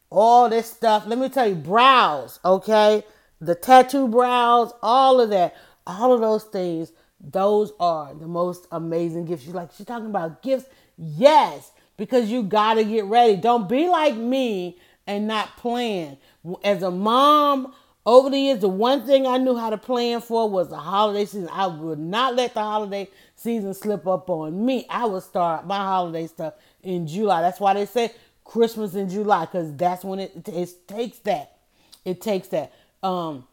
all 0.09 0.49
this 0.49 0.71
stuff. 0.71 1.05
Let 1.07 1.17
me 1.17 1.29
tell 1.29 1.47
you, 1.47 1.55
brows, 1.55 2.39
okay? 2.45 3.03
the 3.41 3.55
tattoo 3.55 4.07
brows, 4.07 4.71
all 4.81 5.19
of 5.19 5.31
that, 5.31 5.55
all 5.85 6.13
of 6.13 6.21
those 6.21 6.43
things, 6.43 6.93
those 7.19 7.73
are 7.79 8.13
the 8.13 8.27
most 8.27 8.67
amazing 8.71 9.25
gifts. 9.25 9.43
She's 9.43 9.53
like, 9.53 9.71
she's 9.73 9.85
talking 9.85 10.07
about 10.07 10.43
gifts. 10.43 10.65
Yes, 10.97 11.71
because 11.97 12.29
you 12.29 12.43
got 12.43 12.75
to 12.75 12.83
get 12.83 13.05
ready. 13.05 13.35
Don't 13.35 13.67
be 13.67 13.89
like 13.89 14.15
me 14.15 14.77
and 15.07 15.27
not 15.27 15.57
plan. 15.57 16.17
As 16.63 16.83
a 16.83 16.91
mom, 16.91 17.73
over 18.05 18.29
the 18.29 18.37
years, 18.37 18.59
the 18.59 18.67
one 18.67 19.05
thing 19.05 19.27
I 19.27 19.37
knew 19.37 19.55
how 19.55 19.69
to 19.69 19.77
plan 19.77 20.21
for 20.21 20.49
was 20.49 20.69
the 20.69 20.77
holiday 20.77 21.25
season. 21.25 21.49
I 21.51 21.67
would 21.67 21.99
not 21.99 22.35
let 22.35 22.53
the 22.53 22.61
holiday 22.61 23.09
season 23.35 23.73
slip 23.73 24.07
up 24.07 24.29
on 24.29 24.65
me. 24.65 24.85
I 24.89 25.05
would 25.05 25.23
start 25.23 25.67
my 25.67 25.77
holiday 25.77 26.27
stuff 26.27 26.55
in 26.81 27.07
July. 27.07 27.41
That's 27.41 27.59
why 27.59 27.73
they 27.73 27.85
say 27.85 28.11
Christmas 28.43 28.95
in 28.95 29.09
July, 29.09 29.45
because 29.45 29.75
that's 29.75 30.03
when 30.03 30.19
it, 30.19 30.47
it 30.47 30.87
takes 30.87 31.19
that. 31.19 31.57
It 32.03 32.21
takes 32.21 32.47
that 32.49 32.73
um, 33.03 33.47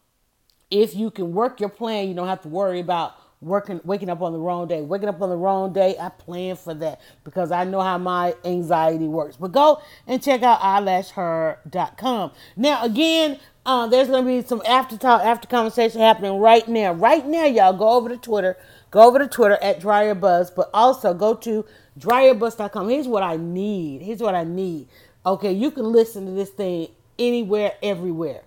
if 0.70 0.94
you 0.94 1.10
can 1.10 1.32
work 1.32 1.60
your 1.60 1.68
plan, 1.68 2.08
you 2.08 2.14
don't 2.14 2.28
have 2.28 2.42
to 2.42 2.48
worry 2.48 2.80
about 2.80 3.14
working 3.40 3.80
waking 3.84 4.10
up 4.10 4.20
on 4.20 4.32
the 4.32 4.38
wrong 4.38 4.66
day. 4.66 4.82
Waking 4.82 5.08
up 5.08 5.20
on 5.22 5.30
the 5.30 5.36
wrong 5.36 5.72
day, 5.72 5.96
I 5.98 6.08
plan 6.08 6.56
for 6.56 6.74
that 6.74 7.00
because 7.24 7.50
I 7.50 7.64
know 7.64 7.80
how 7.80 7.98
my 7.98 8.34
anxiety 8.44 9.06
works. 9.08 9.36
But 9.36 9.52
go 9.52 9.80
and 10.06 10.22
check 10.22 10.42
out 10.42 10.60
eyelashher.com. 10.60 12.32
Now 12.56 12.84
again, 12.84 13.38
uh, 13.68 13.86
there's 13.86 14.08
gonna 14.08 14.26
be 14.26 14.42
some 14.42 14.62
after 14.66 14.96
talk, 14.96 15.22
after 15.22 15.46
conversation 15.46 16.00
happening 16.00 16.38
right 16.38 16.66
now. 16.66 16.94
Right 16.94 17.26
now, 17.26 17.44
y'all 17.44 17.74
go 17.74 17.90
over 17.90 18.08
to 18.08 18.16
Twitter. 18.16 18.56
Go 18.90 19.06
over 19.06 19.18
to 19.18 19.28
Twitter 19.28 19.58
at 19.60 19.78
DryerBuzz, 19.78 20.54
but 20.56 20.70
also 20.72 21.12
go 21.12 21.34
to 21.34 21.66
DryerBuzz.com. 22.00 22.88
Here's 22.88 23.06
what 23.06 23.22
I 23.22 23.36
need. 23.36 24.00
Here's 24.00 24.22
what 24.22 24.34
I 24.34 24.44
need. 24.44 24.88
Okay, 25.26 25.52
you 25.52 25.70
can 25.70 25.84
listen 25.84 26.24
to 26.24 26.32
this 26.32 26.48
thing 26.48 26.88
anywhere, 27.18 27.74
everywhere. 27.82 28.40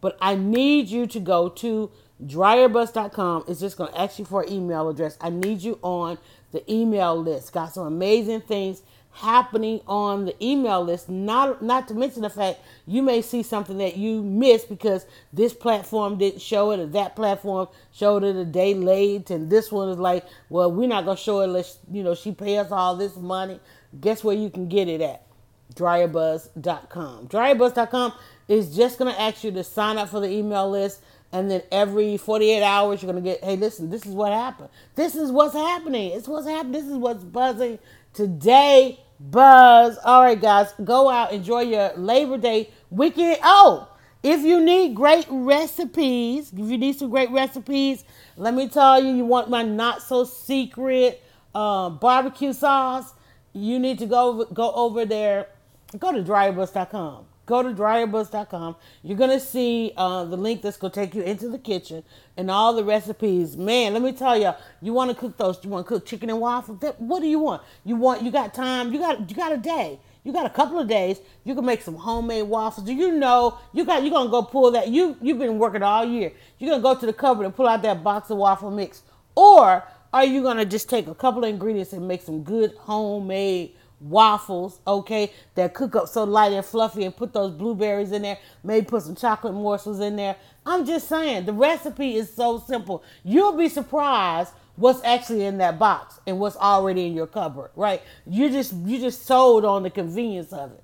But 0.00 0.16
I 0.20 0.36
need 0.36 0.86
you 0.86 1.08
to 1.08 1.18
go 1.18 1.48
to 1.48 1.90
dryerbuzz.com. 2.24 3.46
It's 3.48 3.58
just 3.58 3.76
going 3.76 3.92
to 3.92 4.00
ask 4.00 4.20
you 4.20 4.24
for 4.24 4.42
an 4.42 4.52
email 4.52 4.88
address. 4.88 5.18
I 5.20 5.30
need 5.30 5.62
you 5.62 5.80
on 5.82 6.18
the 6.52 6.62
email 6.72 7.20
list. 7.20 7.52
Got 7.52 7.74
some 7.74 7.86
amazing 7.86 8.42
things 8.42 8.82
happening 9.18 9.80
on 9.86 10.24
the 10.24 10.44
email 10.44 10.84
list. 10.84 11.08
Not 11.08 11.62
not 11.62 11.88
to 11.88 11.94
mention 11.94 12.22
the 12.22 12.30
fact 12.30 12.60
you 12.86 13.02
may 13.02 13.22
see 13.22 13.42
something 13.42 13.78
that 13.78 13.96
you 13.96 14.22
missed 14.22 14.68
because 14.68 15.06
this 15.32 15.52
platform 15.52 16.18
didn't 16.18 16.40
show 16.40 16.70
it 16.70 16.80
or 16.80 16.86
that 16.86 17.16
platform 17.16 17.68
showed 17.92 18.24
it 18.24 18.36
a 18.36 18.44
day 18.44 18.74
late 18.74 19.30
and 19.30 19.50
this 19.50 19.70
one 19.70 19.88
is 19.88 19.98
like, 19.98 20.24
well, 20.48 20.70
we're 20.72 20.88
not 20.88 21.04
gonna 21.04 21.16
show 21.16 21.40
it 21.40 21.44
unless 21.44 21.78
you 21.90 22.02
know 22.02 22.14
she 22.14 22.32
pays 22.32 22.58
us 22.58 22.72
all 22.72 22.96
this 22.96 23.16
money. 23.16 23.60
Guess 24.00 24.24
where 24.24 24.36
you 24.36 24.50
can 24.50 24.68
get 24.68 24.88
it 24.88 25.00
at? 25.00 25.22
dryerbuzz.com. 25.74 27.28
Dryerbuzz.com 27.28 28.12
is 28.48 28.74
just 28.74 28.98
to 28.98 29.20
ask 29.20 29.44
you 29.44 29.52
to 29.52 29.64
sign 29.64 29.98
up 29.98 30.08
for 30.08 30.20
the 30.20 30.30
email 30.30 30.70
list. 30.70 31.00
And 31.30 31.50
then 31.50 31.62
every 31.70 32.16
48 32.16 32.62
hours, 32.62 33.02
you're 33.02 33.12
going 33.12 33.22
to 33.22 33.30
get, 33.30 33.44
hey, 33.44 33.56
listen, 33.56 33.90
this 33.90 34.06
is 34.06 34.12
what 34.12 34.32
happened. 34.32 34.70
This 34.94 35.14
is 35.14 35.30
what's 35.30 35.54
happening. 35.54 36.12
It's 36.12 36.26
what's 36.26 36.46
happening. 36.46 36.72
This 36.72 36.90
is 36.90 36.96
what's 36.96 37.22
buzzing 37.22 37.78
today. 38.14 38.98
Buzz. 39.20 39.98
All 40.04 40.22
right, 40.22 40.40
guys, 40.40 40.72
go 40.84 41.08
out, 41.08 41.32
enjoy 41.32 41.62
your 41.62 41.92
Labor 41.96 42.38
Day 42.38 42.70
weekend. 42.90 43.38
Oh, 43.42 43.88
if 44.22 44.40
you 44.42 44.60
need 44.60 44.94
great 44.94 45.26
recipes, 45.30 46.52
if 46.52 46.58
you 46.58 46.78
need 46.78 46.98
some 46.98 47.10
great 47.10 47.30
recipes, 47.30 48.04
let 48.36 48.54
me 48.54 48.68
tell 48.68 49.02
you, 49.02 49.14
you 49.14 49.24
want 49.24 49.48
my 49.48 49.62
not 49.62 50.02
so 50.02 50.24
secret 50.24 51.22
uh, 51.54 51.90
barbecue 51.90 52.52
sauce, 52.52 53.12
you 53.52 53.78
need 53.78 53.98
to 54.00 54.06
go 54.06 54.44
go 54.46 54.72
over 54.72 55.04
there. 55.04 55.48
Go 55.98 56.12
to 56.12 56.22
dryerbuzz.com 56.22 57.27
go 57.48 57.62
to 57.62 57.70
dryerbuzz.com. 57.70 58.76
You're 59.02 59.16
going 59.16 59.30
to 59.30 59.40
see 59.40 59.92
uh, 59.96 60.24
the 60.24 60.36
link 60.36 60.62
that's 60.62 60.76
going 60.76 60.92
to 60.92 61.00
take 61.00 61.14
you 61.14 61.22
into 61.22 61.48
the 61.48 61.58
kitchen 61.58 62.04
and 62.36 62.50
all 62.50 62.74
the 62.74 62.84
recipes. 62.84 63.56
Man, 63.56 63.94
let 63.94 64.02
me 64.02 64.12
tell 64.12 64.38
you, 64.38 64.52
you 64.80 64.92
want 64.92 65.10
to 65.10 65.16
cook 65.16 65.36
those, 65.38 65.58
you 65.64 65.70
want 65.70 65.86
to 65.86 65.88
cook 65.88 66.06
chicken 66.06 66.30
and 66.30 66.40
waffles. 66.40 66.78
What 66.98 67.20
do 67.20 67.26
you 67.26 67.40
want? 67.40 67.62
You 67.84 67.96
want, 67.96 68.22
you 68.22 68.30
got 68.30 68.54
time, 68.54 68.92
you 68.92 69.00
got, 69.00 69.28
you 69.28 69.34
got 69.34 69.52
a 69.52 69.56
day. 69.56 69.98
You 70.24 70.34
got 70.34 70.44
a 70.44 70.50
couple 70.50 70.78
of 70.78 70.86
days. 70.88 71.20
You 71.44 71.54
can 71.54 71.64
make 71.64 71.80
some 71.80 71.94
homemade 71.94 72.46
waffles. 72.46 72.86
Do 72.86 72.92
you 72.92 73.12
know 73.12 73.56
you 73.72 73.86
got? 73.86 74.02
You're 74.02 74.10
gonna 74.10 74.28
go 74.28 74.42
pull 74.42 74.72
that. 74.72 74.88
You 74.88 75.16
you've 75.22 75.38
been 75.38 75.58
working 75.58 75.82
all 75.82 76.04
year. 76.04 76.32
You're 76.58 76.70
gonna 76.70 76.82
go 76.82 76.94
to 76.94 77.06
the 77.06 77.14
cupboard 77.14 77.46
and 77.46 77.56
pull 77.56 77.66
out 77.66 77.80
that 77.80 78.04
box 78.04 78.28
of 78.28 78.36
waffle 78.36 78.70
mix, 78.70 79.04
or 79.34 79.84
are 80.12 80.24
you 80.24 80.42
gonna 80.42 80.66
just 80.66 80.90
take 80.90 81.06
a 81.06 81.14
couple 81.14 81.44
of 81.44 81.48
ingredients 81.48 81.94
and 81.94 82.06
make 82.06 82.20
some 82.20 82.42
good 82.42 82.74
homemade 82.74 83.72
waffles, 84.00 84.80
okay, 84.86 85.32
that 85.54 85.74
cook 85.74 85.96
up 85.96 86.08
so 86.08 86.24
light 86.24 86.52
and 86.52 86.64
fluffy 86.64 87.04
and 87.04 87.16
put 87.16 87.32
those 87.32 87.52
blueberries 87.52 88.12
in 88.12 88.22
there, 88.22 88.38
maybe 88.62 88.86
put 88.86 89.02
some 89.02 89.14
chocolate 89.14 89.54
morsels 89.54 90.00
in 90.00 90.16
there. 90.16 90.36
I'm 90.64 90.86
just 90.86 91.08
saying, 91.08 91.46
the 91.46 91.52
recipe 91.52 92.16
is 92.16 92.32
so 92.32 92.58
simple. 92.58 93.02
You'll 93.24 93.56
be 93.56 93.68
surprised 93.68 94.52
what's 94.76 95.02
actually 95.02 95.44
in 95.44 95.58
that 95.58 95.78
box 95.78 96.20
and 96.26 96.38
what's 96.38 96.56
already 96.56 97.06
in 97.06 97.14
your 97.14 97.26
cupboard, 97.26 97.70
right? 97.74 98.02
You 98.26 98.48
just 98.50 98.72
you 98.72 98.98
just 98.98 99.26
sold 99.26 99.64
on 99.64 99.82
the 99.82 99.90
convenience 99.90 100.52
of 100.52 100.72
it. 100.72 100.82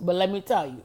But 0.00 0.16
let 0.16 0.30
me 0.30 0.40
tell 0.40 0.66
you, 0.66 0.82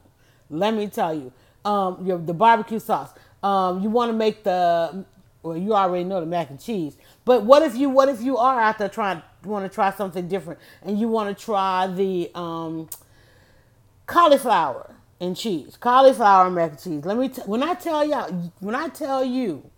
let 0.48 0.74
me 0.74 0.86
tell 0.86 1.14
you, 1.14 1.32
um, 1.64 2.06
your 2.06 2.18
the 2.18 2.34
barbecue 2.34 2.78
sauce. 2.78 3.10
Um, 3.42 3.82
you 3.82 3.88
want 3.88 4.10
to 4.10 4.16
make 4.16 4.44
the 4.44 5.04
well, 5.42 5.56
you 5.56 5.74
already 5.74 6.04
know 6.04 6.20
the 6.20 6.26
mac 6.26 6.50
and 6.50 6.60
cheese. 6.60 6.96
But 7.24 7.44
what 7.44 7.62
if 7.62 7.76
you 7.76 7.88
what 7.90 8.08
if 8.08 8.20
you 8.20 8.36
are 8.36 8.60
out 8.60 8.78
there 8.78 8.88
trying 8.88 9.22
want 9.44 9.64
to 9.64 9.74
try 9.74 9.90
something 9.90 10.28
different 10.28 10.60
and 10.82 10.98
you 10.98 11.08
want 11.08 11.36
to 11.36 11.44
try 11.44 11.86
the 11.86 12.30
um, 12.34 12.88
cauliflower 14.06 14.94
and 15.20 15.36
cheese, 15.36 15.76
cauliflower 15.76 16.46
and 16.46 16.54
mac 16.54 16.70
and 16.72 16.82
cheese. 16.82 17.04
Let 17.04 17.16
me 17.16 17.28
t- 17.28 17.42
when 17.42 17.62
I 17.62 17.74
tell 17.74 18.04
y'all 18.04 18.52
when 18.60 18.74
I 18.74 18.88
tell 18.88 19.24
you 19.24 19.70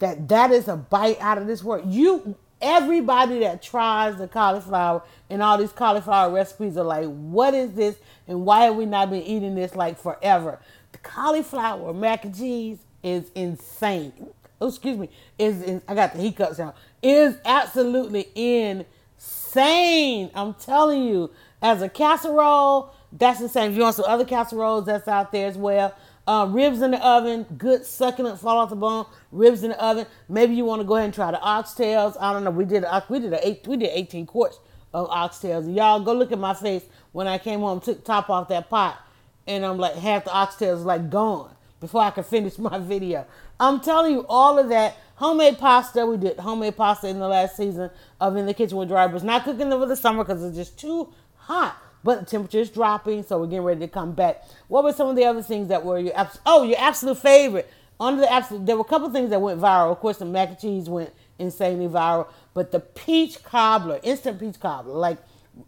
that 0.00 0.28
that 0.28 0.50
is 0.50 0.68
a 0.68 0.76
bite 0.76 1.20
out 1.20 1.38
of 1.38 1.46
this 1.46 1.62
world. 1.62 1.92
You 1.92 2.36
everybody 2.60 3.40
that 3.40 3.62
tries 3.62 4.16
the 4.16 4.28
cauliflower 4.28 5.02
and 5.30 5.42
all 5.42 5.56
these 5.56 5.72
cauliflower 5.72 6.30
recipes 6.30 6.76
are 6.76 6.84
like, 6.84 7.06
what 7.06 7.54
is 7.54 7.72
this 7.72 7.96
and 8.28 8.44
why 8.44 8.64
have 8.64 8.76
we 8.76 8.86
not 8.86 9.10
been 9.10 9.22
eating 9.22 9.54
this 9.54 9.74
like 9.74 9.98
forever? 9.98 10.60
The 10.92 10.98
cauliflower 10.98 11.94
mac 11.94 12.24
and 12.24 12.36
cheese 12.36 12.78
is 13.02 13.30
insane. 13.34 14.12
Oh, 14.60 14.68
excuse 14.68 14.98
me, 14.98 15.08
is 15.38 15.62
in, 15.62 15.82
I 15.88 15.94
got 15.94 16.12
the 16.12 16.20
hiccups 16.20 16.58
now. 16.58 16.74
Is 17.02 17.36
absolutely 17.44 18.28
insane. 18.34 20.30
I'm 20.34 20.54
telling 20.54 21.04
you, 21.04 21.30
as 21.62 21.82
a 21.82 21.88
casserole, 21.88 22.92
that's 23.12 23.38
same. 23.52 23.72
If 23.72 23.76
you 23.76 23.82
want 23.82 23.96
some 23.96 24.04
other 24.06 24.24
casseroles, 24.24 24.86
that's 24.86 25.08
out 25.08 25.32
there 25.32 25.48
as 25.48 25.56
well. 25.56 25.94
Uh, 26.26 26.46
ribs 26.48 26.80
in 26.82 26.92
the 26.92 27.04
oven, 27.04 27.44
good 27.56 27.84
succulent, 27.84 28.38
fall 28.38 28.58
off 28.58 28.70
the 28.70 28.76
bone. 28.76 29.06
Ribs 29.32 29.62
in 29.64 29.70
the 29.70 29.84
oven. 29.84 30.06
Maybe 30.28 30.54
you 30.54 30.64
want 30.64 30.80
to 30.80 30.86
go 30.86 30.96
ahead 30.96 31.06
and 31.06 31.14
try 31.14 31.30
the 31.30 31.38
oxtails. 31.38 32.16
I 32.20 32.32
don't 32.32 32.44
know. 32.44 32.50
We 32.50 32.64
did 32.64 32.84
we 33.08 33.18
did 33.18 33.32
a 33.32 33.46
eight, 33.46 33.66
we 33.66 33.76
did 33.76 33.90
18 33.92 34.26
quarts 34.26 34.60
of 34.92 35.08
oxtails. 35.08 35.74
Y'all 35.74 36.00
go 36.00 36.12
look 36.12 36.32
at 36.32 36.38
my 36.38 36.54
face 36.54 36.84
when 37.12 37.26
I 37.26 37.38
came 37.38 37.60
home, 37.60 37.80
took 37.80 38.04
top 38.04 38.30
off 38.30 38.48
that 38.48 38.68
pot, 38.68 38.98
and 39.46 39.64
I'm 39.64 39.78
like 39.78 39.94
half 39.94 40.24
the 40.24 40.30
oxtails 40.30 40.84
like 40.84 41.10
gone 41.10 41.54
before 41.80 42.02
I 42.02 42.10
could 42.10 42.26
finish 42.26 42.58
my 42.58 42.78
video. 42.78 43.26
I'm 43.60 43.80
telling 43.80 44.14
you 44.14 44.26
all 44.26 44.58
of 44.58 44.70
that. 44.70 44.96
Homemade 45.16 45.58
pasta. 45.58 46.06
We 46.06 46.16
did 46.16 46.38
homemade 46.38 46.78
pasta 46.78 47.08
in 47.08 47.18
the 47.18 47.28
last 47.28 47.56
season 47.56 47.90
of 48.18 48.34
In 48.36 48.46
the 48.46 48.54
Kitchen 48.54 48.78
with 48.78 48.88
But 48.88 49.22
not 49.22 49.44
cooking 49.44 49.70
over 49.70 49.84
the 49.84 49.96
summer 49.96 50.24
because 50.24 50.42
it's 50.42 50.56
just 50.56 50.78
too 50.80 51.12
hot. 51.36 51.76
But 52.02 52.20
the 52.20 52.26
temperature 52.26 52.60
is 52.60 52.70
dropping, 52.70 53.24
so 53.24 53.38
we're 53.38 53.46
getting 53.46 53.62
ready 53.62 53.80
to 53.80 53.88
come 53.88 54.12
back. 54.12 54.42
What 54.68 54.82
were 54.82 54.94
some 54.94 55.08
of 55.08 55.16
the 55.16 55.26
other 55.26 55.42
things 55.42 55.68
that 55.68 55.84
were 55.84 55.98
your 55.98 56.14
oh 56.46 56.62
your 56.62 56.78
absolute 56.78 57.18
favorite? 57.18 57.70
Under 58.00 58.22
the 58.22 58.32
absolute, 58.32 58.64
there 58.64 58.76
were 58.76 58.80
a 58.80 58.88
couple 58.88 59.10
things 59.10 59.28
that 59.28 59.42
went 59.42 59.60
viral. 59.60 59.92
Of 59.92 59.98
course, 59.98 60.16
the 60.16 60.24
mac 60.24 60.48
and 60.48 60.58
cheese 60.58 60.88
went 60.88 61.12
insanely 61.38 61.86
viral, 61.86 62.28
but 62.54 62.72
the 62.72 62.80
peach 62.80 63.44
cobbler, 63.44 64.00
instant 64.02 64.40
peach 64.40 64.58
cobbler, 64.58 64.94
like 64.94 65.18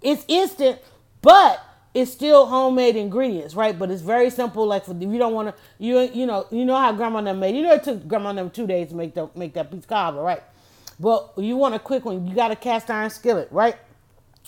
it's 0.01 0.25
instant, 0.29 0.79
but 1.21 1.63
it's 1.95 2.11
still 2.11 2.47
homemade 2.47 2.97
ingredients, 2.97 3.55
right? 3.55 3.79
But 3.79 3.91
it's 3.91 4.03
very 4.03 4.31
simple. 4.31 4.67
Like 4.67 4.85
for, 4.85 4.93
if 4.93 5.03
you 5.03 5.19
don't 5.19 5.35
want 5.35 5.49
to, 5.49 5.63
you 5.79 6.01
you 6.01 6.27
know 6.27 6.47
you 6.51 6.65
know 6.65 6.77
how 6.77 6.93
grandma 6.93 7.21
them 7.21 7.41
made. 7.41 7.55
You 7.55 7.63
know 7.63 7.75
it 7.75 7.85
took 7.85 8.07
grandma 8.09 8.33
them 8.33 8.51
two 8.51 8.67
days 8.67 8.89
to 8.89 8.95
make 8.95 9.15
the 9.15 9.29
make 9.35 9.53
that 9.55 9.71
peach 9.71 9.87
cobbler, 9.87 10.23
right? 10.23 10.43
But 10.99 11.33
you 11.37 11.57
want 11.57 11.75
a 11.75 11.79
quick 11.79 12.05
one. 12.05 12.27
You 12.27 12.35
got 12.35 12.51
a 12.51 12.57
cast 12.57 12.91
iron 12.91 13.11
skillet, 13.11 13.49
right? 13.51 13.77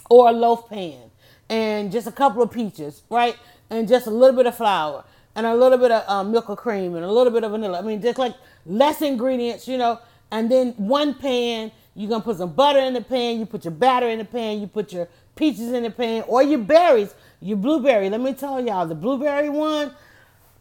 Or 0.09 0.29
a 0.29 0.33
loaf 0.33 0.69
pan, 0.69 1.11
and 1.49 1.93
just 1.93 2.07
a 2.07 2.13
couple 2.13 2.43
of 2.43 2.51
peaches, 2.51 3.03
right? 3.11 3.37
And 3.71 3.89
just 3.89 4.07
a 4.07 4.11
little 4.11 4.37
bit 4.37 4.47
of 4.47 4.57
flour 4.57 5.05
and 5.35 5.47
a 5.47 5.55
little 5.55 5.79
bit 5.79 5.91
of 5.91 6.05
uh, 6.09 6.25
milk 6.25 6.49
or 6.49 6.57
cream 6.57 6.95
and 6.95 7.05
a 7.05 7.11
little 7.11 7.33
bit 7.33 7.45
of 7.45 7.51
vanilla. 7.51 7.79
I 7.79 7.83
mean, 7.83 8.01
just 8.01 8.19
like 8.19 8.35
less 8.67 9.03
ingredients, 9.03 9.67
you 9.67 9.77
know. 9.77 9.99
And 10.31 10.51
then 10.51 10.73
one 10.73 11.15
pan, 11.15 11.73
you're 11.95 12.09
gonna 12.09 12.25
put 12.25 12.39
some 12.39 12.53
butter 12.53 12.81
in 12.81 12.95
the 12.95 13.01
pan. 13.01 13.39
You 13.39 13.47
put 13.47 13.65
your 13.65 13.73
batter 13.73 14.09
in 14.09 14.19
the 14.19 14.25
pan. 14.25 14.61
You 14.61 14.67
put 14.67 14.93
your 14.93 15.09
peaches 15.35 15.73
in 15.73 15.83
the 15.83 15.91
pan 15.91 16.25
or 16.27 16.43
your 16.43 16.59
berries, 16.59 17.15
your 17.45 17.59
blueberry. 17.59 18.11
Let 18.11 18.23
me 18.23 18.35
tell 18.35 18.65
y'all, 18.65 18.87
the 18.87 18.97
blueberry 18.97 19.51
one, 19.51 19.93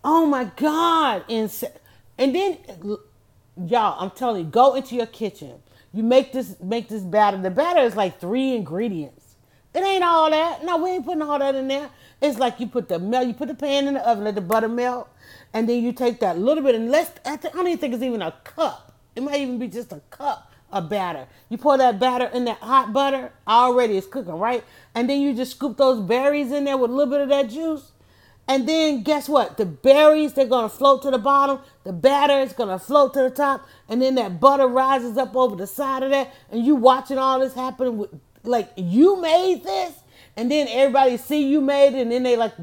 oh 0.04 0.28
my 0.28 0.46
God. 0.58 1.26
And, 1.30 1.52
and 2.20 2.36
then, 2.36 2.58
y'all, 3.66 3.98
I'm 4.04 4.12
telling 4.12 4.46
you, 4.46 4.52
go 4.52 4.76
into 4.76 4.96
your 4.96 5.08
kitchen. 5.08 5.54
You 5.94 6.04
make 6.04 6.34
this 6.34 6.58
make 6.62 6.90
this 6.90 7.04
batter. 7.04 7.38
The 7.38 7.52
batter 7.52 7.82
is 7.82 7.96
like 7.96 8.20
three 8.20 8.56
ingredients. 8.56 9.36
It 9.74 9.84
ain't 9.84 10.04
all 10.04 10.30
that. 10.32 10.66
No, 10.66 10.78
we 10.84 10.92
ain't 10.92 11.06
putting 11.06 11.22
all 11.24 11.40
that 11.40 11.56
in 11.56 11.68
there. 11.70 11.90
It's 12.22 12.40
like 12.40 12.60
you 12.60 12.68
put 12.68 12.90
the 12.90 13.00
melt, 13.00 13.28
you 13.28 13.34
put 13.34 13.48
the 13.50 13.56
pan 13.56 13.88
in 13.88 13.96
the 13.96 14.08
oven, 14.08 14.26
let 14.26 14.36
the 14.36 14.42
butter 14.42 14.70
melt, 14.70 15.10
and 15.54 15.70
then 15.70 15.84
you 15.84 15.94
take 15.94 16.20
that 16.22 16.38
little 16.40 16.64
bit 16.64 16.76
and. 16.76 16.94
I 16.96 17.38
don't 17.38 17.68
even 17.68 17.80
think 17.80 17.94
it's 17.96 18.04
even 18.04 18.22
a 18.22 18.34
cup. 18.44 18.94
It 19.16 19.24
might 19.24 19.42
even 19.42 19.60
be 19.60 19.68
just 19.70 19.92
a 19.94 20.02
cup 20.12 20.52
of 20.72 20.90
batter. 20.90 21.28
You 21.50 21.58
pour 21.58 21.78
that 21.78 22.00
batter 22.00 22.26
in 22.28 22.46
that 22.46 22.60
hot 22.60 22.94
butter, 22.94 23.32
already 23.48 23.98
it's 23.98 24.08
cooking, 24.08 24.34
right? 24.34 24.64
And 24.96 25.10
then 25.10 25.22
you 25.22 25.34
just 25.34 25.54
scoop 25.54 25.78
those 25.78 26.00
berries 26.00 26.52
in 26.52 26.66
there 26.66 26.78
with 26.78 26.92
a 26.92 26.94
little 26.94 27.12
bit 27.12 27.22
of 27.22 27.30
that 27.30 27.50
juice. 27.50 27.92
And 28.48 28.68
then 28.68 29.04
guess 29.04 29.30
what? 29.30 29.58
The 29.58 29.66
berries, 29.66 30.34
they're 30.34 30.46
gonna 30.46 30.70
float 30.70 31.02
to 31.04 31.12
the 31.12 31.18
bottom. 31.18 31.60
The 31.84 31.94
batter 31.94 32.40
is 32.40 32.54
gonna 32.54 32.80
float 32.80 33.14
to 33.14 33.22
the 33.22 33.30
top. 33.30 33.66
And 33.88 34.02
then 34.02 34.16
that 34.16 34.40
butter 34.40 34.68
rises 34.68 35.18
up 35.18 35.36
over 35.36 35.56
the 35.56 35.68
side 35.68 36.04
of 36.04 36.12
that. 36.12 36.34
And 36.52 36.66
you 36.66 36.76
watching 36.76 37.18
all 37.18 37.40
this 37.40 37.54
happen 37.54 37.98
with 37.98 38.10
like 38.44 38.72
you 38.76 39.22
made 39.22 39.64
this. 39.64 39.94
And 40.36 40.52
then 40.52 40.68
everybody 40.70 41.18
see 41.18 41.48
you 41.48 41.62
made 41.62 41.96
it 41.96 42.02
and 42.02 42.12
then 42.12 42.24
they 42.24 42.36
like 42.36 42.54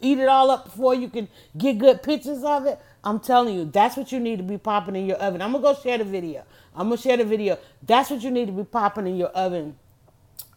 eat 0.00 0.18
it 0.18 0.28
all 0.28 0.50
up 0.50 0.64
before 0.64 0.94
you 0.94 1.08
can 1.08 1.28
get 1.56 1.78
good 1.78 2.02
pictures 2.02 2.42
of 2.42 2.66
it. 2.66 2.78
I'm 3.04 3.20
telling 3.20 3.54
you, 3.54 3.66
that's 3.66 3.96
what 3.96 4.10
you 4.10 4.18
need 4.20 4.38
to 4.38 4.42
be 4.42 4.58
popping 4.58 4.96
in 4.96 5.06
your 5.06 5.16
oven. 5.18 5.40
I'm 5.40 5.52
gonna 5.52 5.62
go 5.62 5.74
share 5.74 5.98
the 5.98 6.04
video. 6.04 6.44
I'm 6.74 6.88
gonna 6.88 7.00
share 7.00 7.16
the 7.16 7.24
video. 7.24 7.58
That's 7.86 8.10
what 8.10 8.22
you 8.22 8.30
need 8.30 8.46
to 8.46 8.52
be 8.52 8.64
popping 8.64 9.06
in 9.06 9.16
your 9.16 9.28
oven 9.28 9.76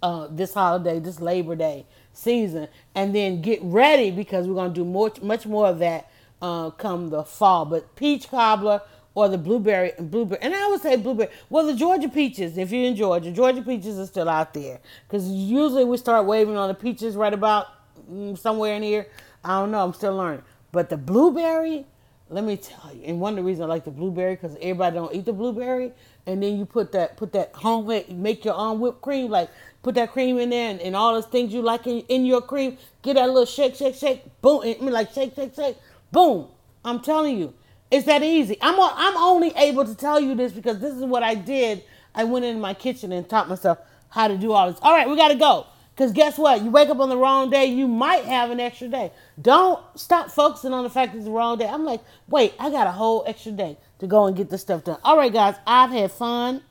uh, 0.03 0.27
this 0.29 0.53
holiday, 0.53 0.99
this 0.99 1.19
Labor 1.21 1.55
Day 1.55 1.85
season, 2.11 2.67
and 2.93 3.15
then 3.15 3.41
get 3.41 3.59
ready 3.63 4.11
because 4.11 4.47
we're 4.47 4.55
gonna 4.55 4.73
do 4.73 4.85
more, 4.85 5.11
much 5.21 5.47
more 5.47 5.67
of 5.67 5.79
that 5.79 6.11
uh, 6.41 6.69
come 6.71 7.09
the 7.09 7.23
fall. 7.23 7.65
But 7.65 7.95
peach 7.95 8.29
cobbler 8.29 8.81
or 9.15 9.29
the 9.29 9.37
blueberry 9.37 9.93
and 9.97 10.11
blueberry, 10.11 10.41
and 10.41 10.53
I 10.53 10.67
would 10.67 10.81
say 10.81 10.97
blueberry. 10.97 11.31
Well, 11.49 11.65
the 11.65 11.73
Georgia 11.73 12.09
peaches, 12.09 12.57
if 12.57 12.71
you're 12.71 12.83
in 12.85 12.95
Georgia, 12.97 13.31
Georgia 13.31 13.61
peaches 13.61 13.97
are 13.97 14.05
still 14.05 14.27
out 14.27 14.53
there 14.53 14.81
because 15.07 15.27
usually 15.27 15.85
we 15.85 15.97
start 15.97 16.25
waving 16.25 16.57
on 16.57 16.67
the 16.67 16.73
peaches 16.73 17.15
right 17.15 17.33
about 17.33 17.67
mm, 18.11 18.37
somewhere 18.37 18.75
in 18.75 18.83
here. 18.83 19.07
I 19.43 19.59
don't 19.59 19.71
know. 19.71 19.83
I'm 19.83 19.93
still 19.93 20.15
learning. 20.17 20.43
But 20.73 20.89
the 20.89 20.97
blueberry, 20.97 21.85
let 22.29 22.43
me 22.43 22.57
tell 22.57 22.93
you, 22.93 23.03
and 23.05 23.21
one 23.21 23.33
of 23.33 23.37
the 23.37 23.43
reasons 23.43 23.65
I 23.65 23.67
like 23.67 23.85
the 23.85 23.91
blueberry 23.91 24.35
because 24.35 24.55
everybody 24.55 24.95
don't 24.95 25.13
eat 25.15 25.25
the 25.25 25.33
blueberry, 25.33 25.93
and 26.25 26.41
then 26.43 26.57
you 26.57 26.65
put 26.65 26.91
that 26.91 27.15
put 27.15 27.31
that 27.33 27.51
homemade 27.53 28.09
make 28.09 28.43
your 28.43 28.55
own 28.55 28.79
whipped 28.79 29.01
cream, 29.01 29.29
like 29.29 29.49
put 29.83 29.95
that 29.95 30.11
cream 30.11 30.39
in 30.39 30.49
there 30.49 30.71
and, 30.71 30.81
and 30.81 30.95
all 30.95 31.13
those 31.13 31.27
things 31.27 31.53
you 31.53 31.61
like 31.61 31.85
in, 31.85 31.99
in 32.09 32.25
your 32.25 32.41
cream. 32.41 32.77
Get 33.03 33.15
that 33.15 33.27
little 33.27 33.45
shake, 33.45 33.75
shake, 33.75 33.95
shake, 33.95 34.23
boom, 34.41 34.61
I 34.63 34.77
mean 34.79 34.91
like 34.91 35.11
shake, 35.13 35.35
shake, 35.35 35.53
shake, 35.53 35.77
boom. 36.11 36.47
I'm 36.83 37.01
telling 37.01 37.37
you, 37.37 37.53
it's 37.91 38.05
that 38.07 38.23
easy. 38.23 38.57
I'm 38.61 38.75
I'm 38.79 39.17
only 39.17 39.53
able 39.55 39.85
to 39.85 39.93
tell 39.93 40.19
you 40.19 40.33
this 40.33 40.51
because 40.51 40.79
this 40.79 40.93
is 40.93 41.03
what 41.03 41.21
I 41.21 41.35
did. 41.35 41.83
I 42.15 42.23
went 42.23 42.45
in 42.45 42.59
my 42.59 42.73
kitchen 42.73 43.11
and 43.11 43.27
taught 43.27 43.47
myself 43.49 43.77
how 44.09 44.27
to 44.27 44.37
do 44.37 44.51
all 44.51 44.71
this. 44.71 44.79
All 44.81 44.93
right, 44.93 45.07
we 45.07 45.15
got 45.15 45.29
to 45.29 45.35
go. 45.35 45.67
Because 45.95 46.11
guess 46.11 46.39
what? 46.39 46.63
You 46.63 46.71
wake 46.71 46.89
up 46.89 46.99
on 46.99 47.09
the 47.09 47.17
wrong 47.17 47.51
day, 47.51 47.65
you 47.65 47.87
might 47.87 48.25
have 48.25 48.49
an 48.49 48.59
extra 48.59 48.87
day. 48.87 49.11
Don't 49.39 49.79
stop 49.95 50.31
focusing 50.31 50.73
on 50.73 50.83
the 50.83 50.89
fact 50.89 51.13
it's 51.13 51.25
the 51.25 51.31
wrong 51.31 51.59
day. 51.59 51.67
I'm 51.67 51.85
like, 51.85 52.01
wait, 52.27 52.55
I 52.59 52.71
got 52.71 52.87
a 52.87 52.91
whole 52.91 53.23
extra 53.27 53.51
day 53.51 53.77
to 53.99 54.07
go 54.07 54.25
and 54.25 54.35
get 54.35 54.49
this 54.49 54.61
stuff 54.61 54.83
done. 54.83 54.97
All 55.03 55.17
right, 55.17 55.31
guys, 55.31 55.55
I've 55.67 55.91
had 55.91 56.11
fun 56.11 56.63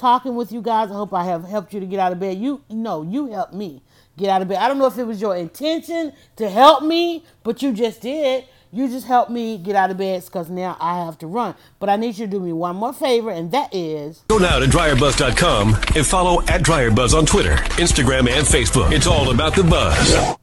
talking 0.00 0.34
with 0.34 0.50
you 0.50 0.62
guys. 0.62 0.90
I 0.90 0.94
hope 0.94 1.14
I 1.14 1.24
have 1.24 1.44
helped 1.44 1.72
you 1.72 1.80
to 1.80 1.86
get 1.86 2.00
out 2.00 2.12
of 2.12 2.18
bed. 2.18 2.38
You 2.38 2.62
know, 2.68 3.02
you 3.02 3.30
helped 3.30 3.54
me 3.54 3.82
get 4.16 4.30
out 4.30 4.42
of 4.42 4.48
bed. 4.48 4.58
I 4.58 4.66
don't 4.66 4.78
know 4.78 4.86
if 4.86 4.98
it 4.98 5.04
was 5.04 5.20
your 5.20 5.36
intention 5.36 6.12
to 6.36 6.48
help 6.48 6.82
me, 6.82 7.24
but 7.42 7.62
you 7.62 7.72
just 7.72 8.00
did. 8.00 8.44
You 8.72 8.88
just 8.88 9.06
helped 9.06 9.30
me 9.32 9.58
get 9.58 9.74
out 9.74 9.90
of 9.90 9.98
bed 9.98 10.24
because 10.24 10.48
now 10.48 10.76
I 10.80 11.04
have 11.04 11.18
to 11.18 11.26
run. 11.26 11.56
But 11.80 11.88
I 11.88 11.96
need 11.96 12.18
you 12.18 12.26
to 12.26 12.30
do 12.30 12.40
me 12.40 12.52
one 12.52 12.76
more 12.76 12.92
favor, 12.92 13.30
and 13.30 13.50
that 13.50 13.74
is 13.74 14.24
go 14.28 14.38
now 14.38 14.58
to 14.58 14.66
dryerbuzz.com 14.66 15.74
and 15.96 16.06
follow 16.06 16.42
at 16.42 16.62
dryerbuzz 16.62 17.16
on 17.16 17.26
Twitter, 17.26 17.56
Instagram, 17.78 18.28
and 18.28 18.46
Facebook. 18.46 18.92
It's 18.92 19.08
all 19.08 19.30
about 19.30 19.56
the 19.56 19.64
buzz. 19.64 20.39